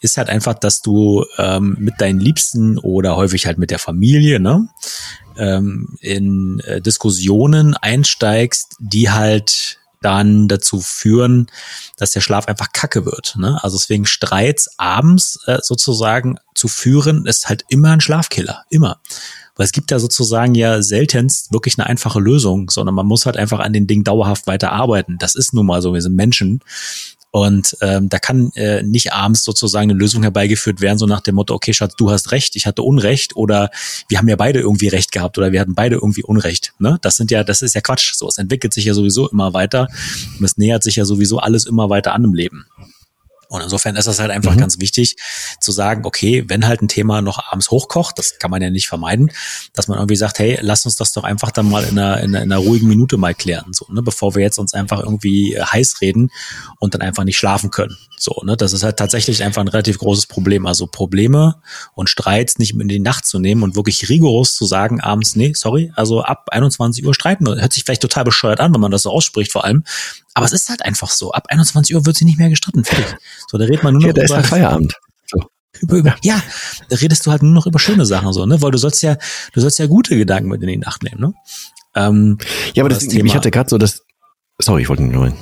ist 0.00 0.16
halt 0.16 0.28
einfach, 0.28 0.54
dass 0.54 0.82
du 0.82 1.24
ähm, 1.38 1.76
mit 1.78 2.00
deinen 2.00 2.18
Liebsten 2.18 2.76
oder 2.78 3.14
häufig 3.14 3.46
halt 3.46 3.58
mit 3.58 3.70
der 3.70 3.78
Familie, 3.78 4.40
ne, 4.40 4.68
ähm, 5.36 5.96
in 6.00 6.58
äh, 6.60 6.80
Diskussionen 6.80 7.74
einsteigst, 7.74 8.74
die 8.80 9.10
halt 9.10 9.78
dann 10.04 10.48
dazu 10.48 10.80
führen, 10.80 11.46
dass 11.96 12.12
der 12.12 12.20
Schlaf 12.20 12.46
einfach 12.46 12.72
kacke 12.72 13.06
wird. 13.06 13.36
Ne? 13.36 13.58
Also 13.62 13.76
deswegen 13.78 14.06
Streits 14.06 14.78
abends 14.78 15.40
äh, 15.46 15.58
sozusagen 15.62 16.38
zu 16.54 16.68
führen, 16.68 17.26
ist 17.26 17.48
halt 17.48 17.64
immer 17.68 17.90
ein 17.90 18.00
Schlafkiller. 18.00 18.64
Immer. 18.68 19.00
Weil 19.56 19.66
es 19.66 19.72
gibt 19.72 19.90
ja 19.90 19.98
sozusagen 20.00 20.54
ja 20.54 20.82
seltenst 20.82 21.52
wirklich 21.52 21.78
eine 21.78 21.86
einfache 21.86 22.18
Lösung, 22.18 22.70
sondern 22.70 22.94
man 22.94 23.06
muss 23.06 23.24
halt 23.24 23.36
einfach 23.36 23.60
an 23.60 23.72
den 23.72 23.86
Dingen 23.86 24.02
dauerhaft 24.02 24.46
weiter 24.46 24.72
arbeiten. 24.72 25.16
Das 25.18 25.36
ist 25.36 25.54
nun 25.54 25.66
mal 25.66 25.80
so, 25.80 25.94
wir 25.94 26.02
sind 26.02 26.16
Menschen. 26.16 26.60
Und 27.34 27.76
ähm, 27.80 28.08
da 28.08 28.20
kann 28.20 28.52
äh, 28.54 28.84
nicht 28.84 29.12
abends 29.12 29.42
sozusagen 29.42 29.90
eine 29.90 29.98
Lösung 29.98 30.22
herbeigeführt 30.22 30.80
werden, 30.80 30.98
so 30.98 31.06
nach 31.06 31.20
dem 31.20 31.34
Motto, 31.34 31.52
okay, 31.52 31.72
Schatz, 31.72 31.96
du 31.96 32.12
hast 32.12 32.30
recht, 32.30 32.54
ich 32.54 32.64
hatte 32.64 32.82
Unrecht 32.82 33.34
oder 33.34 33.70
wir 34.08 34.18
haben 34.18 34.28
ja 34.28 34.36
beide 34.36 34.60
irgendwie 34.60 34.86
Recht 34.86 35.10
gehabt 35.10 35.36
oder 35.36 35.50
wir 35.50 35.58
hatten 35.58 35.74
beide 35.74 35.96
irgendwie 35.96 36.22
Unrecht. 36.22 36.74
Ne? 36.78 36.96
Das 37.02 37.16
sind 37.16 37.32
ja, 37.32 37.42
das 37.42 37.60
ist 37.60 37.74
ja 37.74 37.80
Quatsch. 37.80 38.14
So, 38.14 38.28
es 38.28 38.38
entwickelt 38.38 38.72
sich 38.72 38.84
ja 38.84 38.94
sowieso 38.94 39.28
immer 39.28 39.52
weiter 39.52 39.88
und 40.38 40.44
es 40.44 40.58
nähert 40.58 40.84
sich 40.84 40.94
ja 40.94 41.04
sowieso 41.04 41.40
alles 41.40 41.66
immer 41.66 41.90
weiter 41.90 42.12
an 42.12 42.22
im 42.22 42.34
Leben. 42.34 42.66
Und 43.54 43.62
insofern 43.62 43.94
ist 43.94 44.06
das 44.06 44.18
halt 44.18 44.32
einfach 44.32 44.54
mhm. 44.54 44.58
ganz 44.58 44.80
wichtig 44.80 45.16
zu 45.60 45.70
sagen, 45.70 46.04
okay, 46.04 46.44
wenn 46.48 46.66
halt 46.66 46.82
ein 46.82 46.88
Thema 46.88 47.22
noch 47.22 47.38
abends 47.50 47.70
hochkocht, 47.70 48.18
das 48.18 48.38
kann 48.38 48.50
man 48.50 48.60
ja 48.60 48.70
nicht 48.70 48.88
vermeiden, 48.88 49.30
dass 49.72 49.86
man 49.86 49.98
irgendwie 49.98 50.16
sagt, 50.16 50.40
hey, 50.40 50.58
lass 50.60 50.84
uns 50.84 50.96
das 50.96 51.12
doch 51.12 51.24
einfach 51.24 51.52
dann 51.52 51.70
mal 51.70 51.84
in 51.84 51.98
einer, 51.98 52.20
in 52.20 52.34
einer, 52.34 52.44
in 52.44 52.52
einer 52.52 52.60
ruhigen 52.60 52.88
Minute 52.88 53.16
mal 53.16 53.34
klären, 53.34 53.72
so, 53.72 53.86
ne, 53.90 54.02
bevor 54.02 54.34
wir 54.34 54.42
jetzt 54.42 54.58
uns 54.58 54.74
einfach 54.74 55.00
irgendwie 55.00 55.56
heiß 55.60 56.00
reden 56.00 56.30
und 56.80 56.94
dann 56.94 57.00
einfach 57.02 57.22
nicht 57.22 57.38
schlafen 57.38 57.70
können. 57.70 57.96
So, 58.18 58.40
ne, 58.44 58.56
das 58.56 58.72
ist 58.72 58.82
halt 58.82 58.96
tatsächlich 58.96 59.42
einfach 59.42 59.60
ein 59.60 59.68
relativ 59.68 59.98
großes 59.98 60.26
Problem. 60.26 60.66
Also 60.66 60.86
Probleme 60.86 61.56
und 61.94 62.08
Streits 62.08 62.58
nicht 62.58 62.74
in 62.74 62.88
die 62.88 63.00
Nacht 63.00 63.26
zu 63.26 63.38
nehmen 63.38 63.62
und 63.62 63.76
wirklich 63.76 64.08
rigoros 64.08 64.54
zu 64.54 64.66
sagen, 64.66 65.00
abends, 65.00 65.36
nee, 65.36 65.52
sorry, 65.54 65.92
also 65.94 66.22
ab 66.22 66.48
21 66.50 67.04
Uhr 67.04 67.14
streiten. 67.14 67.46
Hört 67.46 67.72
sich 67.72 67.84
vielleicht 67.84 68.02
total 68.02 68.24
bescheuert 68.24 68.60
an, 68.60 68.72
wenn 68.72 68.80
man 68.80 68.90
das 68.90 69.02
so 69.02 69.10
ausspricht 69.10 69.52
vor 69.52 69.64
allem. 69.64 69.84
Aber 70.34 70.46
es 70.46 70.52
ist 70.52 70.68
halt 70.68 70.84
einfach 70.84 71.10
so. 71.10 71.32
Ab 71.32 71.46
21 71.48 71.94
Uhr 71.94 72.04
wird 72.06 72.16
sie 72.16 72.24
nicht 72.24 72.38
mehr 72.38 72.50
gestritten. 72.50 72.84
Fertig. 72.84 73.16
So, 73.48 73.56
da 73.56 73.64
redet 73.64 73.84
man 73.84 73.94
nur 73.94 74.02
noch 74.02 74.08
ja, 74.08 74.12
da 74.12 74.22
über, 74.22 74.24
ist 74.24 74.34
halt 74.34 74.46
Feierabend. 74.46 74.94
So. 75.26 75.44
Über, 75.80 75.96
über, 75.96 76.16
ja, 76.22 76.42
da 76.88 76.96
redest 76.96 77.24
du 77.26 77.30
halt 77.30 77.42
nur 77.42 77.52
noch 77.52 77.66
über 77.66 77.78
schöne 77.78 78.04
Sachen 78.04 78.32
so, 78.32 78.44
ne? 78.44 78.60
Weil 78.60 78.72
du 78.72 78.78
sollst 78.78 79.02
ja, 79.02 79.16
du 79.52 79.60
sollst 79.60 79.78
ja 79.78 79.86
gute 79.86 80.16
Gedanken 80.16 80.48
mit 80.48 80.60
in 80.62 80.68
die 80.68 80.76
Nacht 80.76 81.02
nehmen, 81.04 81.20
ne? 81.20 81.34
Ähm, 81.94 82.38
ja, 82.74 82.82
aber 82.82 82.88
das, 82.88 82.98
das 82.98 83.08
Thema, 83.08 83.26
ich 83.26 83.34
hatte 83.34 83.50
gerade 83.50 83.70
so 83.70 83.78
das. 83.78 84.02
Sorry, 84.60 84.82
ich 84.82 84.88
wollte 84.88 85.02
nur. 85.02 85.32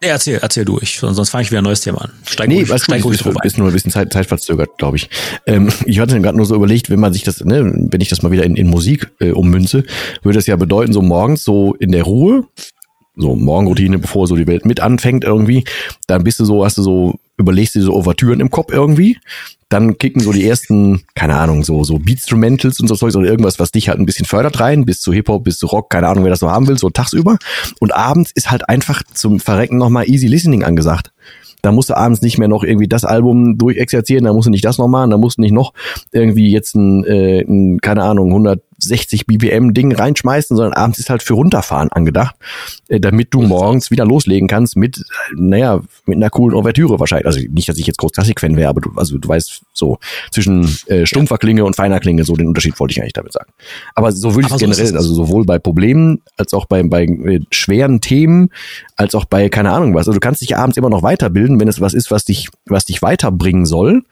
Nee, 0.00 0.08
erzähl, 0.08 0.38
erzähl 0.40 0.64
du. 0.64 0.78
Ich, 0.80 0.98
sonst 0.98 1.30
fange 1.30 1.42
ich 1.42 1.50
wieder 1.50 1.60
ein 1.60 1.64
neues 1.64 1.80
Thema 1.80 2.02
an. 2.02 2.12
Steig 2.24 2.48
nee, 2.48 2.62
ruhig, 2.62 2.82
steig 2.82 3.04
ruhig 3.04 3.20
ist, 3.20 3.44
ist 3.44 3.58
nur 3.58 3.66
ein 3.66 3.72
bisschen 3.72 3.90
Zeit, 3.90 4.12
zeitverzögert, 4.12 4.78
glaube 4.78 4.96
ich. 4.96 5.10
Ähm, 5.44 5.70
ich 5.86 5.98
hatte 5.98 6.20
gerade 6.20 6.36
nur 6.36 6.46
so 6.46 6.54
überlegt, 6.54 6.88
wenn 6.88 7.00
man 7.00 7.12
sich 7.12 7.24
das, 7.24 7.44
ne, 7.44 7.72
wenn 7.74 8.00
ich 8.00 8.08
das 8.08 8.22
mal 8.22 8.30
wieder 8.30 8.44
in, 8.44 8.54
in 8.54 8.68
Musik 8.68 9.10
äh, 9.18 9.32
ummünze, 9.32 9.84
würde 10.22 10.38
das 10.38 10.46
ja 10.46 10.54
bedeuten, 10.54 10.92
so 10.92 11.02
morgens 11.02 11.42
so 11.42 11.74
in 11.74 11.90
der 11.90 12.04
Ruhe, 12.04 12.46
so 13.18 13.34
Morgenroutine, 13.34 13.98
bevor 13.98 14.26
so 14.26 14.36
die 14.36 14.46
Welt 14.46 14.64
mit 14.64 14.80
anfängt 14.80 15.24
irgendwie, 15.24 15.64
dann 16.06 16.24
bist 16.24 16.40
du 16.40 16.44
so, 16.44 16.64
hast 16.64 16.78
du 16.78 16.82
so, 16.82 17.14
überlegst 17.36 17.74
du 17.74 17.82
so 17.82 17.94
Overtüren 17.94 18.40
im 18.40 18.50
Kopf 18.50 18.72
irgendwie, 18.72 19.18
dann 19.68 19.98
kicken 19.98 20.22
so 20.22 20.32
die 20.32 20.46
ersten, 20.46 21.02
keine 21.14 21.36
Ahnung, 21.36 21.62
so, 21.62 21.84
so 21.84 21.98
Beatstrumentals 21.98 22.80
und 22.80 22.88
so 22.88 22.94
Zeug 22.94 23.14
oder 23.14 23.28
irgendwas, 23.28 23.58
was 23.58 23.70
dich 23.70 23.88
halt 23.88 23.98
ein 23.98 24.06
bisschen 24.06 24.24
fördert 24.24 24.60
rein, 24.60 24.86
bis 24.86 25.00
zu 25.00 25.12
Hip-Hop, 25.12 25.44
bis 25.44 25.58
zu 25.58 25.66
Rock, 25.66 25.90
keine 25.90 26.08
Ahnung, 26.08 26.24
wer 26.24 26.30
das 26.30 26.40
so 26.40 26.50
haben 26.50 26.68
will, 26.68 26.78
so 26.78 26.88
tagsüber. 26.88 27.38
Und 27.78 27.94
abends 27.94 28.32
ist 28.32 28.50
halt 28.50 28.68
einfach 28.68 29.02
zum 29.12 29.40
Verrecken 29.40 29.76
nochmal 29.76 30.08
Easy 30.08 30.26
Listening 30.26 30.64
angesagt. 30.64 31.12
Da 31.60 31.72
musst 31.72 31.90
du 31.90 31.96
abends 31.96 32.22
nicht 32.22 32.38
mehr 32.38 32.48
noch 32.48 32.62
irgendwie 32.62 32.88
das 32.88 33.04
Album 33.04 33.58
durchexerzieren, 33.58 34.24
da 34.24 34.32
musst 34.32 34.46
du 34.46 34.50
nicht 34.50 34.64
das 34.64 34.78
noch 34.78 34.88
machen, 34.88 35.10
da 35.10 35.18
musst 35.18 35.38
du 35.38 35.42
nicht 35.42 35.52
noch 35.52 35.74
irgendwie 36.12 36.50
jetzt 36.50 36.74
ein, 36.74 37.04
äh, 37.04 37.40
ein 37.40 37.80
keine 37.80 38.04
Ahnung, 38.04 38.28
100 38.28 38.62
60 38.78 39.26
BPM 39.26 39.74
Ding 39.74 39.92
reinschmeißen, 39.92 40.56
sondern 40.56 40.72
abends 40.72 40.98
ist 40.98 41.10
halt 41.10 41.22
für 41.22 41.34
runterfahren 41.34 41.90
angedacht, 41.90 42.36
äh, 42.88 43.00
damit 43.00 43.34
du 43.34 43.42
morgens 43.42 43.90
wieder 43.90 44.04
loslegen 44.04 44.48
kannst 44.48 44.76
mit, 44.76 45.04
naja, 45.34 45.80
mit 46.06 46.16
einer 46.16 46.30
coolen 46.30 46.56
Ouvertüre 46.56 47.00
wahrscheinlich. 47.00 47.26
Also 47.26 47.40
nicht, 47.40 47.68
dass 47.68 47.76
ich 47.76 47.86
jetzt 47.86 47.98
groß 47.98 48.12
Klassik-Fan 48.12 48.56
wäre, 48.56 48.68
aber 48.68 48.80
du, 48.80 48.90
also 48.96 49.18
du 49.18 49.28
weißt 49.28 49.62
so 49.72 49.98
zwischen 50.30 50.76
äh, 50.86 51.06
stumpfer 51.06 51.38
Klinge 51.38 51.64
und 51.64 51.74
feiner 51.74 51.98
Klinge, 51.98 52.24
so 52.24 52.34
den 52.34 52.46
Unterschied 52.46 52.78
wollte 52.78 52.92
ich 52.92 53.00
eigentlich 53.00 53.14
damit 53.14 53.32
sagen. 53.32 53.50
Aber 53.94 54.12
so 54.12 54.34
würde 54.34 54.46
ich 54.46 54.54
es 54.54 54.60
generell, 54.60 54.96
also 54.96 55.14
sowohl 55.14 55.44
bei 55.44 55.58
Problemen 55.58 56.22
als 56.36 56.54
auch 56.54 56.66
bei, 56.66 56.82
bei 56.84 57.04
äh, 57.04 57.40
schweren 57.50 58.00
Themen, 58.00 58.50
als 58.96 59.14
auch 59.14 59.24
bei 59.24 59.48
keine 59.48 59.72
Ahnung 59.72 59.94
was. 59.94 60.08
Also 60.08 60.12
du 60.12 60.20
kannst 60.20 60.40
dich 60.40 60.56
abends 60.56 60.76
immer 60.76 60.90
noch 60.90 61.02
weiterbilden, 61.02 61.58
wenn 61.58 61.68
es 61.68 61.80
was 61.80 61.94
ist, 61.94 62.10
was 62.10 62.24
dich, 62.24 62.48
was 62.66 62.84
dich 62.84 63.02
weiterbringen 63.02 63.66
soll. 63.66 64.04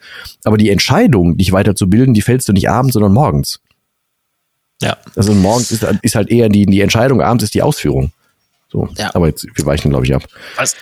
Aber 0.45 0.57
die 0.57 0.71
Entscheidung, 0.71 1.37
dich 1.37 1.53
weiterzubilden, 1.53 2.15
die 2.15 2.23
fällst 2.23 2.49
du 2.49 2.53
nicht 2.53 2.69
abends, 2.69 2.95
sondern 2.95 3.13
morgens. 3.13 3.61
Ja. 4.83 4.97
Also 5.15 5.33
morgens 5.33 5.71
ist, 5.71 5.87
ist 6.03 6.15
halt 6.15 6.31
eher 6.31 6.49
die, 6.49 6.67
die 6.67 6.81
Entscheidung, 6.81 7.21
abends 7.21 7.45
ist 7.45 7.55
die 7.55 7.63
Ausführung. 7.63 8.13
So. 8.71 8.89
Ja. 8.97 9.15
Aber 9.15 9.29
jetzt, 9.29 9.47
wir 9.55 9.67
weichen, 9.67 9.91
glaube 9.91 10.05
ich, 10.05 10.15
ab. 10.15 10.25
Was, 10.57 10.75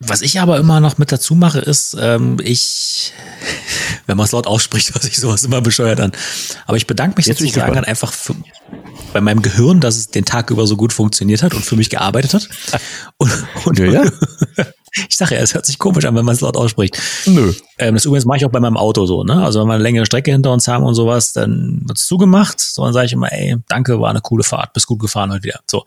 was 0.00 0.22
ich 0.22 0.40
aber 0.40 0.58
immer 0.58 0.80
noch 0.80 0.98
mit 0.98 1.12
dazu 1.12 1.34
mache, 1.34 1.60
ist, 1.60 1.96
ähm, 1.98 2.36
ich, 2.42 3.12
wenn 4.06 4.16
man 4.16 4.26
es 4.26 4.32
laut 4.32 4.46
ausspricht, 4.46 4.94
was 4.94 5.04
ich 5.04 5.16
sowas 5.16 5.42
immer 5.42 5.60
bescheuert 5.60 6.00
an. 6.00 6.12
Aber 6.66 6.76
ich 6.76 6.86
bedanke 6.86 7.16
mich 7.16 7.26
jetzt 7.26 7.38
sozusagen 7.38 7.78
einfach 7.78 8.12
für, 8.12 8.34
bei 9.12 9.20
meinem 9.20 9.42
Gehirn, 9.42 9.80
dass 9.80 9.96
es 9.96 10.08
den 10.08 10.24
Tag 10.24 10.50
über 10.50 10.66
so 10.66 10.76
gut 10.76 10.92
funktioniert 10.92 11.42
hat 11.42 11.54
und 11.54 11.64
für 11.64 11.76
mich 11.76 11.90
gearbeitet 11.90 12.34
hat. 12.34 12.48
Und, 13.16 13.30
und 13.64 13.78
ja, 13.78 13.86
ja. 13.86 14.10
Ich 15.08 15.16
sage 15.16 15.34
ja, 15.34 15.40
es 15.40 15.54
hört 15.54 15.66
sich 15.66 15.78
komisch 15.78 16.04
an, 16.04 16.14
wenn 16.14 16.24
man 16.24 16.34
es 16.34 16.40
laut 16.40 16.56
ausspricht. 16.56 16.98
Nö. 17.26 17.52
Ähm, 17.78 17.94
das 17.94 18.04
übrigens 18.04 18.26
mache 18.26 18.38
ich 18.38 18.46
auch 18.46 18.50
bei 18.50 18.60
meinem 18.60 18.76
Auto 18.76 19.06
so, 19.06 19.24
ne? 19.24 19.44
Also 19.44 19.60
wenn 19.60 19.66
wir 19.66 19.74
eine 19.74 19.82
längere 19.82 20.06
Strecke 20.06 20.30
hinter 20.30 20.52
uns 20.52 20.68
haben 20.68 20.84
und 20.84 20.94
sowas, 20.94 21.32
dann 21.32 21.82
wird's 21.84 22.06
zugemacht. 22.06 22.60
So, 22.60 22.84
dann 22.84 22.92
sage 22.92 23.06
ich 23.06 23.12
immer, 23.12 23.32
ey, 23.32 23.56
danke, 23.68 24.00
war 24.00 24.10
eine 24.10 24.20
coole 24.20 24.44
Fahrt, 24.44 24.72
bist 24.72 24.86
gut 24.86 25.00
gefahren 25.00 25.32
heute 25.32 25.42
wieder. 25.42 25.60
So. 25.68 25.84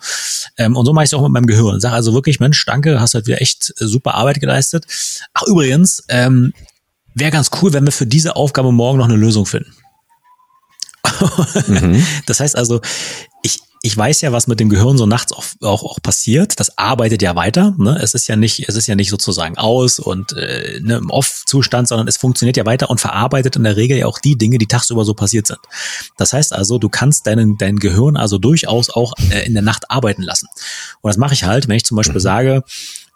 Ähm, 0.58 0.76
und 0.76 0.86
so 0.86 0.93
mache 0.93 1.06
ich 1.06 1.10
es 1.10 1.13
auch 1.13 1.22
mit 1.22 1.32
meinem 1.32 1.46
Gehirn. 1.46 1.80
Sag 1.80 1.93
also 1.93 2.13
wirklich, 2.13 2.39
Mensch, 2.39 2.65
danke, 2.65 3.00
hast 3.00 3.13
halt 3.13 3.28
wieder 3.28 3.41
echt 3.41 3.74
äh, 3.80 3.86
super 3.86 4.15
Arbeit 4.15 4.41
geleistet. 4.41 4.86
Ach, 5.34 5.43
übrigens, 5.43 6.04
ähm, 6.10 6.54
wäre 7.15 7.32
ganz 7.32 7.50
cool, 7.62 7.74
wenn 7.74 7.86
wir 7.86 7.93
für 7.93 8.08
diese 8.08 8.36
Aufgabe 8.36 8.72
morgen 8.72 8.98
noch 8.98 9.06
eine 9.06 9.15
Lösung 9.15 9.46
finden. 9.46 9.74
mhm. 11.67 12.06
Das 12.26 12.39
heißt 12.39 12.58
also, 12.58 12.82
ich, 13.41 13.60
ich 13.82 13.96
weiß 13.96 14.22
ja, 14.22 14.32
was 14.32 14.48
mit 14.48 14.60
dem 14.60 14.70
Gehirn 14.70 14.98
so 14.98 15.06
nachts 15.06 15.32
auch, 15.34 15.44
auch, 15.62 15.84
auch 15.84 16.02
passiert. 16.02 16.60
Das 16.60 16.78
arbeitet 16.78 17.22
ja 17.22 17.36
weiter. 17.36 17.76
Ne? 17.78 17.98
Es 18.02 18.13
ist 18.13 18.28
ja 18.28 18.36
nicht, 18.36 18.68
es 18.68 18.76
ist 18.76 18.88
ja 18.88 18.96
nicht 18.96 19.10
sozusagen 19.10 19.58
aus 19.58 20.00
und 20.00 20.34
äh, 20.34 20.80
ne, 20.82 20.98
im 20.98 21.10
Off-Zustand, 21.10 21.88
sondern 21.88 22.08
es 22.08 22.18
funktioniert 22.18 22.58
ja 22.58 22.66
weiter 22.66 22.90
und 22.90 23.00
verarbeitet 23.00 23.56
in 23.56 23.63
der 23.63 23.78
Regel 23.78 23.98
ja 23.98 24.06
auch 24.08 24.20
die 24.20 24.38
Dinge, 24.38 24.58
die 24.58 24.68
tagsüber 24.68 25.06
so 25.06 25.13
passiert 25.13 25.48
sind. 25.48 25.60
Das 26.18 26.34
heißt 26.34 26.54
also, 26.54 26.80
du 26.80 26.90
kannst 26.90 27.28
deinen, 27.28 27.58
dein 27.58 27.78
Gehirn 27.78 28.18
also 28.18 28.38
durchaus 28.38 28.90
auch 28.90 29.13
äh, 29.32 29.46
in 29.46 29.54
der 29.54 29.63
Nacht 29.63 29.90
arbeiten 29.92 30.24
lassen. 30.24 30.48
Und 31.02 31.10
das 31.10 31.18
mache 31.18 31.34
ich 31.34 31.44
halt, 31.44 31.68
wenn 31.68 31.78
ich 31.78 31.86
zum 31.86 31.98
Beispiel 31.98 32.16
mhm. 32.16 32.22
sage, 32.22 32.63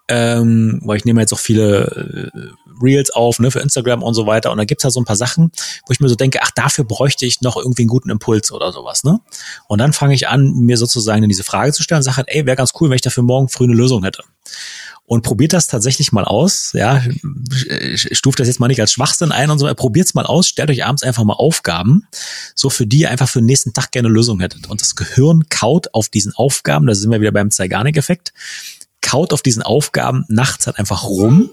ähm, 0.07 0.81
weil 0.83 0.97
ich 0.97 1.05
nehme 1.05 1.21
jetzt 1.21 1.33
auch 1.33 1.39
viele 1.39 2.31
äh, 2.33 2.39
Reels 2.81 3.09
auf, 3.11 3.39
ne, 3.39 3.51
für 3.51 3.59
Instagram 3.59 4.03
und 4.03 4.13
so 4.13 4.25
weiter. 4.25 4.51
Und 4.51 4.57
da 4.57 4.65
gibt's 4.65 4.83
halt 4.83 4.93
so 4.93 4.99
ein 5.01 5.05
paar 5.05 5.15
Sachen, 5.15 5.51
wo 5.87 5.93
ich 5.93 5.99
mir 5.99 6.09
so 6.09 6.15
denke, 6.15 6.39
ach, 6.41 6.51
dafür 6.51 6.85
bräuchte 6.85 7.25
ich 7.25 7.41
noch 7.41 7.57
irgendwie 7.57 7.83
einen 7.83 7.89
guten 7.89 8.09
Impuls 8.09 8.51
oder 8.51 8.71
sowas, 8.71 9.03
ne? 9.03 9.19
Und 9.67 9.79
dann 9.79 9.93
fange 9.93 10.13
ich 10.13 10.27
an, 10.27 10.53
mir 10.53 10.77
sozusagen 10.77 11.27
diese 11.27 11.43
Frage 11.43 11.73
zu 11.73 11.83
stellen 11.83 11.99
und 11.99 12.03
sage 12.03 12.17
halt, 12.17 12.27
ey, 12.29 12.45
wäre 12.45 12.57
ganz 12.57 12.71
cool, 12.79 12.89
wenn 12.89 12.95
ich 12.95 13.01
dafür 13.01 13.23
morgen 13.23 13.49
früh 13.49 13.65
eine 13.65 13.73
Lösung 13.73 14.03
hätte 14.03 14.23
und 15.11 15.23
probiert 15.23 15.51
das 15.51 15.67
tatsächlich 15.67 16.13
mal 16.13 16.23
aus. 16.23 16.71
Ja, 16.73 17.03
stuft 17.95 18.39
das 18.39 18.47
jetzt 18.47 18.61
mal 18.61 18.69
nicht 18.69 18.79
als 18.79 18.93
Schwachsinn 18.93 19.33
ein 19.33 19.49
und 19.49 19.59
so. 19.59 19.67
Probiert's 19.75 20.13
mal 20.13 20.25
aus. 20.25 20.47
Stellt 20.47 20.69
euch 20.69 20.85
abends 20.85 21.03
einfach 21.03 21.25
mal 21.25 21.33
Aufgaben, 21.33 22.07
so 22.55 22.69
für 22.69 22.87
die 22.87 22.99
ihr 22.99 23.11
einfach 23.11 23.27
für 23.27 23.39
den 23.39 23.47
nächsten 23.47 23.73
Tag 23.73 23.91
gerne 23.91 24.07
Lösung 24.07 24.39
hättet. 24.39 24.69
Und 24.69 24.79
das 24.79 24.95
Gehirn 24.95 25.49
kaut 25.49 25.93
auf 25.93 26.07
diesen 26.07 26.33
Aufgaben. 26.33 26.87
Da 26.87 26.95
sind 26.95 27.11
wir 27.11 27.19
wieder 27.19 27.33
beim 27.33 27.51
Zeigarnik-Effekt 27.51 28.31
kaut 29.01 29.33
auf 29.33 29.41
diesen 29.41 29.63
Aufgaben 29.63 30.23
nachts 30.29 30.67
halt 30.67 30.79
einfach 30.79 31.03
rum 31.03 31.49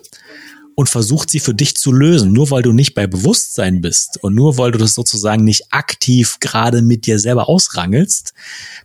und 0.78 0.88
versucht 0.88 1.28
sie 1.28 1.40
für 1.40 1.54
dich 1.54 1.76
zu 1.76 1.90
lösen. 1.90 2.32
Nur 2.32 2.52
weil 2.52 2.62
du 2.62 2.70
nicht 2.70 2.94
bei 2.94 3.08
Bewusstsein 3.08 3.80
bist 3.80 4.22
und 4.22 4.36
nur 4.36 4.58
weil 4.58 4.70
du 4.70 4.78
das 4.78 4.94
sozusagen 4.94 5.42
nicht 5.42 5.72
aktiv 5.72 6.36
gerade 6.38 6.82
mit 6.82 7.04
dir 7.04 7.18
selber 7.18 7.48
ausrangelst, 7.48 8.32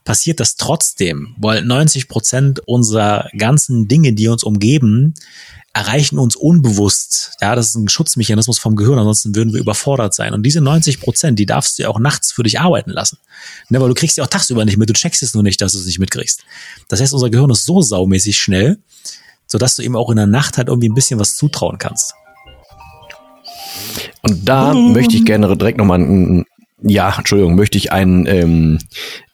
passiert 0.03 0.39
das 0.39 0.55
trotzdem, 0.55 1.35
weil 1.37 1.63
90 1.63 2.07
Prozent 2.07 2.61
unserer 2.65 3.29
ganzen 3.37 3.87
Dinge, 3.87 4.13
die 4.13 4.27
uns 4.27 4.43
umgeben, 4.43 5.13
erreichen 5.71 6.17
uns 6.17 6.35
unbewusst. 6.35 7.33
Ja, 7.41 7.53
das 7.53 7.69
ist 7.69 7.75
ein 7.75 7.87
Schutzmechanismus 7.87 8.57
vom 8.57 8.75
Gehirn, 8.75 8.97
ansonsten 8.97 9.35
würden 9.35 9.53
wir 9.53 9.59
überfordert 9.59 10.15
sein. 10.15 10.33
Und 10.33 10.41
diese 10.41 10.61
90 10.61 10.99
Prozent, 10.99 11.37
die 11.37 11.45
darfst 11.45 11.77
du 11.77 11.83
ja 11.83 11.89
auch 11.89 11.99
nachts 11.99 12.31
für 12.31 12.41
dich 12.41 12.59
arbeiten 12.59 12.89
lassen. 12.89 13.19
Ne, 13.69 13.79
weil 13.79 13.89
du 13.89 13.93
kriegst 13.93 14.17
ja 14.17 14.23
auch 14.23 14.29
tagsüber 14.29 14.65
nicht 14.65 14.77
mit, 14.77 14.89
du 14.89 14.93
checkst 14.93 15.21
es 15.21 15.35
nur 15.35 15.43
nicht, 15.43 15.61
dass 15.61 15.73
du 15.73 15.77
es 15.77 15.85
nicht 15.85 15.99
mitkriegst. 15.99 16.43
Das 16.87 17.01
heißt, 17.01 17.13
unser 17.13 17.29
Gehirn 17.29 17.51
ist 17.51 17.65
so 17.65 17.83
saumäßig 17.83 18.35
schnell, 18.35 18.79
sodass 19.53 19.75
du 19.75 19.83
ihm 19.83 19.95
auch 19.95 20.09
in 20.09 20.15
der 20.15 20.25
Nacht 20.25 20.57
halt 20.57 20.67
irgendwie 20.67 20.89
ein 20.89 20.95
bisschen 20.95 21.19
was 21.19 21.35
zutrauen 21.35 21.77
kannst. 21.77 22.15
Und 24.23 24.49
da 24.49 24.73
mhm. 24.73 24.93
möchte 24.93 25.15
ich 25.15 25.25
gerne 25.25 25.55
direkt 25.55 25.77
nochmal 25.77 25.99
einen, 25.99 26.45
ja, 26.81 27.13
Entschuldigung, 27.15 27.53
möchte 27.53 27.77
ich 27.77 27.91
einen 27.91 28.25
ähm, 28.25 28.79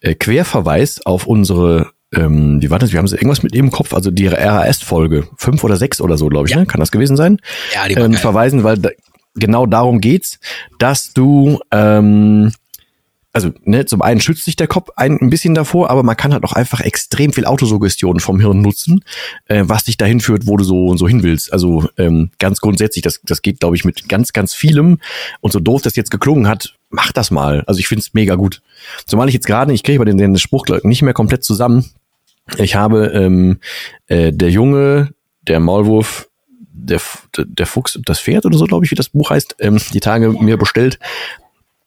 äh, 0.02 0.14
Querverweis 0.14 1.00
auf 1.06 1.26
unsere 1.26 1.90
ähm, 2.14 2.60
wie 2.60 2.70
war 2.70 2.78
das? 2.80 2.92
Wir 2.92 2.98
haben 2.98 3.06
so 3.06 3.16
irgendwas 3.16 3.42
mit 3.42 3.54
im 3.54 3.70
Kopf, 3.70 3.94
also 3.94 4.10
die 4.10 4.26
RAS-Folge, 4.26 5.28
fünf 5.36 5.64
oder 5.64 5.76
sechs 5.76 6.00
oder 6.00 6.18
so, 6.18 6.28
glaube 6.28 6.48
ich, 6.48 6.54
ja. 6.54 6.60
ne? 6.60 6.66
kann 6.66 6.80
das 6.80 6.90
gewesen 6.90 7.16
sein? 7.16 7.38
Ja, 7.72 7.88
die 7.88 7.94
ähm, 7.94 8.14
verweisen, 8.14 8.64
weil 8.64 8.78
da, 8.78 8.90
genau 9.36 9.64
darum 9.64 10.00
geht's, 10.00 10.38
dass 10.80 11.14
du 11.14 11.60
ähm, 11.70 12.52
also 13.32 13.50
ne, 13.64 13.84
zum 13.84 14.02
einen 14.02 14.20
schützt 14.20 14.44
sich 14.44 14.56
der 14.56 14.66
Kopf 14.66 14.90
ein, 14.96 15.18
ein 15.20 15.30
bisschen 15.30 15.54
davor, 15.54 15.90
aber 15.90 16.02
man 16.02 16.16
kann 16.16 16.32
halt 16.32 16.44
auch 16.44 16.52
einfach 16.52 16.80
extrem 16.80 17.32
viel 17.32 17.44
Autosuggestion 17.44 18.18
vom 18.18 18.40
Hirn 18.40 18.60
nutzen, 18.60 19.04
äh, 19.46 19.62
was 19.66 19.84
dich 19.84 19.96
dahin 19.96 20.20
führt, 20.20 20.46
wo 20.46 20.56
du 20.56 20.64
so 20.64 20.96
so 20.96 21.06
hin 21.06 21.22
willst. 21.22 21.52
Also 21.52 21.88
ähm, 21.96 22.30
ganz 22.38 22.60
grundsätzlich, 22.60 23.02
das, 23.02 23.20
das 23.22 23.42
geht, 23.42 23.60
glaube 23.60 23.76
ich, 23.76 23.84
mit 23.84 24.08
ganz, 24.08 24.32
ganz 24.32 24.54
vielem. 24.54 24.98
Und 25.40 25.52
so 25.52 25.60
doof 25.60 25.82
das 25.82 25.96
jetzt 25.96 26.10
geklungen 26.10 26.48
hat, 26.48 26.74
mach 26.88 27.12
das 27.12 27.30
mal. 27.30 27.62
Also 27.66 27.78
ich 27.78 27.88
finde 27.88 28.00
es 28.00 28.14
mega 28.14 28.34
gut. 28.34 28.62
Zumal 29.06 29.28
ich 29.28 29.34
jetzt 29.34 29.46
gerade, 29.46 29.72
ich 29.72 29.82
kriege 29.82 29.98
bei 29.98 30.04
den, 30.04 30.18
den 30.18 30.36
Spruch 30.38 30.66
nicht 30.82 31.02
mehr 31.02 31.14
komplett 31.14 31.44
zusammen. 31.44 31.84
Ich 32.58 32.74
habe 32.74 33.06
ähm, 33.14 33.58
äh, 34.08 34.32
der 34.32 34.50
Junge, 34.50 35.14
der 35.46 35.60
Maulwurf, 35.60 36.28
der, 36.72 37.00
der 37.36 37.66
Fuchs 37.66 37.96
und 37.96 38.08
das 38.08 38.20
Pferd 38.20 38.46
oder 38.46 38.58
so, 38.58 38.64
glaube 38.64 38.84
ich, 38.84 38.90
wie 38.90 38.96
das 38.96 39.10
Buch 39.10 39.30
heißt, 39.30 39.56
ähm, 39.60 39.78
die 39.92 40.00
Tage 40.00 40.30
mir 40.30 40.56
bestellt. 40.56 40.98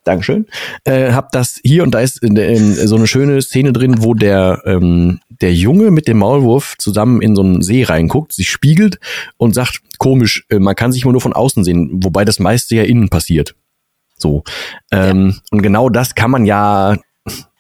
Dankeschön. 0.04 0.48
Äh, 0.84 1.12
hab 1.14 1.32
das 1.32 1.60
hier 1.64 1.84
und 1.84 1.92
da 1.92 2.00
ist 2.00 2.22
in, 2.22 2.36
in, 2.36 2.74
so 2.88 2.96
eine 2.96 3.08
schöne 3.08 3.42
Szene 3.42 3.72
drin, 3.72 4.04
wo 4.04 4.14
der 4.14 4.62
ähm, 4.66 5.20
der 5.30 5.54
Junge 5.54 5.92
mit 5.92 6.08
dem 6.08 6.18
Maulwurf 6.18 6.76
zusammen 6.78 7.22
in 7.22 7.36
so 7.36 7.42
einen 7.42 7.62
See 7.62 7.84
reinguckt, 7.84 8.34
sich 8.34 8.50
spiegelt 8.50 9.00
und 9.38 9.54
sagt, 9.54 9.82
komisch, 9.98 10.46
äh, 10.50 10.60
man 10.60 10.76
kann 10.76 10.92
sich 10.92 11.04
immer 11.04 11.14
nur 11.14 11.22
von 11.22 11.34
außen 11.34 11.64
sehen, 11.64 11.90
wobei 12.04 12.26
das 12.26 12.40
meiste 12.40 12.76
ja 12.76 12.84
innen 12.84 13.10
passiert. 13.10 13.56
So. 14.18 14.44
Ähm, 14.92 15.30
ja. 15.30 15.42
Und 15.52 15.62
genau 15.62 15.90
das 15.90 16.16
kann 16.16 16.32
man 16.32 16.46
ja 16.46 16.98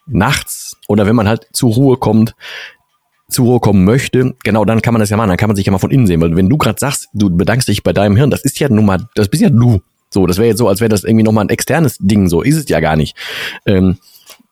nachts 0.05 0.77
oder 0.87 1.05
wenn 1.05 1.15
man 1.15 1.27
halt 1.27 1.47
zur 1.53 1.73
Ruhe 1.73 1.97
kommt, 1.97 2.35
zur 3.29 3.45
Ruhe 3.45 3.59
kommen 3.59 3.85
möchte, 3.85 4.35
genau 4.43 4.65
dann 4.65 4.81
kann 4.81 4.93
man 4.93 4.99
das 4.99 5.09
ja 5.09 5.17
machen, 5.17 5.29
dann 5.29 5.37
kann 5.37 5.49
man 5.49 5.55
sich 5.55 5.65
ja 5.65 5.71
mal 5.71 5.79
von 5.79 5.91
innen 5.91 6.07
sehen, 6.07 6.21
weil 6.21 6.35
wenn 6.35 6.49
du 6.49 6.57
gerade 6.57 6.79
sagst, 6.79 7.07
du 7.13 7.29
bedankst 7.29 7.67
dich 7.67 7.83
bei 7.83 7.93
deinem 7.93 8.15
Hirn, 8.15 8.29
das 8.29 8.43
ist 8.43 8.59
ja 8.59 8.69
nun 8.69 8.85
mal, 8.85 9.07
das 9.15 9.29
bist 9.29 9.41
ja 9.43 9.49
du. 9.49 9.81
So, 10.13 10.27
das 10.27 10.37
wäre 10.37 10.47
jetzt 10.47 10.59
so, 10.59 10.67
als 10.67 10.79
wäre 10.79 10.89
das 10.89 11.03
irgendwie 11.03 11.23
nochmal 11.23 11.45
ein 11.45 11.49
externes 11.49 11.97
Ding, 11.99 12.29
so 12.29 12.41
ist 12.41 12.55
es 12.55 12.69
ja 12.69 12.79
gar 12.79 12.95
nicht. 12.95 13.15
Ähm, 13.65 13.97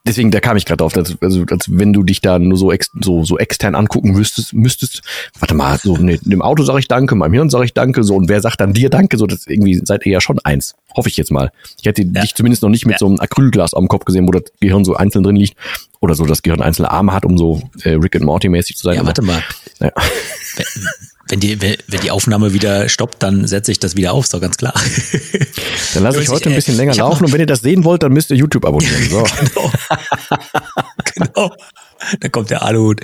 deswegen, 0.05 0.31
da 0.31 0.39
kam 0.39 0.57
ich 0.57 0.65
gerade 0.65 0.77
drauf, 0.77 0.93
dass, 0.93 1.15
also 1.21 1.43
als 1.49 1.65
wenn 1.69 1.93
du 1.93 2.03
dich 2.03 2.21
da 2.21 2.39
nur 2.39 2.57
so, 2.57 2.71
ex, 2.71 2.91
so, 3.01 3.23
so 3.23 3.37
extern 3.37 3.75
angucken 3.75 4.11
müsstest, 4.11 4.53
müsstest, 4.53 5.01
warte 5.39 5.53
mal, 5.53 5.77
so 5.77 5.97
nee, 5.97 6.19
dem 6.23 6.41
Auto 6.41 6.63
sage 6.63 6.79
ich 6.79 6.87
Danke, 6.87 7.15
meinem 7.15 7.33
Hirn 7.33 7.49
sage 7.49 7.65
ich 7.65 7.73
Danke, 7.73 8.03
so 8.03 8.15
und 8.15 8.29
wer 8.29 8.41
sagt 8.41 8.61
dann 8.61 8.73
dir 8.73 8.89
Danke, 8.89 9.17
so 9.17 9.27
das 9.27 9.47
irgendwie 9.47 9.81
seid 9.83 10.05
ihr 10.05 10.13
ja 10.13 10.21
schon 10.21 10.39
eins, 10.43 10.75
hoffe 10.95 11.09
ich 11.09 11.17
jetzt 11.17 11.31
mal. 11.31 11.51
Ich 11.79 11.85
hätte 11.85 12.03
ja. 12.03 12.21
dich 12.21 12.35
zumindest 12.35 12.63
noch 12.63 12.69
nicht 12.69 12.85
mit 12.85 12.93
ja. 12.93 12.99
so 12.99 13.07
einem 13.07 13.19
Acrylglas 13.19 13.73
am 13.73 13.87
Kopf 13.87 14.05
gesehen, 14.05 14.27
wo 14.27 14.31
das 14.31 14.43
Gehirn 14.59 14.83
so 14.83 14.95
einzeln 14.95 15.23
drin 15.23 15.35
liegt 15.35 15.55
oder 15.99 16.15
so 16.15 16.25
das 16.25 16.41
Gehirn 16.41 16.61
einzelne 16.61 16.91
Arme 16.91 17.13
hat, 17.13 17.25
um 17.25 17.37
so 17.37 17.61
äh, 17.83 17.91
Rick 17.91 18.15
and 18.15 18.25
Morty 18.25 18.49
mäßig 18.49 18.77
zu 18.77 18.83
sein. 18.83 18.95
Ja, 18.95 19.05
warte 19.05 19.21
mal. 19.21 19.43
Ja. 19.79 19.91
Wenn 21.31 21.39
die, 21.39 21.61
wenn 21.61 22.01
die 22.01 22.11
Aufnahme 22.11 22.51
wieder 22.51 22.89
stoppt, 22.89 23.23
dann 23.23 23.47
setze 23.47 23.71
ich 23.71 23.79
das 23.79 23.95
wieder 23.95 24.11
auf, 24.11 24.27
doch 24.27 24.41
ganz 24.41 24.57
klar. 24.57 24.73
Dann 25.93 26.03
lasse 26.03 26.21
ich 26.21 26.27
heute 26.27 26.49
ein 26.49 26.55
bisschen 26.55 26.75
länger 26.75 26.93
laufen 26.93 27.23
und 27.23 27.31
wenn 27.31 27.39
ihr 27.39 27.45
das 27.45 27.61
sehen 27.61 27.85
wollt, 27.85 28.03
dann 28.03 28.11
müsst 28.11 28.31
ihr 28.31 28.35
YouTube 28.37 28.65
abonnieren. 28.65 28.91
So. 29.09 29.23
genau. 29.45 29.71
genau. 31.15 31.55
Da 32.19 32.29
kommt 32.29 32.49
der 32.49 32.63
Aluhut. 32.63 33.01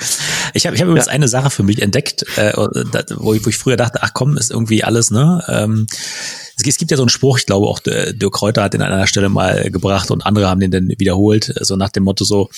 Ich 0.54 0.66
habe 0.66 0.76
ich 0.76 0.82
hab 0.82 0.88
übrigens 0.88 1.08
ja. 1.08 1.14
eine 1.14 1.28
Sache 1.28 1.50
für 1.50 1.64
mich 1.64 1.82
entdeckt, 1.82 2.24
äh, 2.38 2.54
wo, 3.16 3.34
ich, 3.34 3.46
wo 3.46 3.50
ich 3.50 3.58
früher 3.58 3.78
dachte, 3.78 4.00
ach 4.02 4.12
komm, 4.14 4.38
ist 4.38 4.52
irgendwie 4.52 4.84
alles, 4.84 5.12
ne? 5.12 5.44
Ähm, 5.48 5.88
es 6.66 6.78
gibt 6.78 6.90
ja 6.90 6.98
so 6.98 7.04
einen 7.04 7.10
Spruch, 7.10 7.38
ich 7.38 7.46
glaube 7.46 7.68
auch 7.68 7.80
Dirk 7.80 8.34
Kräuter 8.34 8.64
hat 8.64 8.74
den 8.74 8.82
an 8.82 8.92
einer 8.92 9.06
Stelle 9.06 9.30
mal 9.30 9.70
gebracht 9.70 10.10
und 10.10 10.26
andere 10.26 10.50
haben 10.50 10.60
den 10.60 10.72
dann 10.72 10.90
wiederholt, 10.98 11.54
so 11.62 11.76
nach 11.76 11.90
dem 11.90 12.04
Motto 12.04 12.26
so, 12.26 12.50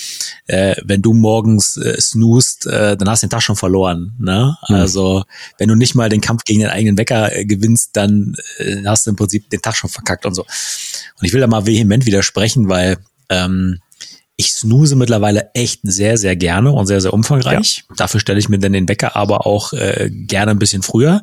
äh, 0.46 0.74
wenn 0.82 1.02
du 1.02 1.12
morgens 1.12 1.76
äh, 1.76 2.00
snoost, 2.00 2.66
äh, 2.66 2.96
dann 2.96 3.08
hast 3.08 3.22
du 3.22 3.26
den 3.26 3.30
Tag 3.30 3.42
schon 3.42 3.56
verloren. 3.56 4.14
Ne? 4.18 4.56
Mhm. 4.68 4.74
Also 4.74 5.24
wenn 5.58 5.68
du 5.68 5.74
nicht 5.74 5.94
mal 5.94 6.08
den 6.08 6.22
Kampf 6.22 6.44
gegen 6.44 6.60
den 6.60 6.70
eigenen 6.70 6.96
Wecker 6.96 7.34
äh, 7.36 7.44
gewinnst, 7.44 7.90
dann 7.92 8.34
äh, 8.58 8.82
hast 8.86 9.06
du 9.06 9.10
im 9.10 9.16
Prinzip 9.16 9.50
den 9.50 9.60
Tag 9.60 9.76
schon 9.76 9.90
verkackt 9.90 10.24
und 10.24 10.34
so. 10.34 10.42
Und 10.42 11.26
ich 11.26 11.32
will 11.32 11.40
da 11.40 11.46
mal 11.46 11.66
vehement 11.66 12.06
widersprechen, 12.06 12.68
weil 12.68 12.96
ähm, 13.28 13.80
ich 14.40 14.54
snooze 14.54 14.96
mittlerweile 14.96 15.50
echt 15.52 15.80
sehr, 15.82 16.16
sehr 16.16 16.34
gerne 16.34 16.72
und 16.72 16.86
sehr, 16.86 17.02
sehr 17.02 17.12
umfangreich. 17.12 17.84
Ja. 17.88 17.94
Dafür 17.96 18.20
stelle 18.20 18.38
ich 18.38 18.48
mir 18.48 18.58
dann 18.58 18.72
den 18.72 18.88
Wecker 18.88 19.14
aber 19.14 19.46
auch 19.46 19.74
äh, 19.74 20.10
gerne 20.10 20.52
ein 20.52 20.58
bisschen 20.58 20.82
früher. 20.82 21.20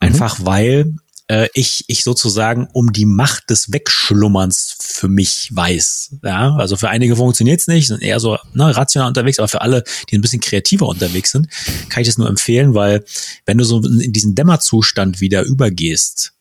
Einfach 0.00 0.40
mhm. 0.40 0.46
weil 0.46 0.94
äh, 1.28 1.46
ich, 1.54 1.84
ich 1.86 2.02
sozusagen 2.02 2.66
um 2.72 2.92
die 2.92 3.06
Macht 3.06 3.50
des 3.50 3.72
Wegschlummerns 3.72 4.74
für 4.80 5.06
mich 5.06 5.50
weiß. 5.52 6.16
Ja, 6.24 6.56
also 6.56 6.74
für 6.76 6.88
einige 6.88 7.14
funktioniert 7.14 7.60
es 7.60 7.68
nicht, 7.68 7.86
sind 7.86 8.02
eher 8.02 8.18
so 8.18 8.36
ne, 8.52 8.76
rational 8.76 9.06
unterwegs, 9.06 9.38
aber 9.38 9.46
für 9.46 9.60
alle, 9.60 9.84
die 10.10 10.18
ein 10.18 10.20
bisschen 10.20 10.40
kreativer 10.40 10.88
unterwegs 10.88 11.30
sind, 11.30 11.46
kann 11.88 12.00
ich 12.00 12.08
das 12.08 12.18
nur 12.18 12.28
empfehlen, 12.28 12.74
weil 12.74 13.04
wenn 13.46 13.58
du 13.58 13.64
so 13.64 13.80
in 13.80 14.12
diesen 14.12 14.34
Dämmerzustand 14.34 15.20
wieder 15.20 15.44
übergehst, 15.44 16.32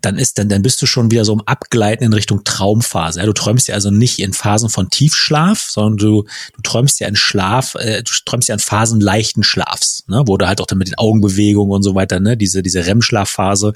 dann 0.00 0.16
ist 0.16 0.38
dann, 0.38 0.48
dann 0.48 0.62
bist 0.62 0.80
du 0.80 0.86
schon 0.86 1.10
wieder 1.10 1.24
so 1.24 1.32
im 1.32 1.40
Abgleiten 1.40 2.04
in 2.04 2.12
Richtung 2.12 2.44
Traumphase. 2.44 3.20
Ja, 3.20 3.26
du 3.26 3.32
träumst 3.32 3.68
ja 3.68 3.74
also 3.74 3.90
nicht 3.90 4.20
in 4.20 4.32
Phasen 4.32 4.70
von 4.70 4.90
Tiefschlaf, 4.90 5.60
sondern 5.70 5.96
du, 5.96 6.24
du 6.54 6.62
träumst 6.62 7.00
ja 7.00 7.08
in 7.08 7.16
Schlaf, 7.16 7.74
äh, 7.74 8.02
du 8.02 8.12
träumst 8.24 8.48
ja 8.48 8.54
in 8.54 8.60
Phasen 8.60 9.00
leichten 9.00 9.42
Schlafs, 9.42 10.04
ne, 10.06 10.22
wo 10.26 10.36
du 10.36 10.46
halt 10.46 10.60
auch 10.60 10.66
dann 10.66 10.78
mit 10.78 10.88
den 10.88 10.98
Augenbewegungen 10.98 11.72
und 11.72 11.82
so 11.82 11.94
weiter, 11.94 12.20
ne, 12.20 12.36
diese, 12.36 12.62
diese 12.62 12.86
REM-Schlafphase, 12.86 13.74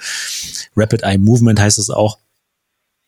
Rapid 0.76 1.02
Eye 1.02 1.18
Movement 1.18 1.58
heißt 1.58 1.78
es 1.78 1.90
auch, 1.90 2.18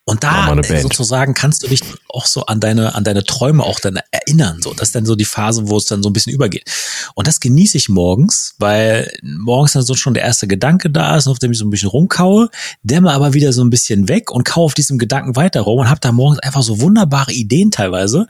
und 0.06 0.22
da 0.22 0.54
sozusagen 0.82 1.32
kannst 1.32 1.62
du 1.62 1.68
dich 1.68 1.80
auch 2.10 2.26
so 2.26 2.44
an 2.44 2.60
deine, 2.60 2.94
an 2.94 3.04
deine 3.04 3.24
Träume 3.24 3.62
auch 3.62 3.80
dann 3.80 3.98
erinnern. 4.10 4.60
So, 4.60 4.74
das 4.74 4.88
ist 4.88 4.94
dann 4.94 5.06
so 5.06 5.16
die 5.16 5.24
Phase, 5.24 5.68
wo 5.68 5.78
es 5.78 5.86
dann 5.86 6.02
so 6.02 6.10
ein 6.10 6.12
bisschen 6.12 6.34
übergeht. 6.34 6.70
Und 7.14 7.26
das 7.26 7.40
genieße 7.40 7.78
ich 7.78 7.88
morgens, 7.88 8.54
weil 8.58 9.10
morgens 9.22 9.72
dann 9.72 9.82
so 9.82 9.94
schon 9.94 10.12
der 10.12 10.22
erste 10.22 10.46
Gedanke 10.46 10.90
da 10.90 11.16
ist, 11.16 11.26
auf 11.26 11.38
dem 11.38 11.52
ich 11.52 11.58
so 11.58 11.64
ein 11.64 11.70
bisschen 11.70 11.88
rumkaue, 11.88 12.50
dämme 12.82 13.12
aber 13.12 13.32
wieder 13.32 13.54
so 13.54 13.64
ein 13.64 13.70
bisschen 13.70 14.06
weg 14.08 14.30
und 14.30 14.44
kaue 14.44 14.64
auf 14.64 14.74
diesem 14.74 14.98
Gedanken 14.98 15.36
weiter 15.36 15.62
rum 15.62 15.80
und 15.80 15.88
habe 15.88 16.00
da 16.00 16.12
morgens 16.12 16.40
einfach 16.40 16.62
so 16.62 16.82
wunderbare 16.82 17.32
Ideen 17.32 17.70
teilweise. 17.70 18.26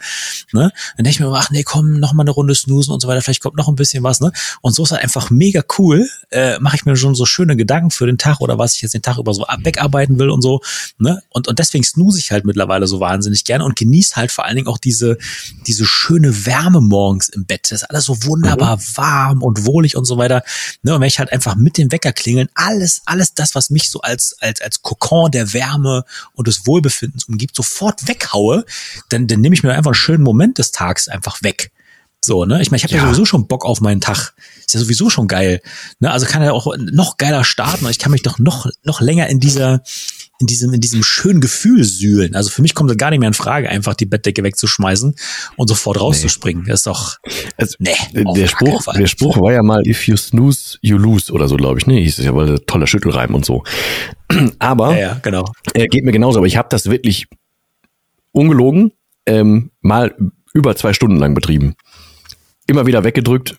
Ne? 0.52 0.70
Dann 0.96 1.04
denke 1.04 1.10
ich 1.10 1.20
mir, 1.20 1.32
ach 1.32 1.50
nee, 1.50 1.64
komm, 1.64 1.98
noch 1.98 2.12
mal 2.12 2.22
eine 2.22 2.30
Runde 2.30 2.54
snoosen 2.54 2.94
und 2.94 3.00
so 3.00 3.08
weiter, 3.08 3.20
vielleicht 3.20 3.42
kommt 3.42 3.56
noch 3.56 3.66
ein 3.66 3.74
bisschen 3.74 4.04
was. 4.04 4.20
Ne? 4.20 4.30
Und 4.60 4.76
so 4.76 4.84
ist 4.84 4.92
halt 4.92 5.02
einfach 5.02 5.30
mega 5.30 5.62
cool. 5.78 6.08
Äh, 6.30 6.60
Mache 6.60 6.76
ich 6.76 6.84
mir 6.84 6.96
schon 6.96 7.16
so 7.16 7.26
schöne 7.26 7.56
Gedanken 7.56 7.90
für 7.90 8.06
den 8.06 8.16
Tag 8.16 8.40
oder 8.40 8.58
was 8.58 8.76
ich 8.76 8.82
jetzt 8.82 8.94
den 8.94 9.02
Tag 9.02 9.18
über 9.18 9.34
so 9.34 9.44
wegarbeiten 9.58 10.20
will 10.20 10.30
und 10.30 10.40
so. 10.40 10.60
Ne? 10.98 11.20
Und, 11.30 11.48
und 11.48 11.63
deswegen 11.64 11.84
snooze 11.84 12.18
ich 12.18 12.30
halt 12.30 12.44
mittlerweile 12.44 12.86
so 12.86 13.00
wahnsinnig 13.00 13.44
gerne 13.44 13.64
und 13.64 13.76
genieße 13.76 14.16
halt 14.16 14.30
vor 14.30 14.44
allen 14.44 14.56
Dingen 14.56 14.68
auch 14.68 14.78
diese, 14.78 15.18
diese 15.66 15.86
schöne 15.86 16.46
Wärme 16.46 16.80
morgens 16.80 17.28
im 17.28 17.46
Bett. 17.46 17.70
Das 17.70 17.82
ist 17.82 17.90
alles 17.90 18.04
so 18.04 18.24
wunderbar 18.24 18.76
mhm. 18.76 18.82
warm 18.96 19.42
und 19.42 19.66
wohlig 19.66 19.96
und 19.96 20.04
so 20.04 20.18
weiter. 20.18 20.42
Ne, 20.82 20.94
und 20.94 21.00
wenn 21.00 21.08
ich 21.08 21.18
halt 21.18 21.32
einfach 21.32 21.56
mit 21.56 21.78
dem 21.78 21.90
Wecker 21.92 22.12
klingeln, 22.12 22.48
alles, 22.54 23.02
alles 23.06 23.34
das, 23.34 23.54
was 23.54 23.70
mich 23.70 23.90
so 23.90 24.00
als, 24.00 24.36
als, 24.40 24.60
als 24.60 24.82
Kokon 24.82 25.30
der 25.30 25.52
Wärme 25.52 26.04
und 26.34 26.46
des 26.48 26.66
Wohlbefindens 26.66 27.24
umgibt, 27.24 27.56
sofort 27.56 28.06
weghaue, 28.06 28.64
dann, 29.08 29.26
dann 29.26 29.40
nehme 29.40 29.54
ich 29.54 29.62
mir 29.62 29.72
einfach 29.72 29.90
einen 29.90 29.94
schönen 29.94 30.22
Moment 30.22 30.58
des 30.58 30.70
Tags 30.70 31.08
einfach 31.08 31.42
weg. 31.42 31.72
So, 32.24 32.44
ne? 32.44 32.62
Ich 32.62 32.70
meine, 32.70 32.78
ich 32.78 32.84
habe 32.84 32.94
ja. 32.94 33.00
ja. 33.00 33.06
sowieso 33.06 33.24
schon 33.26 33.46
Bock 33.46 33.64
auf 33.64 33.80
meinen 33.80 34.00
Tag. 34.00 34.34
Ist 34.60 34.72
ja 34.72 34.80
sowieso 34.80 35.10
schon 35.10 35.28
geil. 35.28 35.60
Ne? 36.00 36.10
Also 36.10 36.26
kann 36.26 36.42
er 36.42 36.54
auch 36.54 36.74
noch 36.78 37.18
geiler 37.18 37.44
starten 37.44 37.84
und 37.84 37.90
ich 37.90 37.98
kann 37.98 38.12
mich 38.12 38.22
doch 38.22 38.38
noch, 38.38 38.70
noch 38.82 39.00
länger 39.00 39.28
in 39.28 39.40
dieser, 39.40 39.82
in 40.44 40.46
diesem, 40.46 40.74
in 40.74 40.80
diesem 40.82 41.02
schönen 41.02 41.40
Gefühl 41.40 41.84
sühlen. 41.84 42.34
Also 42.34 42.50
für 42.50 42.60
mich 42.60 42.74
kommt 42.74 42.90
das 42.90 42.98
gar 42.98 43.08
nicht 43.08 43.18
mehr 43.18 43.28
in 43.28 43.34
Frage, 43.34 43.70
einfach 43.70 43.94
die 43.94 44.04
Bettdecke 44.04 44.42
wegzuschmeißen 44.42 45.14
und 45.56 45.68
sofort 45.68 45.98
rauszuspringen. 45.98 46.64
Nee. 46.64 46.70
Das 46.70 46.80
ist 46.80 46.86
doch, 46.86 47.16
also, 47.56 47.76
nee, 47.78 47.94
der 48.12 48.46
Spruch, 48.46 48.84
der 48.92 49.06
Spruch 49.06 49.40
war 49.40 49.54
ja 49.54 49.62
mal, 49.62 49.80
if 49.86 50.06
you 50.06 50.18
snooze, 50.18 50.76
you 50.82 50.98
lose 50.98 51.32
oder 51.32 51.48
so, 51.48 51.56
glaube 51.56 51.78
ich, 51.78 51.86
ne? 51.86 51.94
Hieß 51.94 52.18
es 52.18 52.26
ja, 52.26 52.34
weil 52.34 52.58
toller 52.58 52.86
Schüttelreim 52.86 53.34
und 53.34 53.46
so. 53.46 53.64
Aber, 54.58 54.92
ja, 54.92 54.98
ja 54.98 55.20
genau. 55.22 55.50
Er 55.72 55.88
geht 55.88 56.04
mir 56.04 56.12
genauso, 56.12 56.38
aber 56.38 56.46
ich 56.46 56.58
habe 56.58 56.68
das 56.70 56.90
wirklich 56.90 57.26
ungelogen, 58.32 58.92
ähm, 59.24 59.70
mal 59.80 60.14
über 60.52 60.76
zwei 60.76 60.92
Stunden 60.92 61.16
lang 61.16 61.34
betrieben. 61.34 61.74
Immer 62.66 62.84
wieder 62.84 63.02
weggedrückt, 63.02 63.56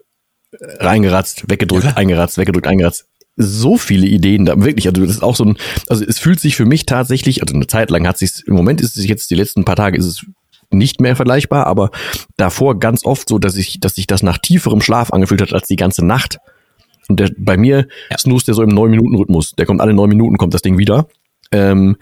reingeratzt, 0.79 1.49
weggedrückt, 1.49 1.85
ja. 1.85 1.93
eingeratzt, 1.93 2.37
weggedrückt, 2.37 2.67
eingeratzt 2.67 3.07
so 3.35 3.77
viele 3.77 4.07
Ideen 4.07 4.45
da, 4.45 4.61
wirklich, 4.63 4.87
also 4.87 5.01
das 5.01 5.11
ist 5.11 5.23
auch 5.23 5.35
so 5.35 5.45
ein, 5.45 5.57
also 5.89 6.03
es 6.05 6.19
fühlt 6.19 6.39
sich 6.39 6.55
für 6.55 6.65
mich 6.65 6.85
tatsächlich, 6.85 7.41
also 7.41 7.53
eine 7.53 7.67
Zeit 7.67 7.89
lang 7.89 8.07
hat 8.07 8.17
sich 8.17 8.43
im 8.47 8.55
Moment 8.55 8.81
ist 8.81 8.97
es 8.97 9.05
jetzt, 9.05 9.29
die 9.29 9.35
letzten 9.35 9.65
paar 9.65 9.75
Tage 9.75 9.97
ist 9.97 10.05
es 10.05 10.25
nicht 10.71 11.01
mehr 11.01 11.15
vergleichbar, 11.15 11.67
aber 11.67 11.91
davor 12.37 12.79
ganz 12.79 13.05
oft 13.05 13.27
so, 13.29 13.39
dass 13.39 13.55
ich, 13.57 13.79
dass 13.79 13.95
sich 13.95 14.07
das 14.07 14.23
nach 14.23 14.37
tieferem 14.37 14.81
Schlaf 14.81 15.11
angefühlt 15.11 15.41
hat 15.41 15.53
als 15.53 15.67
die 15.67 15.75
ganze 15.75 16.05
Nacht. 16.05 16.37
Und 17.07 17.19
der, 17.19 17.29
bei 17.37 17.55
mir 17.57 17.87
ja. 18.09 18.17
snoost 18.17 18.47
der 18.47 18.55
so 18.55 18.63
im 18.63 18.69
neun 18.69 18.89
Minuten 18.89 19.15
Rhythmus. 19.15 19.51
Der 19.51 19.65
kommt 19.65 19.79
alle 19.79 19.93
neun 19.93 20.09
Minuten 20.09 20.37
kommt 20.37 20.53
das 20.53 20.63
Ding 20.63 20.77
wieder. 20.77 21.07
Ähm, 21.51 21.97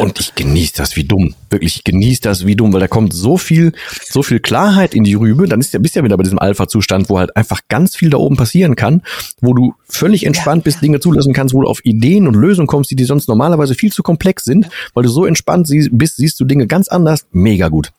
und 0.00 0.20
ich 0.20 0.34
genieße 0.34 0.74
das 0.76 0.96
wie 0.96 1.04
dumm. 1.04 1.34
Wirklich, 1.50 1.76
ich 1.76 1.84
genieße 1.84 2.22
das 2.22 2.46
wie 2.46 2.56
dumm, 2.56 2.72
weil 2.72 2.80
da 2.80 2.88
kommt 2.88 3.12
so 3.12 3.36
viel, 3.36 3.72
so 4.02 4.22
viel 4.22 4.40
Klarheit 4.40 4.94
in 4.94 5.04
die 5.04 5.14
Rübe. 5.14 5.48
Dann 5.48 5.60
ist 5.60 5.72
ja, 5.72 5.78
bist 5.78 5.94
ja 5.96 6.04
wieder 6.04 6.16
bei 6.16 6.22
diesem 6.22 6.38
Alpha-Zustand, 6.38 7.08
wo 7.08 7.18
halt 7.18 7.36
einfach 7.36 7.60
ganz 7.68 7.96
viel 7.96 8.10
da 8.10 8.18
oben 8.18 8.36
passieren 8.36 8.76
kann, 8.76 9.02
wo 9.40 9.54
du 9.54 9.74
völlig 9.88 10.24
entspannt 10.24 10.64
bist, 10.64 10.82
Dinge 10.82 11.00
zulassen 11.00 11.32
kannst, 11.32 11.54
wo 11.54 11.62
du 11.62 11.68
auf 11.68 11.84
Ideen 11.84 12.26
und 12.26 12.34
Lösungen 12.34 12.66
kommst, 12.66 12.90
die 12.90 12.96
dir 12.96 13.06
sonst 13.06 13.28
normalerweise 13.28 13.74
viel 13.74 13.92
zu 13.92 14.02
komplex 14.02 14.44
sind, 14.44 14.68
weil 14.94 15.04
du 15.04 15.08
so 15.08 15.24
entspannt 15.24 15.68
bist, 15.90 16.16
siehst 16.16 16.38
du 16.40 16.44
Dinge 16.44 16.66
ganz 16.66 16.88
anders. 16.88 17.26
Mega 17.32 17.68
gut 17.68 17.92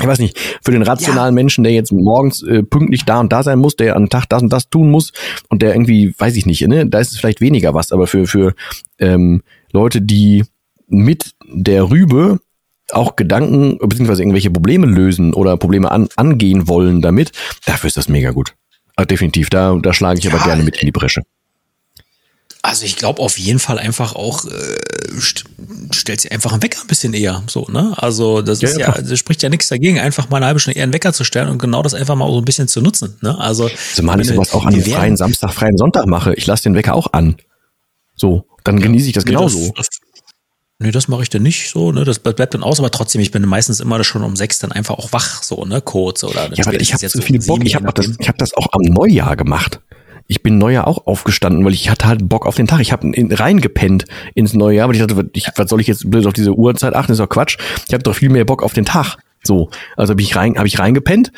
ich 0.00 0.06
weiß 0.06 0.18
nicht, 0.18 0.38
für 0.62 0.70
den 0.70 0.82
rationalen 0.82 1.34
ja. 1.34 1.40
Menschen, 1.42 1.64
der 1.64 1.72
jetzt 1.72 1.92
morgens 1.92 2.42
äh, 2.42 2.62
pünktlich 2.62 3.04
da 3.04 3.20
und 3.20 3.32
da 3.32 3.42
sein 3.42 3.58
muss, 3.58 3.76
der 3.76 3.96
an 3.96 4.08
Tag 4.08 4.26
das 4.28 4.42
und 4.42 4.52
das 4.52 4.68
tun 4.68 4.90
muss 4.90 5.12
und 5.48 5.62
der 5.62 5.74
irgendwie, 5.74 6.14
weiß 6.16 6.36
ich 6.36 6.46
nicht, 6.46 6.66
ne, 6.66 6.86
da 6.86 6.98
ist 6.98 7.12
es 7.12 7.18
vielleicht 7.18 7.40
weniger 7.40 7.74
was, 7.74 7.92
aber 7.92 8.06
für, 8.06 8.26
für 8.26 8.54
ähm, 8.98 9.42
Leute, 9.72 10.00
die 10.00 10.44
mit 10.90 11.32
der 11.46 11.90
Rübe 11.90 12.40
auch 12.92 13.16
Gedanken 13.16 13.78
beziehungsweise 13.78 14.22
irgendwelche 14.22 14.50
Probleme 14.50 14.86
lösen 14.86 15.32
oder 15.32 15.56
Probleme 15.56 15.90
an, 15.90 16.08
angehen 16.16 16.68
wollen 16.68 17.00
damit, 17.00 17.32
dafür 17.64 17.88
ist 17.88 17.96
das 17.96 18.08
mega 18.08 18.32
gut. 18.32 18.54
Also 18.96 19.06
definitiv, 19.06 19.48
da, 19.48 19.78
da 19.80 19.92
schlage 19.92 20.18
ich 20.18 20.24
ja, 20.24 20.32
aber 20.32 20.44
gerne 20.44 20.62
mit 20.62 20.76
in 20.78 20.86
die 20.86 20.92
Bresche. 20.92 21.22
Also 22.62 22.84
ich 22.84 22.96
glaube 22.96 23.22
auf 23.22 23.38
jeden 23.38 23.58
Fall 23.58 23.78
einfach 23.78 24.14
auch, 24.14 24.44
äh, 24.44 25.20
st 25.20 25.44
stellt 25.92 26.20
sich 26.20 26.30
einfach 26.30 26.52
einen 26.52 26.62
Wecker 26.62 26.82
ein 26.82 26.86
bisschen 26.86 27.14
eher 27.14 27.42
so, 27.46 27.66
ne? 27.70 27.94
Also 27.96 28.42
das 28.42 28.60
ja, 28.60 28.68
ist 28.68 28.78
ja, 28.78 28.92
das 28.92 29.18
spricht 29.18 29.42
ja 29.42 29.48
nichts 29.48 29.68
dagegen, 29.68 29.98
einfach 29.98 30.28
mal 30.28 30.36
eine 30.36 30.46
halbe 30.46 30.60
Stunde 30.60 30.76
eher 30.76 30.84
einen 30.84 30.92
Wecker 30.92 31.14
zu 31.14 31.24
stellen 31.24 31.48
und 31.48 31.58
genau 31.58 31.82
das 31.82 31.94
einfach 31.94 32.16
mal 32.16 32.30
so 32.30 32.38
ein 32.38 32.44
bisschen 32.44 32.68
zu 32.68 32.82
nutzen. 32.82 33.16
Ne? 33.22 33.36
Also 33.38 33.70
Zumal 33.94 34.20
ich 34.20 34.28
sowas 34.28 34.52
auch 34.52 34.66
an 34.66 34.74
einem 34.74 34.84
freien 34.84 35.16
Samstag, 35.16 35.54
freien 35.54 35.78
Sonntag 35.78 36.06
mache. 36.06 36.34
Ich 36.34 36.46
lasse 36.46 36.64
den 36.64 36.74
Wecker 36.74 36.94
auch 36.94 37.12
an. 37.12 37.36
So, 38.14 38.44
dann 38.64 38.78
genieße 38.78 39.06
ich 39.06 39.14
das 39.14 39.24
genauso. 39.24 39.72
Das, 39.74 39.88
das, 39.88 40.00
nee, 40.80 40.90
das 40.90 41.08
mache 41.08 41.22
ich 41.22 41.30
dann 41.30 41.42
nicht 41.42 41.70
so, 41.70 41.92
ne? 41.92 42.04
Das 42.04 42.18
bleibt 42.18 42.54
dann 42.54 42.62
aus, 42.62 42.78
aber 42.80 42.90
trotzdem, 42.90 43.20
ich 43.20 43.30
bin 43.30 43.46
meistens 43.46 43.80
immer 43.80 44.02
schon 44.02 44.24
um 44.24 44.34
sechs 44.36 44.58
dann 44.58 44.72
einfach 44.72 44.98
auch 44.98 45.12
wach, 45.12 45.42
so, 45.42 45.64
ne? 45.64 45.80
Kurz 45.80 46.24
oder. 46.24 46.52
Ja, 46.52 46.66
aber 46.66 46.80
ich 46.80 46.92
habe 46.92 47.08
so 47.08 47.22
viel 47.22 47.38
Bock. 47.40 47.64
Ich 47.64 47.74
habe 47.76 47.92
das, 47.92 48.10
ich 48.18 48.28
hab 48.28 48.38
das 48.38 48.54
auch 48.54 48.68
am 48.72 48.82
Neujahr 48.82 49.36
gemacht 49.36 49.80
ich 50.30 50.44
bin 50.44 50.58
Neujahr 50.58 50.86
auch 50.86 51.08
aufgestanden, 51.08 51.64
weil 51.64 51.72
ich 51.72 51.90
hatte 51.90 52.06
halt 52.06 52.28
Bock 52.28 52.46
auf 52.46 52.54
den 52.54 52.68
Tag. 52.68 52.80
Ich 52.80 52.92
habe 52.92 53.10
reingepennt 53.16 54.04
ins 54.36 54.54
neue 54.54 54.76
Jahr, 54.76 54.86
weil 54.86 54.94
ich 54.94 55.00
dachte, 55.00 55.28
ich, 55.32 55.48
was 55.56 55.68
soll 55.68 55.80
ich 55.80 55.88
jetzt 55.88 56.08
blöd 56.08 56.24
auf 56.24 56.32
diese 56.32 56.54
Uhrzeit 56.54 56.94
achten? 56.94 57.08
Das 57.08 57.18
ist 57.18 57.24
doch 57.24 57.28
Quatsch. 57.28 57.58
Ich 57.88 57.94
habe 57.94 58.04
doch 58.04 58.14
viel 58.14 58.28
mehr 58.28 58.44
Bock 58.44 58.62
auf 58.62 58.72
den 58.72 58.84
Tag. 58.84 59.16
So, 59.42 59.70
also 59.96 60.12
habe 60.12 60.22
ich 60.22 60.36
rein, 60.36 60.56
habe 60.56 60.68
ich 60.68 60.78
reingepennt 60.78 61.32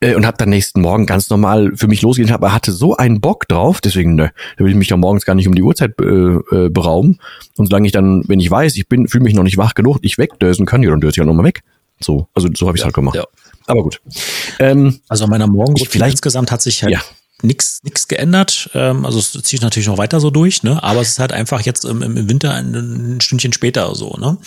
äh, 0.00 0.14
und 0.14 0.26
habe 0.26 0.36
dann 0.38 0.50
nächsten 0.50 0.80
Morgen 0.80 1.06
ganz 1.06 1.30
normal 1.30 1.72
für 1.74 1.88
mich 1.88 2.02
losgehen. 2.02 2.30
Aber 2.30 2.52
hatte 2.52 2.72
so 2.72 2.96
einen 2.96 3.20
Bock 3.20 3.48
drauf, 3.48 3.80
deswegen 3.80 4.14
ne, 4.14 4.32
da 4.56 4.64
will 4.64 4.72
ich 4.72 4.76
mich 4.76 4.88
doch 4.88 4.96
morgens 4.96 5.24
gar 5.24 5.34
nicht 5.34 5.48
um 5.48 5.54
die 5.54 5.62
Uhrzeit 5.62 5.94
äh, 6.00 6.04
äh, 6.04 6.68
berauben. 6.68 7.18
Und 7.56 7.66
solange 7.66 7.86
ich 7.86 7.92
dann, 7.92 8.24
wenn 8.26 8.40
ich 8.40 8.50
weiß, 8.50 8.76
ich 8.76 8.88
bin, 8.88 9.08
fühle 9.08 9.24
mich 9.24 9.34
noch 9.34 9.42
nicht 9.42 9.58
wach 9.58 9.74
genug, 9.74 9.98
ich 10.02 10.18
wegdösen 10.18 10.66
kann, 10.66 10.82
ja, 10.82 10.90
dann 10.90 11.00
döse 11.00 11.14
ich 11.16 11.20
auch 11.20 11.26
nochmal 11.26 11.46
weg. 11.46 11.62
So, 12.00 12.28
also 12.34 12.48
so 12.54 12.66
habe 12.68 12.76
ich 12.76 12.80
ja, 12.80 12.86
halt 12.86 12.94
gemacht. 12.94 13.16
Ja. 13.16 13.24
Aber 13.66 13.82
gut. 13.82 14.00
Ähm, 14.60 15.00
also 15.08 15.26
meiner 15.26 15.46
Morgenroutine 15.46 15.90
vielleicht 15.90 16.14
insgesamt 16.14 16.52
hat 16.52 16.62
sich 16.62 16.82
halt 16.82 16.92
ja 16.92 17.00
nichts 17.42 17.80
nix 17.84 18.08
geändert. 18.08 18.70
Ähm, 18.74 19.04
also 19.06 19.18
es 19.18 19.32
zieht 19.32 19.62
natürlich 19.62 19.88
noch 19.88 19.98
weiter 19.98 20.20
so 20.20 20.30
durch, 20.30 20.62
ne? 20.62 20.82
Aber 20.82 21.00
es 21.00 21.10
ist 21.10 21.18
halt 21.18 21.32
einfach 21.32 21.60
jetzt 21.60 21.84
im, 21.84 22.02
im 22.02 22.28
Winter 22.28 22.54
ein, 22.54 22.74
ein 22.74 23.20
Stündchen 23.20 23.52
später 23.52 23.94
so, 23.94 24.16
ne? 24.18 24.38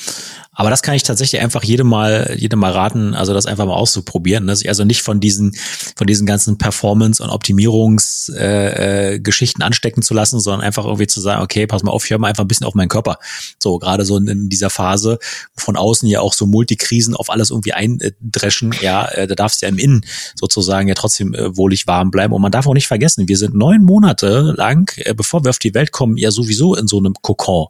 Aber 0.53 0.69
das 0.69 0.81
kann 0.81 0.95
ich 0.95 1.03
tatsächlich 1.03 1.41
einfach 1.41 1.63
jedem 1.63 1.87
mal, 1.87 2.35
jedem 2.37 2.59
mal 2.59 2.73
raten, 2.73 3.13
also 3.13 3.33
das 3.33 3.45
einfach 3.45 3.65
mal 3.65 3.73
auszuprobieren. 3.73 4.43
Ne? 4.43 4.53
Sich 4.53 4.67
also 4.67 4.83
nicht 4.83 5.01
von 5.01 5.21
diesen, 5.21 5.55
von 5.95 6.07
diesen 6.07 6.25
ganzen 6.25 6.57
Performance- 6.57 7.23
und 7.23 7.29
Optimierungsgeschichten 7.29 9.61
äh, 9.61 9.63
äh, 9.63 9.65
anstecken 9.65 10.03
zu 10.03 10.13
lassen, 10.13 10.41
sondern 10.41 10.59
einfach 10.59 10.83
irgendwie 10.83 11.07
zu 11.07 11.21
sagen, 11.21 11.41
okay, 11.41 11.67
pass 11.67 11.83
mal 11.83 11.91
auf, 11.91 12.03
ich 12.03 12.11
höre 12.11 12.19
mal 12.19 12.27
einfach 12.27 12.43
ein 12.43 12.49
bisschen 12.49 12.67
auf 12.67 12.75
meinen 12.75 12.89
Körper. 12.89 13.17
So, 13.63 13.79
gerade 13.79 14.03
so 14.03 14.17
in, 14.17 14.27
in 14.27 14.49
dieser 14.49 14.69
Phase, 14.69 15.19
von 15.55 15.77
außen 15.77 16.09
ja 16.09 16.19
auch 16.19 16.33
so 16.33 16.45
Multikrisen 16.45 17.15
auf 17.15 17.29
alles 17.29 17.49
irgendwie 17.49 17.71
eindreschen, 17.71 18.75
ja, 18.81 19.05
äh, 19.05 19.27
da 19.27 19.35
darfst 19.35 19.61
ja 19.61 19.69
im 19.69 19.77
Innen 19.77 20.03
sozusagen 20.35 20.89
ja 20.89 20.95
trotzdem 20.95 21.33
äh, 21.33 21.55
wohlig 21.55 21.87
warm 21.87 22.11
bleiben. 22.11 22.33
Und 22.33 22.41
man 22.41 22.51
darf 22.51 22.67
auch 22.67 22.73
nicht 22.73 22.87
vergessen, 22.87 23.29
wir 23.29 23.37
sind 23.37 23.55
neun 23.55 23.83
Monate 23.83 24.53
lang, 24.57 24.91
äh, 24.97 25.13
bevor 25.13 25.45
wir 25.45 25.49
auf 25.49 25.59
die 25.59 25.73
Welt 25.73 25.93
kommen, 25.93 26.17
ja 26.17 26.29
sowieso 26.29 26.75
in 26.75 26.87
so 26.87 26.97
einem 26.97 27.13
Kokon. 27.21 27.67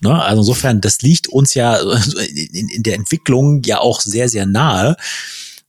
Ne? 0.00 0.22
Also 0.22 0.42
insofern, 0.42 0.80
das 0.80 1.02
liegt 1.02 1.28
uns 1.28 1.54
ja 1.54 1.76
in, 2.34 2.68
in 2.68 2.82
der 2.82 2.94
Entwicklung 2.94 3.62
ja 3.64 3.80
auch 3.80 4.00
sehr, 4.00 4.28
sehr 4.28 4.46
nahe. 4.46 4.96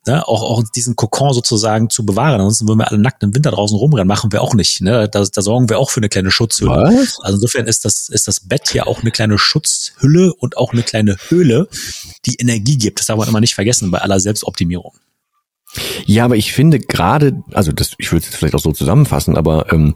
Ne, 0.07 0.27
auch, 0.27 0.41
auch 0.41 0.63
diesen 0.63 0.95
Kokon 0.95 1.31
sozusagen 1.31 1.91
zu 1.91 2.03
bewahren. 2.03 2.41
Ansonsten 2.41 2.67
würden 2.67 2.79
wir 2.79 2.89
alle 2.89 2.99
nackt 2.99 3.21
im 3.21 3.35
Winter 3.35 3.51
draußen 3.51 3.77
rumrennen, 3.77 4.07
machen 4.07 4.31
wir 4.31 4.41
auch 4.41 4.55
nicht. 4.55 4.81
Ne? 4.81 5.07
Da, 5.07 5.23
da 5.23 5.41
sorgen 5.43 5.69
wir 5.69 5.77
auch 5.77 5.91
für 5.91 5.99
eine 5.99 6.09
kleine 6.09 6.31
Schutzhülle. 6.31 6.71
Was? 6.71 7.19
Also 7.21 7.35
insofern 7.35 7.67
ist 7.67 7.85
das, 7.85 8.09
ist 8.09 8.27
das 8.27 8.39
Bett 8.39 8.73
ja 8.73 8.87
auch 8.87 9.01
eine 9.01 9.11
kleine 9.11 9.37
Schutzhülle 9.37 10.33
und 10.33 10.57
auch 10.57 10.73
eine 10.73 10.81
kleine 10.81 11.17
Höhle, 11.27 11.67
die 12.25 12.37
Energie 12.37 12.79
gibt. 12.79 12.99
Das 12.99 13.05
darf 13.05 13.17
man 13.19 13.27
immer 13.27 13.41
nicht 13.41 13.53
vergessen 13.53 13.91
bei 13.91 13.99
aller 13.99 14.19
Selbstoptimierung. 14.19 14.95
Ja, 16.07 16.25
aber 16.25 16.35
ich 16.35 16.51
finde 16.51 16.79
gerade, 16.79 17.43
also 17.53 17.71
das, 17.71 17.91
ich 17.99 18.11
würde 18.11 18.23
es 18.23 18.31
jetzt 18.31 18.37
vielleicht 18.37 18.55
auch 18.55 18.59
so 18.59 18.71
zusammenfassen, 18.71 19.37
aber 19.37 19.71
ähm, 19.71 19.93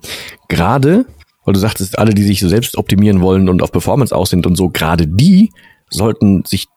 gerade 0.49 1.05
weil 1.45 1.53
du 1.53 1.59
sagtest, 1.59 1.97
alle, 1.97 2.13
die 2.13 2.23
sich 2.23 2.39
so 2.39 2.49
selbst 2.49 2.77
optimieren 2.77 3.21
wollen 3.21 3.47
und 3.49 3.61
auf 3.61 3.71
Performance 3.71 4.15
aus 4.15 4.31
sind 4.31 4.45
und 4.45 4.55
so, 4.55 4.69
gerade 4.69 5.07
die 5.07 5.51
sollten 5.89 6.43
sich 6.45 6.67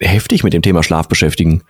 heftig 0.00 0.44
mit 0.44 0.52
dem 0.52 0.62
Thema 0.62 0.82
Schlaf 0.82 1.08
beschäftigen. 1.08 1.62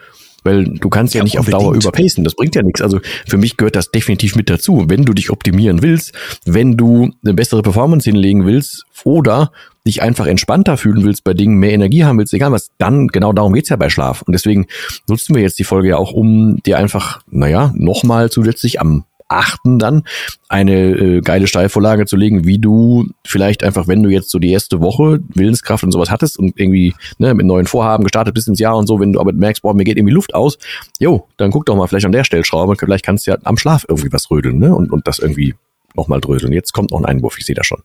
Weil 0.45 0.65
du 0.65 0.89
kannst 0.89 1.15
ja, 1.15 1.21
ja 1.21 1.25
nicht 1.25 1.39
unbedingt. 1.39 1.55
auf 1.55 1.63
Dauer 1.63 1.75
überpacen. 1.75 2.25
Das 2.25 2.35
bringt 2.35 2.57
ja 2.57 2.63
nichts. 2.63 2.83
Also 2.83 2.99
für 3.29 3.39
mich 3.39 3.57
gehört 3.57 3.77
das 3.77 3.91
definitiv 3.93 4.35
mit 4.35 4.51
dazu. 4.51 4.87
Wenn 4.89 5.05
du 5.05 5.13
dich 5.13 5.31
optimieren 5.31 5.83
willst, 5.83 6.13
wenn 6.45 6.77
du 6.77 7.11
eine 7.25 7.35
bessere 7.35 7.63
Performance 7.63 8.11
hinlegen 8.11 8.45
willst 8.45 8.85
oder 9.05 9.53
dich 9.87 10.03
einfach 10.03 10.27
entspannter 10.27 10.77
fühlen 10.77 11.05
willst 11.05 11.25
bei 11.25 11.35
Dingen, 11.35 11.59
mehr 11.59 11.73
Energie 11.73 12.05
haben 12.05 12.19
willst, 12.19 12.35
egal 12.35 12.53
was, 12.53 12.71
dann 12.79 13.09
genau 13.09 13.33
darum 13.33 13.53
geht's 13.53 13.69
ja 13.69 13.77
bei 13.77 13.89
Schlaf. 13.89 14.23
Und 14.23 14.33
deswegen 14.33 14.67
nutzen 15.09 15.35
wir 15.35 15.43
jetzt 15.43 15.59
die 15.59 15.65
Folge 15.65 15.91
ja 15.91 15.97
auch, 15.97 16.13
um 16.13 16.57
dir 16.65 16.79
einfach, 16.79 17.21
naja, 17.31 17.73
nochmal 17.77 18.31
zusätzlich 18.31 18.81
am 18.81 19.05
achten, 19.33 19.79
dann 19.79 20.05
eine 20.49 20.91
äh, 20.91 21.21
geile 21.21 21.47
Steilvorlage 21.47 22.07
zu 22.07 22.17
legen, 22.17 22.45
wie 22.45 22.59
du 22.59 23.09
vielleicht 23.25 23.65
einfach, 23.65 23.89
wenn 23.89 24.03
du 24.03 24.11
jetzt 24.11 24.31
so 24.31 24.39
die 24.39 24.53
erste 24.53 24.81
Woche 24.81 25.21
Willenskraft 25.35 25.85
und 25.85 25.93
sowas 25.93 26.11
hattest 26.11 26.39
und 26.39 26.59
irgendwie 26.59 26.95
ne, 27.19 27.35
mit 27.35 27.47
neuen 27.47 27.67
Vorhaben 27.67 28.05
gestartet 28.05 28.35
bist 28.35 28.49
ins 28.49 28.59
Jahr 28.59 28.77
und 28.77 28.87
so, 28.87 29.01
wenn 29.01 29.13
du 29.13 29.21
aber 29.21 29.33
merkst, 29.33 29.63
boah, 29.63 29.75
mir 29.75 29.85
geht 29.85 29.97
irgendwie 29.97 30.15
Luft 30.15 30.35
aus, 30.35 30.59
jo, 30.99 31.29
dann 31.37 31.51
guck 31.51 31.67
doch 31.67 31.77
mal 31.77 31.87
vielleicht 31.87 32.07
an 32.07 32.13
der 32.13 32.25
Stellschraube, 32.25 32.77
vielleicht 32.79 33.05
kannst 33.05 33.27
du 33.27 33.33
ja 33.33 33.39
am 33.45 33.57
Schlaf 33.57 33.85
irgendwie 33.89 34.13
was 34.13 34.31
rödeln 34.31 34.59
ne? 34.59 34.75
und, 34.75 34.93
und 34.93 35.07
das 35.07 35.19
irgendwie 35.19 35.55
nochmal 35.95 36.21
dröseln. 36.21 36.53
Jetzt 36.53 36.73
kommt 36.73 36.91
noch 36.91 37.01
ein 37.01 37.07
Einwurf, 37.07 37.39
ich 37.39 37.47
sehe 37.47 37.55
das 37.55 37.67
schon. 37.67 37.83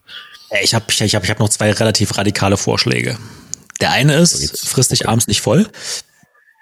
Ich 0.62 0.74
habe 0.74 0.86
ich 0.90 1.16
hab, 1.16 1.24
ich 1.24 1.30
hab 1.30 1.40
noch 1.40 1.50
zwei 1.50 1.72
relativ 1.72 2.18
radikale 2.18 2.58
Vorschläge. 2.58 3.18
Der 3.82 3.92
eine 3.92 4.16
ist, 4.16 4.68
frisst 4.68 4.92
dich 4.92 5.08
abends 5.08 5.28
nicht 5.28 5.42
voll. 5.42 5.68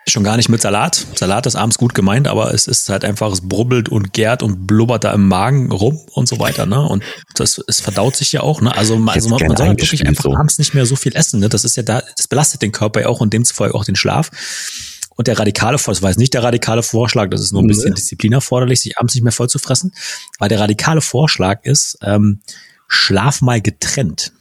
Schon 0.07 0.23
gar 0.23 0.37
nicht 0.37 0.49
mit 0.49 0.61
Salat. 0.61 1.03
Salat 1.15 1.47
ist 1.47 1.55
abends 1.55 1.79
gut 1.79 1.95
gemeint, 1.95 2.27
aber 2.27 2.53
es 2.53 2.67
ist 2.67 2.89
halt 2.89 3.03
einfach, 3.03 3.31
es 3.31 3.41
brubbelt 3.41 3.89
und 3.89 4.13
gärt 4.13 4.43
und 4.43 4.67
blubbert 4.67 5.03
da 5.03 5.11
im 5.11 5.27
Magen 5.27 5.71
rum 5.71 5.99
und 6.11 6.27
so 6.27 6.37
weiter, 6.37 6.67
ne? 6.67 6.79
Und 6.79 7.03
das, 7.33 7.59
es 7.67 7.81
verdaut 7.81 8.15
sich 8.15 8.31
ja 8.31 8.41
auch, 8.41 8.61
ne? 8.61 8.75
Also, 8.77 8.93
also 9.07 9.29
man, 9.29 9.47
man 9.47 9.57
soll 9.57 9.67
halt 9.67 9.81
wirklich 9.81 10.05
einfach 10.05 10.25
so. 10.25 10.35
abends 10.35 10.59
nicht 10.59 10.75
mehr 10.75 10.85
so 10.85 10.95
viel 10.95 11.15
essen, 11.15 11.39
ne? 11.39 11.49
Das 11.49 11.63
ist 11.63 11.75
ja 11.75 11.81
da, 11.81 12.03
das 12.17 12.27
belastet 12.27 12.61
den 12.61 12.71
Körper 12.71 13.01
ja 13.01 13.07
auch 13.07 13.19
und 13.19 13.33
demzufolge 13.33 13.73
auch 13.73 13.83
den 13.83 13.95
Schlaf. 13.95 14.29
Und 15.15 15.25
der 15.25 15.39
radikale 15.39 15.79
Vorschlag, 15.79 15.95
das 15.95 16.03
war 16.03 16.09
jetzt 16.11 16.19
nicht 16.19 16.35
der 16.35 16.43
radikale 16.43 16.83
Vorschlag, 16.83 17.31
das 17.31 17.41
ist 17.41 17.51
nur 17.51 17.63
ein 17.63 17.67
bisschen 17.67 17.89
mhm. 17.89 17.95
Disziplin 17.95 18.33
erforderlich, 18.33 18.81
sich 18.81 18.99
abends 18.99 19.15
nicht 19.15 19.23
mehr 19.23 19.31
voll 19.31 19.49
zu 19.49 19.57
fressen. 19.57 19.91
Weil 20.37 20.49
der 20.49 20.59
radikale 20.59 21.01
Vorschlag 21.01 21.63
ist, 21.63 21.97
ähm, 22.03 22.41
schlaf 22.87 23.41
mal 23.41 23.59
getrennt 23.59 24.33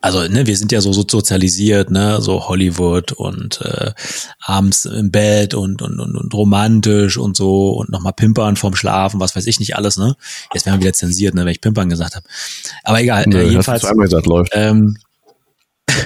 also 0.00 0.26
ne, 0.26 0.46
wir 0.46 0.56
sind 0.56 0.72
ja 0.72 0.80
so, 0.80 0.92
so 0.92 1.04
sozialisiert, 1.08 1.90
ne, 1.90 2.20
so 2.22 2.48
Hollywood 2.48 3.12
und 3.12 3.60
äh, 3.60 3.92
abends 4.40 4.86
im 4.86 5.10
Bett 5.10 5.52
und, 5.52 5.82
und, 5.82 6.00
und, 6.00 6.16
und 6.16 6.34
romantisch 6.34 7.18
und 7.18 7.36
so 7.36 7.70
und 7.70 7.90
nochmal 7.90 8.14
pimpern 8.14 8.56
vorm 8.56 8.74
Schlafen, 8.74 9.20
was 9.20 9.36
weiß 9.36 9.46
ich 9.46 9.60
nicht 9.60 9.76
alles, 9.76 9.98
ne? 9.98 10.16
Jetzt 10.54 10.64
werden 10.64 10.80
wir 10.80 10.86
wieder 10.86 10.94
zensiert, 10.94 11.34
ne, 11.34 11.44
wenn 11.44 11.52
ich 11.52 11.60
pimpern 11.60 11.90
gesagt 11.90 12.16
habe. 12.16 12.26
Aber 12.82 13.00
egal, 13.00 13.24
Nö, 13.26 13.40
äh, 13.40 13.48
jedenfalls. 13.48 13.82
Gesagt, 13.82 14.26
läuft. 14.26 14.52
Ähm, 14.54 14.96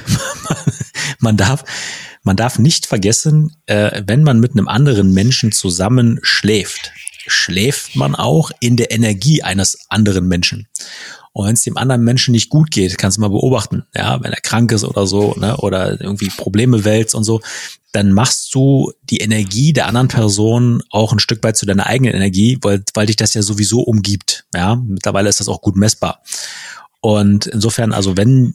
man 1.21 1.37
darf, 1.37 1.65
man 2.25 2.37
darf 2.37 2.59
nicht 2.59 2.87
vergessen, 2.87 3.57
äh, 3.67 4.03
wenn 4.07 4.25
man 4.25 4.41
mit 4.41 4.53
einem 4.53 4.67
anderen 4.67 5.13
Menschen 5.13 5.53
zusammen 5.53 6.19
schläft, 6.23 6.93
schläft 7.27 7.95
man 7.95 8.17
auch 8.17 8.51
in 8.59 8.77
der 8.77 8.91
Energie 8.91 9.43
eines 9.43 9.87
anderen 9.89 10.27
Menschen. 10.27 10.67
Und 11.35 11.49
wenn 11.49 11.55
es 11.55 11.63
dem 11.63 11.77
anderen 11.77 12.05
Menschen 12.05 12.31
nicht 12.31 12.49
gut 12.49 12.71
geht, 12.71 12.97
kannst 12.97 13.17
du 13.17 13.21
mal 13.21 13.29
beobachten, 13.29 13.83
ja, 13.93 14.23
wenn 14.23 14.33
er 14.33 14.41
krank 14.41 14.71
ist 14.71 14.85
oder 14.85 15.05
so, 15.05 15.35
ne, 15.37 15.57
oder 15.57 16.01
irgendwie 16.01 16.29
Probleme 16.29 16.85
wälzt 16.85 17.13
und 17.13 17.25
so, 17.25 17.41
dann 17.91 18.13
machst 18.13 18.55
du 18.55 18.93
die 19.11 19.19
Energie 19.19 19.73
der 19.73 19.89
anderen 19.89 20.07
Person 20.07 20.85
auch 20.91 21.13
ein 21.13 21.19
Stück 21.19 21.43
weit 21.43 21.57
zu 21.57 21.67
deiner 21.67 21.87
eigenen 21.87 22.15
Energie, 22.15 22.59
weil, 22.63 22.85
weil 22.95 23.07
dich 23.07 23.17
das 23.17 23.35
ja 23.35 23.43
sowieso 23.43 23.81
umgibt. 23.81 24.47
Ja, 24.55 24.77
mittlerweile 24.77 25.29
ist 25.29 25.41
das 25.41 25.49
auch 25.49 25.61
gut 25.61 25.75
messbar. 25.75 26.23
Und 27.01 27.47
insofern, 27.47 27.93
also 27.93 28.17
wenn 28.17 28.55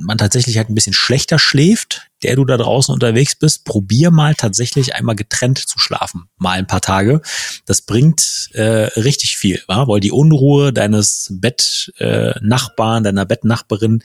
man 0.00 0.16
tatsächlich 0.16 0.56
halt 0.56 0.70
ein 0.70 0.74
bisschen 0.76 0.92
schlechter 0.92 1.40
schläft, 1.40 2.09
der 2.22 2.36
du 2.36 2.44
da 2.44 2.56
draußen 2.56 2.92
unterwegs 2.92 3.34
bist, 3.34 3.64
probier 3.64 4.10
mal 4.10 4.34
tatsächlich 4.34 4.94
einmal 4.94 5.16
getrennt 5.16 5.58
zu 5.58 5.78
schlafen, 5.78 6.28
mal 6.36 6.58
ein 6.58 6.66
paar 6.66 6.80
Tage. 6.80 7.22
Das 7.66 7.82
bringt 7.82 8.50
äh, 8.52 8.88
richtig 9.00 9.36
viel, 9.36 9.62
wa? 9.66 9.86
weil 9.88 10.00
die 10.00 10.12
Unruhe 10.12 10.72
deines 10.72 11.28
Bettnachbarn, 11.30 13.02
äh, 13.02 13.04
deiner 13.04 13.26
Bettnachbarin, 13.26 14.02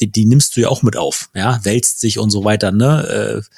die, 0.00 0.10
die 0.10 0.26
nimmst 0.26 0.56
du 0.56 0.60
ja 0.60 0.68
auch 0.68 0.82
mit 0.82 0.96
auf, 0.96 1.30
ja, 1.34 1.60
wälzt 1.64 2.00
sich 2.00 2.18
und 2.18 2.30
so 2.30 2.44
weiter, 2.44 2.72
ne? 2.72 3.42
Äh, 3.42 3.56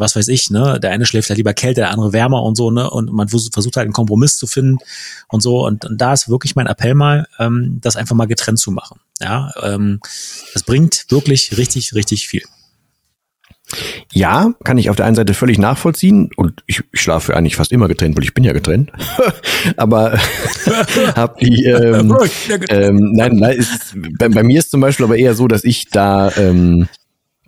was 0.00 0.16
weiß 0.16 0.28
ich, 0.28 0.50
ne, 0.50 0.80
der 0.80 0.90
eine 0.90 1.06
schläft 1.06 1.28
halt 1.28 1.36
lieber 1.36 1.52
kälter, 1.52 1.82
der 1.82 1.90
andere 1.90 2.12
wärmer 2.12 2.42
und 2.42 2.56
so, 2.56 2.70
ne, 2.70 2.90
und 2.90 3.12
man 3.12 3.28
versucht 3.28 3.76
halt 3.76 3.84
einen 3.84 3.92
Kompromiss 3.92 4.36
zu 4.36 4.46
finden 4.46 4.78
und 5.28 5.42
so. 5.42 5.64
Und, 5.64 5.84
und 5.84 6.00
da 6.00 6.12
ist 6.12 6.28
wirklich 6.28 6.56
mein 6.56 6.66
Appell 6.66 6.94
mal, 6.94 7.28
ähm, 7.38 7.78
das 7.80 7.96
einfach 7.96 8.16
mal 8.16 8.26
getrennt 8.26 8.58
zu 8.58 8.70
machen. 8.70 8.98
Ja, 9.20 9.52
ähm, 9.62 10.00
das 10.54 10.62
bringt 10.62 11.06
wirklich 11.10 11.56
richtig, 11.56 11.94
richtig 11.94 12.26
viel. 12.26 12.42
Ja, 14.12 14.52
kann 14.64 14.78
ich 14.78 14.90
auf 14.90 14.96
der 14.96 15.06
einen 15.06 15.14
Seite 15.14 15.34
völlig 15.34 15.58
nachvollziehen 15.58 16.30
und 16.36 16.62
ich, 16.66 16.82
ich 16.92 17.00
schlafe 17.00 17.36
eigentlich 17.36 17.56
fast 17.56 17.72
immer 17.72 17.88
getrennt, 17.88 18.16
weil 18.16 18.24
ich 18.24 18.34
bin 18.34 18.44
ja 18.44 18.52
getrennt. 18.52 18.90
aber 19.76 20.18
hab 21.14 21.38
die 21.38 21.64
ähm, 21.66 22.16
ähm, 22.68 23.12
nein, 23.12 23.36
nein 23.36 23.56
ist, 23.56 23.94
bei, 24.18 24.28
bei, 24.28 24.42
mir 24.42 24.58
ist 24.58 24.70
zum 24.70 24.80
Beispiel 24.80 25.04
aber 25.04 25.16
eher 25.16 25.34
so, 25.34 25.48
dass 25.48 25.64
ich 25.64 25.88
da 25.90 26.32
ähm, 26.36 26.88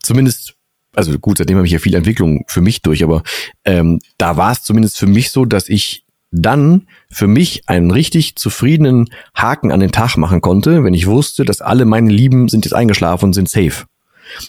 zumindest 0.02 0.54
also 0.94 1.18
gut, 1.18 1.38
seitdem 1.38 1.56
habe 1.56 1.66
ich 1.66 1.72
ja 1.72 1.78
viel 1.78 1.94
Entwicklung 1.94 2.44
für 2.48 2.60
mich 2.60 2.82
durch, 2.82 3.02
aber 3.02 3.22
ähm, 3.64 3.98
da 4.18 4.36
war 4.36 4.52
es 4.52 4.62
zumindest 4.62 4.98
für 4.98 5.06
mich 5.06 5.30
so, 5.30 5.46
dass 5.46 5.70
ich 5.70 6.04
dann 6.32 6.86
für 7.10 7.26
mich 7.26 7.68
einen 7.68 7.90
richtig 7.90 8.36
zufriedenen 8.36 9.10
Haken 9.34 9.70
an 9.70 9.80
den 9.80 9.92
Tag 9.92 10.16
machen 10.16 10.40
konnte, 10.40 10.82
wenn 10.82 10.94
ich 10.94 11.06
wusste, 11.06 11.44
dass 11.44 11.60
alle 11.60 11.84
meine 11.84 12.10
Lieben 12.10 12.48
sind 12.48 12.64
jetzt 12.64 12.74
eingeschlafen 12.74 13.26
und 13.26 13.32
sind 13.34 13.48
safe. 13.48 13.84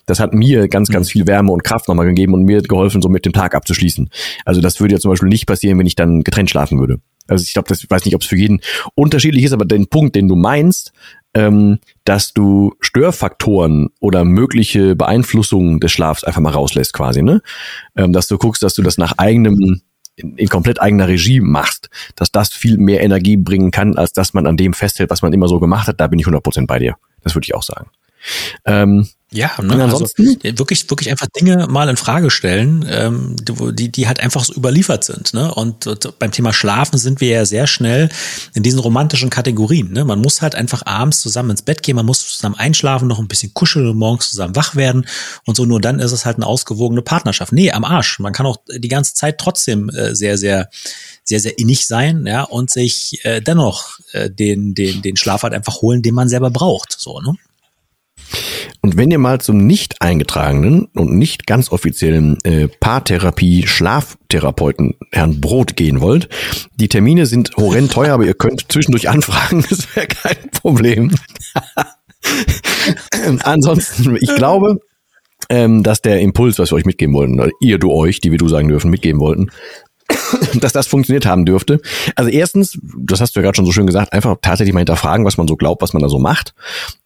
Das 0.06 0.20
hat 0.20 0.34
mir 0.34 0.68
ganz, 0.68 0.90
ganz 0.90 1.12
viel 1.12 1.28
Wärme 1.28 1.52
und 1.52 1.64
Kraft 1.64 1.88
nochmal 1.88 2.06
gegeben 2.06 2.34
und 2.34 2.44
mir 2.44 2.62
geholfen, 2.62 3.02
so 3.02 3.10
mit 3.10 3.26
dem 3.26 3.34
Tag 3.34 3.56
abzuschließen. 3.56 4.10
Also 4.46 4.62
das 4.62 4.80
würde 4.80 4.96
ja 4.96 5.00
zum 5.00 5.12
Beispiel 5.12 5.30
nicht 5.30 5.46
passieren, 5.46 5.80
wenn 5.80 5.88
ich 5.88 5.96
dann 5.96 6.24
getrennt 6.24 6.50
schlafen 6.50 6.80
würde. 6.80 7.00
Also 7.28 7.44
ich 7.44 7.54
glaube, 7.54 7.70
das 7.70 7.84
ich 7.84 7.90
weiß 7.90 8.06
nicht, 8.06 8.16
ob 8.16 8.22
es 8.22 8.28
für 8.28 8.38
jeden 8.38 8.62
unterschiedlich 8.96 9.44
ist, 9.46 9.54
aber 9.54 9.66
den 9.66 9.88
Punkt, 9.88 10.16
den 10.16 10.28
du 10.28 10.36
meinst, 10.36 10.92
ähm, 11.34 11.80
dass 12.04 12.34
du 12.34 12.76
Störfaktoren 12.80 13.90
oder 14.00 14.24
mögliche 14.26 14.96
Beeinflussungen 14.96 15.80
des 15.80 15.92
Schlafs 15.92 16.24
einfach 16.24 16.42
mal 16.42 16.52
rauslässt, 16.52 16.94
quasi, 16.94 17.24
ne? 17.24 17.42
Ähm, 17.96 18.14
dass 18.14 18.28
du 18.28 18.38
guckst, 18.38 18.62
dass 18.62 18.76
du 18.76 18.84
das 18.84 18.98
nach 18.98 19.14
eigenem 19.18 19.82
in, 20.16 20.36
in 20.38 20.48
komplett 20.48 20.80
eigener 20.80 21.08
Regie 21.08 21.40
machst, 21.40 21.90
dass 22.16 22.32
das 22.32 22.50
viel 22.50 22.78
mehr 22.78 23.02
Energie 23.02 23.38
bringen 23.38 23.72
kann, 23.72 23.98
als 23.98 24.14
dass 24.14 24.34
man 24.34 24.46
an 24.46 24.58
dem 24.58 24.74
festhält, 24.74 25.10
was 25.10 25.22
man 25.22 25.34
immer 25.34 25.48
so 25.48 25.60
gemacht 25.60 25.88
hat, 25.88 26.00
da 26.00 26.08
bin 26.08 26.20
ich 26.20 26.28
100% 26.28 26.68
bei 26.68 26.80
dir. 26.80 26.96
Das 27.24 27.36
würde 27.36 27.46
ich 27.46 27.56
auch 27.56 27.64
sagen. 27.64 27.88
Ähm, 28.66 29.08
ja, 29.34 29.52
ne? 29.62 29.84
also 29.84 30.08
wirklich, 30.18 30.90
wirklich 30.90 31.10
einfach 31.10 31.28
Dinge 31.28 31.68
mal 31.68 31.90
in 31.90 31.98
Frage 31.98 32.30
stellen, 32.30 32.86
ähm, 32.90 33.36
die, 33.40 33.92
die 33.92 34.08
halt 34.08 34.20
einfach 34.20 34.46
so 34.46 34.54
überliefert 34.54 35.04
sind. 35.04 35.34
Ne? 35.34 35.54
Und, 35.54 35.88
und, 35.88 36.20
beim 36.20 36.32
Thema 36.32 36.54
Schlafen 36.54 36.98
sind 36.98 37.22
wir 37.22 37.30
ja 37.30 37.46
sehr 37.46 37.68
schnell 37.68 38.10
in 38.54 38.64
diesen 38.64 38.80
romantischen 38.80 39.30
Kategorien. 39.30 39.92
Ne? 39.92 40.06
Man 40.06 40.20
muss 40.20 40.42
halt 40.42 40.56
einfach 40.56 40.86
abends 40.86 41.20
zusammen 41.20 41.52
ins 41.52 41.62
Bett 41.62 41.84
gehen, 41.84 41.96
man 41.96 42.06
muss 42.06 42.36
zusammen 42.36 42.56
einschlafen, 42.56 43.08
noch 43.08 43.20
ein 43.20 43.28
bisschen 43.28 43.54
kuscheln 43.54 43.88
und 43.88 43.98
morgens 43.98 44.30
zusammen 44.30 44.56
wach 44.56 44.76
werden 44.76 45.08
und 45.46 45.58
so. 45.58 45.66
Nur 45.66 45.82
dann 45.82 46.00
ist 46.00 46.12
es 46.12 46.26
halt 46.26 46.38
eine 46.38 46.48
ausgewogene 46.48 47.02
Partnerschaft. 47.02 47.52
Nee, 47.52 47.72
am 47.72 47.84
Arsch. 47.84 48.20
Man 48.20 48.34
kann 48.34 48.46
auch 48.46 48.58
die 48.68 48.88
ganze 48.88 49.14
Zeit 49.14 49.40
trotzdem 49.40 49.90
äh, 49.90 50.16
sehr, 50.16 50.38
sehr 50.38 50.70
sehr, 51.24 51.40
sehr 51.40 51.58
innig 51.58 51.88
sein, 51.88 52.26
ja, 52.26 52.44
und 52.44 52.70
sich 52.70 53.24
äh, 53.24 53.42
dennoch 53.42 53.98
äh, 54.12 54.30
den, 54.30 54.74
den, 54.74 55.02
den 55.02 55.16
Schlaf 55.16 55.44
halt 55.44 55.54
einfach 55.54 55.82
holen, 55.82 56.02
den 56.02 56.14
man 56.14 56.28
selber 56.28 56.52
braucht. 56.52 56.96
So, 57.00 57.22
ne? 57.22 57.34
Und 58.82 58.97
wenn 58.97 59.11
ihr 59.11 59.20
mal 59.20 59.39
zum 59.39 59.66
nicht 59.66 60.01
eingetragenen 60.01 60.89
und 60.93 61.18
nicht 61.18 61.47
ganz 61.47 61.72
offiziellen 61.72 62.38
äh, 62.43 62.68
Paartherapie-Schlaftherapeuten 62.68 64.95
Herrn 65.11 65.39
Brot 65.39 65.78
gehen 65.78 66.01
wollt, 66.01 66.28
die 66.76 66.89
Termine 66.89 67.26
sind 67.26 67.55
horrend 67.55 67.91
teuer, 67.91 68.14
aber 68.14 68.26
ihr 68.26 68.34
könnt 68.34 68.70
zwischendurch 68.72 69.09
anfragen, 69.09 69.64
das 69.70 69.95
wäre 69.95 70.07
kein 70.07 70.49
Problem. 70.51 71.11
Ansonsten, 73.43 74.18
ich 74.20 74.36
glaube, 74.36 74.80
ähm, 75.49 75.84
dass 75.84 76.01
der 76.01 76.20
Impuls, 76.20 76.59
was 76.59 76.72
wir 76.72 76.76
euch 76.76 76.86
mitgeben 76.86 77.16
wollten, 77.16 77.39
oder 77.39 77.51
ihr, 77.59 77.78
du 77.78 77.91
euch, 77.91 78.20
die 78.20 78.32
wir 78.32 78.38
du 78.38 78.47
sagen 78.47 78.68
dürfen, 78.68 78.89
mitgeben 78.89 79.22
wollten, 79.22 79.49
dass 80.59 80.74
das 80.74 80.88
funktioniert 80.88 81.26
haben 81.26 81.45
dürfte. 81.45 81.80
Also 82.16 82.30
erstens, 82.30 82.78
das 82.97 83.22
hast 83.22 83.36
du 83.36 83.39
ja 83.39 83.43
gerade 83.43 83.55
schon 83.55 83.66
so 83.66 83.72
schön 83.72 83.88
gesagt, 83.88 84.14
einfach 84.14 84.38
tatsächlich 84.41 84.74
mal 84.74 84.82
hinterfragen, 84.82 85.26
was 85.26 85.38
man 85.38 85.47
so 85.47 85.55
glaubt, 85.55 85.82
was 85.82 85.93
man 85.93 86.01
da 86.01 86.09
so 86.09 86.20
macht. 86.20 86.53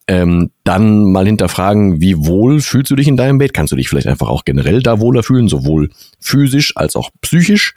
Ähm, 0.08 0.52
dann 0.64 1.12
mal 1.12 1.26
hinterfragen, 1.26 2.00
wie 2.02 2.26
wohl 2.26 2.62
fühlst 2.62 2.92
du 2.92 2.96
dich 2.96 3.08
in 3.08 3.18
deinem 3.18 3.38
Bett? 3.38 3.54
Kannst 3.54 3.72
du 3.72 3.76
dich 3.76 3.90
vielleicht 3.90 4.08
einfach 4.08 4.30
auch 4.30 4.46
generell 4.46 4.82
da 4.82 5.00
wohler 5.00 5.24
fühlen, 5.24 5.48
sowohl 5.50 5.90
physisch 6.20 6.76
als 6.76 6.96
auch 6.96 7.10
psychisch? 7.22 7.74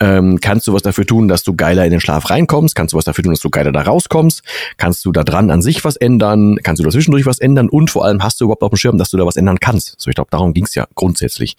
Ähm, 0.00 0.38
kannst 0.40 0.66
du 0.66 0.72
was 0.72 0.82
dafür 0.82 1.06
tun, 1.06 1.28
dass 1.28 1.42
du 1.42 1.54
geiler 1.54 1.84
in 1.84 1.90
den 1.90 2.00
Schlaf 2.00 2.30
reinkommst? 2.30 2.74
Kannst 2.74 2.92
du 2.92 2.96
was 2.96 3.04
dafür 3.04 3.24
tun, 3.24 3.32
dass 3.32 3.40
du 3.40 3.50
geiler 3.50 3.72
da 3.72 3.82
rauskommst? 3.82 4.42
Kannst 4.76 5.04
du 5.04 5.12
da 5.12 5.24
dran 5.24 5.50
an 5.50 5.62
sich 5.62 5.84
was 5.84 5.96
ändern? 5.96 6.58
Kannst 6.62 6.80
du 6.80 6.84
da 6.84 6.90
zwischendurch 6.90 7.26
was 7.26 7.38
ändern? 7.38 7.68
Und 7.68 7.90
vor 7.90 8.04
allem 8.04 8.22
hast 8.22 8.40
du 8.40 8.44
überhaupt 8.44 8.62
auf 8.62 8.70
dem 8.70 8.76
Schirm, 8.76 8.98
dass 8.98 9.10
du 9.10 9.16
da 9.16 9.26
was 9.26 9.36
ändern 9.36 9.58
kannst? 9.60 9.94
So, 9.98 10.08
ich 10.08 10.14
glaube, 10.14 10.30
darum 10.30 10.52
ging 10.54 10.64
es 10.64 10.74
ja 10.74 10.86
grundsätzlich. 10.94 11.56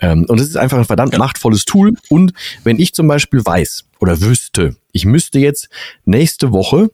Ähm, 0.00 0.24
und 0.28 0.40
es 0.40 0.48
ist 0.48 0.56
einfach 0.56 0.78
ein 0.78 0.84
verdammt 0.84 1.16
machtvolles 1.18 1.64
Tool. 1.64 1.94
Und 2.08 2.32
wenn 2.64 2.78
ich 2.78 2.94
zum 2.94 3.08
Beispiel 3.08 3.44
weiß 3.44 3.84
oder 4.00 4.20
wüsste, 4.20 4.76
ich 4.92 5.04
müsste 5.04 5.38
jetzt 5.38 5.68
nächste 6.04 6.52
Woche 6.52 6.90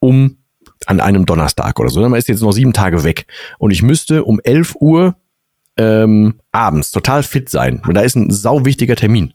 um 0.00 0.36
an 0.88 1.00
einem 1.00 1.26
Donnerstag 1.26 1.78
oder 1.78 1.90
so. 1.90 2.00
Man 2.00 2.18
ist 2.18 2.28
jetzt 2.28 2.42
noch 2.42 2.52
sieben 2.52 2.72
Tage 2.72 3.04
weg. 3.04 3.26
Und 3.58 3.70
ich 3.70 3.82
müsste 3.82 4.24
um 4.24 4.40
11 4.42 4.76
Uhr 4.80 5.16
ähm, 5.76 6.40
abends 6.50 6.90
total 6.90 7.22
fit 7.22 7.50
sein. 7.50 7.82
Und 7.86 7.94
da 7.94 8.00
ist 8.00 8.16
ein 8.16 8.30
sau 8.30 8.64
wichtiger 8.64 8.96
Termin. 8.96 9.34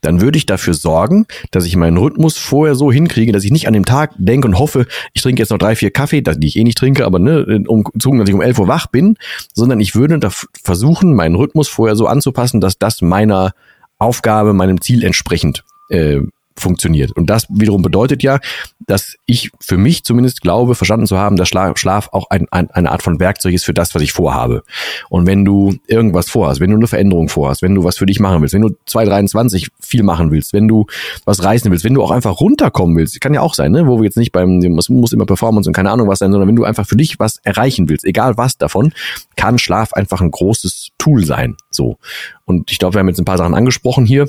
Dann 0.00 0.22
würde 0.22 0.38
ich 0.38 0.46
dafür 0.46 0.72
sorgen, 0.72 1.26
dass 1.50 1.66
ich 1.66 1.76
meinen 1.76 1.98
Rhythmus 1.98 2.38
vorher 2.38 2.74
so 2.74 2.90
hinkriege, 2.90 3.32
dass 3.32 3.44
ich 3.44 3.52
nicht 3.52 3.68
an 3.68 3.74
dem 3.74 3.84
Tag 3.84 4.12
denke 4.16 4.48
und 4.48 4.58
hoffe, 4.58 4.86
ich 5.12 5.22
trinke 5.22 5.42
jetzt 5.42 5.50
noch 5.50 5.58
drei, 5.58 5.76
vier 5.76 5.90
Kaffee, 5.90 6.22
die 6.22 6.46
ich 6.46 6.56
eh 6.56 6.64
nicht 6.64 6.78
trinke, 6.78 7.04
aber 7.04 7.18
ne, 7.18 7.62
um 7.68 7.84
dass 7.94 8.28
ich 8.28 8.34
um 8.34 8.42
11 8.42 8.58
Uhr 8.58 8.68
wach 8.68 8.86
bin, 8.86 9.16
sondern 9.52 9.78
ich 9.78 9.94
würde 9.94 10.18
da 10.18 10.30
versuchen, 10.62 11.14
meinen 11.14 11.36
Rhythmus 11.36 11.68
vorher 11.68 11.96
so 11.96 12.06
anzupassen, 12.06 12.60
dass 12.60 12.78
das 12.78 13.02
meiner 13.02 13.52
Aufgabe, 13.98 14.54
meinem 14.54 14.80
Ziel 14.80 15.04
entsprechend 15.04 15.64
äh, 15.90 16.20
funktioniert. 16.56 17.12
Und 17.12 17.30
das 17.30 17.46
wiederum 17.48 17.82
bedeutet 17.82 18.22
ja, 18.22 18.38
dass 18.86 19.16
ich 19.26 19.50
für 19.60 19.76
mich 19.76 20.04
zumindest 20.04 20.40
glaube, 20.40 20.74
verstanden 20.74 21.06
zu 21.06 21.18
haben, 21.18 21.36
dass 21.36 21.48
Schlaf 21.48 22.08
auch 22.12 22.30
ein, 22.30 22.46
ein, 22.50 22.70
eine 22.70 22.90
Art 22.90 23.02
von 23.02 23.18
Werkzeug 23.18 23.54
ist 23.54 23.64
für 23.64 23.74
das, 23.74 23.94
was 23.94 24.02
ich 24.02 24.12
vorhabe. 24.12 24.62
Und 25.08 25.26
wenn 25.26 25.44
du 25.44 25.74
irgendwas 25.86 26.28
vorhast, 26.30 26.60
wenn 26.60 26.70
du 26.70 26.76
eine 26.76 26.86
Veränderung 26.86 27.28
vorhast, 27.28 27.62
wenn 27.62 27.74
du 27.74 27.84
was 27.84 27.98
für 27.98 28.06
dich 28.06 28.20
machen 28.20 28.40
willst, 28.40 28.54
wenn 28.54 28.62
du 28.62 28.76
223 28.86 29.68
viel 29.80 30.02
machen 30.02 30.30
willst, 30.30 30.52
wenn 30.52 30.68
du 30.68 30.86
was 31.24 31.42
reißen 31.42 31.70
willst, 31.70 31.84
wenn 31.84 31.94
du 31.94 32.02
auch 32.02 32.10
einfach 32.10 32.40
runterkommen 32.40 32.96
willst, 32.96 33.20
kann 33.20 33.34
ja 33.34 33.40
auch 33.40 33.54
sein, 33.54 33.72
ne? 33.72 33.86
wo 33.86 33.98
wir 33.98 34.04
jetzt 34.04 34.16
nicht 34.16 34.32
beim, 34.32 34.58
es 34.78 34.88
muss 34.88 35.12
immer 35.12 35.26
Performance 35.26 35.68
und 35.68 35.74
keine 35.74 35.90
Ahnung 35.90 36.08
was 36.08 36.18
sein, 36.18 36.30
sondern 36.30 36.48
wenn 36.48 36.56
du 36.56 36.64
einfach 36.64 36.86
für 36.86 36.96
dich 36.96 37.18
was 37.18 37.38
erreichen 37.42 37.88
willst, 37.88 38.04
egal 38.04 38.36
was 38.36 38.58
davon, 38.58 38.92
kann 39.36 39.58
Schlaf 39.58 39.92
einfach 39.92 40.20
ein 40.20 40.30
großes 40.30 40.90
Tool 40.98 41.24
sein. 41.24 41.56
So. 41.70 41.98
Und 42.44 42.70
ich 42.70 42.78
glaube, 42.78 42.94
wir 42.94 43.00
haben 43.00 43.08
jetzt 43.08 43.18
ein 43.18 43.24
paar 43.24 43.38
Sachen 43.38 43.54
angesprochen 43.54 44.06
hier 44.06 44.28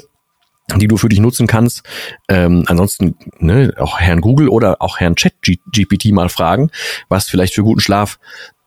die 0.76 0.88
du 0.88 0.98
für 0.98 1.10
dich 1.10 1.20
nutzen 1.20 1.48
kannst. 1.48 1.84
Ähm, 2.28 2.64
ansonsten 2.68 3.16
ne, 3.40 3.74
auch 3.78 4.00
Herrn 4.00 4.22
Google 4.22 4.50
oder 4.50 4.82
auch 4.82 5.00
Herrn 5.00 5.16
Chat 5.16 5.34
GPT 5.42 6.06
mal 6.12 6.30
fragen, 6.30 6.72
was 7.08 7.28
vielleicht 7.28 7.54
für 7.54 7.64
guten 7.64 7.82
Schlaf 7.82 8.20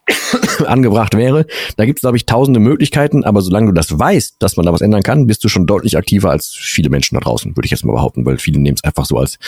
angebracht 0.66 1.16
wäre. 1.16 1.46
Da 1.76 1.84
gibt 1.84 1.98
es, 1.98 2.02
glaube 2.02 2.16
ich, 2.16 2.26
tausende 2.26 2.60
Möglichkeiten, 2.60 3.24
aber 3.24 3.42
solange 3.42 3.66
du 3.66 3.72
das 3.72 3.98
weißt, 3.98 4.36
dass 4.38 4.56
man 4.56 4.66
da 4.66 4.72
was 4.72 4.80
ändern 4.80 5.02
kann, 5.02 5.26
bist 5.26 5.42
du 5.44 5.48
schon 5.48 5.66
deutlich 5.66 5.96
aktiver 5.96 6.30
als 6.30 6.48
viele 6.54 6.88
Menschen 6.88 7.16
da 7.16 7.20
draußen, 7.20 7.56
würde 7.56 7.66
ich 7.66 7.70
jetzt 7.70 7.84
mal 7.84 7.92
behaupten, 7.92 8.24
weil 8.24 8.38
viele 8.38 8.60
nehmen 8.60 8.76
es 8.76 8.84
einfach 8.84 9.04
so 9.04 9.18
als 9.18 9.38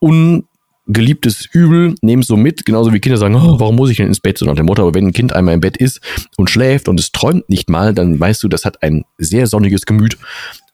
un 0.00 0.44
geliebtes 0.86 1.46
Übel, 1.52 1.94
nehmen 2.00 2.22
es 2.22 2.28
so 2.28 2.36
mit, 2.36 2.64
genauso 2.64 2.92
wie 2.92 3.00
Kinder 3.00 3.18
sagen, 3.18 3.34
oh, 3.34 3.58
warum 3.58 3.76
muss 3.76 3.90
ich 3.90 3.96
denn 3.96 4.06
ins 4.06 4.20
Bett, 4.20 4.38
so 4.38 4.46
nach 4.46 4.54
dem 4.54 4.66
Motto, 4.66 4.82
aber 4.82 4.94
wenn 4.94 5.08
ein 5.08 5.12
Kind 5.12 5.32
einmal 5.32 5.54
im 5.54 5.60
Bett 5.60 5.76
ist 5.76 6.00
und 6.36 6.48
schläft 6.48 6.88
und 6.88 7.00
es 7.00 7.10
träumt 7.12 7.48
nicht 7.48 7.68
mal, 7.68 7.92
dann 7.92 8.18
weißt 8.18 8.42
du, 8.42 8.48
das 8.48 8.64
hat 8.64 8.82
ein 8.82 9.04
sehr 9.18 9.46
sonniges 9.46 9.84
Gemüt 9.84 10.16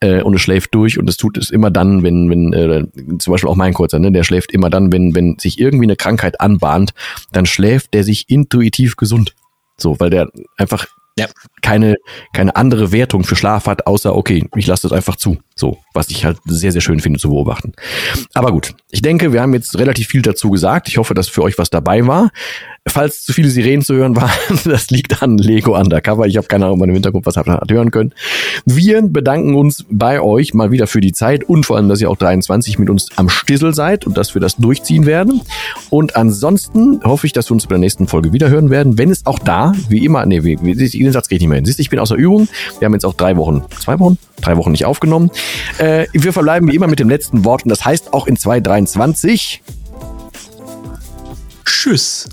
äh, 0.01 0.21
und 0.21 0.35
es 0.35 0.43
schläft 0.43 0.75
durch 0.75 0.99
und 0.99 1.09
es 1.09 1.17
tut 1.17 1.39
es 1.39 1.51
immer 1.51 1.71
dann, 1.71 2.03
wenn, 2.03 2.29
wenn 2.29 2.53
äh, 2.53 2.85
zum 3.19 3.33
Beispiel 3.33 3.49
auch 3.49 3.57
mein 3.57 3.73
Kurzer, 3.73 3.99
ne, 3.99 4.13
der 4.13 4.25
schläft 4.25 4.53
immer 4.53 4.69
dann, 4.69 4.93
wenn, 4.93 5.15
wenn 5.15 5.39
sich 5.39 5.59
irgendwie 5.59 5.87
eine 5.87 5.97
Krankheit 5.97 6.41
anbahnt, 6.41 6.93
dann 7.33 7.47
schläft 7.47 7.95
der 7.95 8.05
sich 8.05 8.29
intuitiv 8.29 8.97
gesund. 8.97 9.35
So, 9.79 9.99
weil 9.99 10.11
der 10.11 10.29
einfach 10.59 10.87
ja. 11.19 11.27
keine, 11.61 11.97
keine 12.33 12.57
andere 12.57 12.93
Wertung 12.93 13.25
für 13.25 13.37
Schlaf 13.37 13.67
hat, 13.67 13.87
außer, 13.87 14.15
okay, 14.15 14.49
ich 14.57 14.67
lasse 14.67 14.89
das 14.89 14.97
einfach 14.97 15.17
zu. 15.17 15.39
So, 15.63 15.79
was 15.95 16.11
ich 16.11 16.25
halt 16.25 16.39
sehr, 16.45 16.73
sehr 16.73 16.81
schön 16.81 16.99
finde 16.99 17.21
zu 17.21 17.29
beobachten. 17.29 17.73
Aber 18.35 18.51
gut, 18.51 18.75
ich 18.91 19.01
denke, 19.01 19.33
wir 19.33 19.43
haben 19.43 19.55
jetzt 19.55 19.79
relativ 19.79 20.09
viel 20.09 20.21
dazu 20.21 20.51
gesagt. 20.51 20.89
Ich 20.89 20.99
hoffe, 20.99 21.15
dass 21.15 21.29
für 21.29 21.41
euch 21.45 21.57
was 21.57 21.71
dabei 21.71 22.05
war. 22.05 22.33
Falls 22.85 23.23
zu 23.23 23.33
viele 23.33 23.49
Sirenen 23.49 23.83
zu 23.83 23.95
hören 23.95 24.17
waren, 24.17 24.33
das 24.65 24.91
liegt 24.91 25.23
an 25.23 25.39
Lego 25.39 25.79
Undercover. 25.79 26.27
Ich 26.27 26.37
habe 26.37 26.49
keine 26.49 26.65
Ahnung, 26.65 26.79
ob 26.79 26.81
man 26.81 26.89
im 26.89 26.97
Hintergrund 26.97 27.27
was 27.27 27.37
hat 27.37 27.47
hören 27.47 27.93
können. 27.93 28.13
Wir 28.67 29.03
bedanken 29.03 29.55
uns 29.55 29.85
bei 29.89 30.21
euch 30.21 30.53
mal 30.53 30.73
wieder 30.73 30.89
für 30.89 31.01
die 31.01 31.13
Zeit 31.13 31.45
und 31.45 31.65
vor 31.65 31.77
allem, 31.77 31.89
dass 31.89 32.01
ihr 32.01 32.11
auch 32.11 32.17
23 32.17 32.81
mit 32.81 32.91
uns 32.91 33.11
am 33.15 33.29
Stissel 33.29 33.73
seid 33.73 34.05
und 34.05 34.17
dass 34.17 34.35
wir 34.35 34.41
das 34.41 34.57
durchziehen 34.57 35.07
werden. 35.07 35.43
Und 35.91 36.17
ansonsten 36.17 37.01
hoffe 37.05 37.29
ich, 37.29 37.33
dass 37.33 37.49
wir 37.49 37.53
uns 37.53 37.69
bei 37.69 37.75
der 37.75 37.79
nächsten 37.79 38.09
Folge 38.09 38.33
wieder 38.33 38.49
hören 38.49 38.71
werden, 38.71 38.99
wenn 38.99 39.13
es 39.13 39.27
auch 39.27 39.39
da, 39.39 39.75
wie 39.89 40.05
immer, 40.05 40.27
nee, 40.27 40.41
den 40.41 41.13
Satz 41.13 41.29
ich 41.31 41.39
nicht 41.39 41.49
mehr 41.49 41.57
hin. 41.57 41.67
Siehst 41.67 41.79
ich 41.79 41.89
bin 41.89 42.01
außer 42.01 42.17
Übung. 42.17 42.49
Wir 42.81 42.87
haben 42.87 42.95
jetzt 42.95 43.05
auch 43.05 43.15
drei 43.15 43.37
Wochen, 43.37 43.63
zwei 43.79 44.01
Wochen, 44.01 44.19
drei 44.43 44.57
Wochen 44.57 44.73
nicht 44.73 44.85
aufgenommen. 44.85 45.31
Äh, 45.79 46.07
wir 46.13 46.33
verbleiben 46.33 46.71
wie 46.71 46.75
immer 46.77 46.89
mit 46.89 46.99
dem 46.99 47.09
letzten 47.09 47.45
Wort 47.45 47.65
und 47.65 47.71
das 47.71 47.85
heißt 47.85 48.13
auch 48.13 48.27
in 48.27 48.37
2023. 48.37 49.63
Tschüss. 51.65 52.29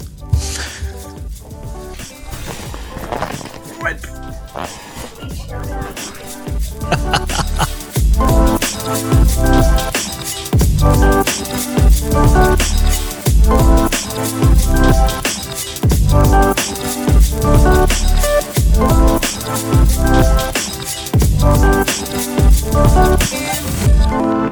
Thank 20.12 20.54
Thank 21.42 23.34
you. 24.44 24.49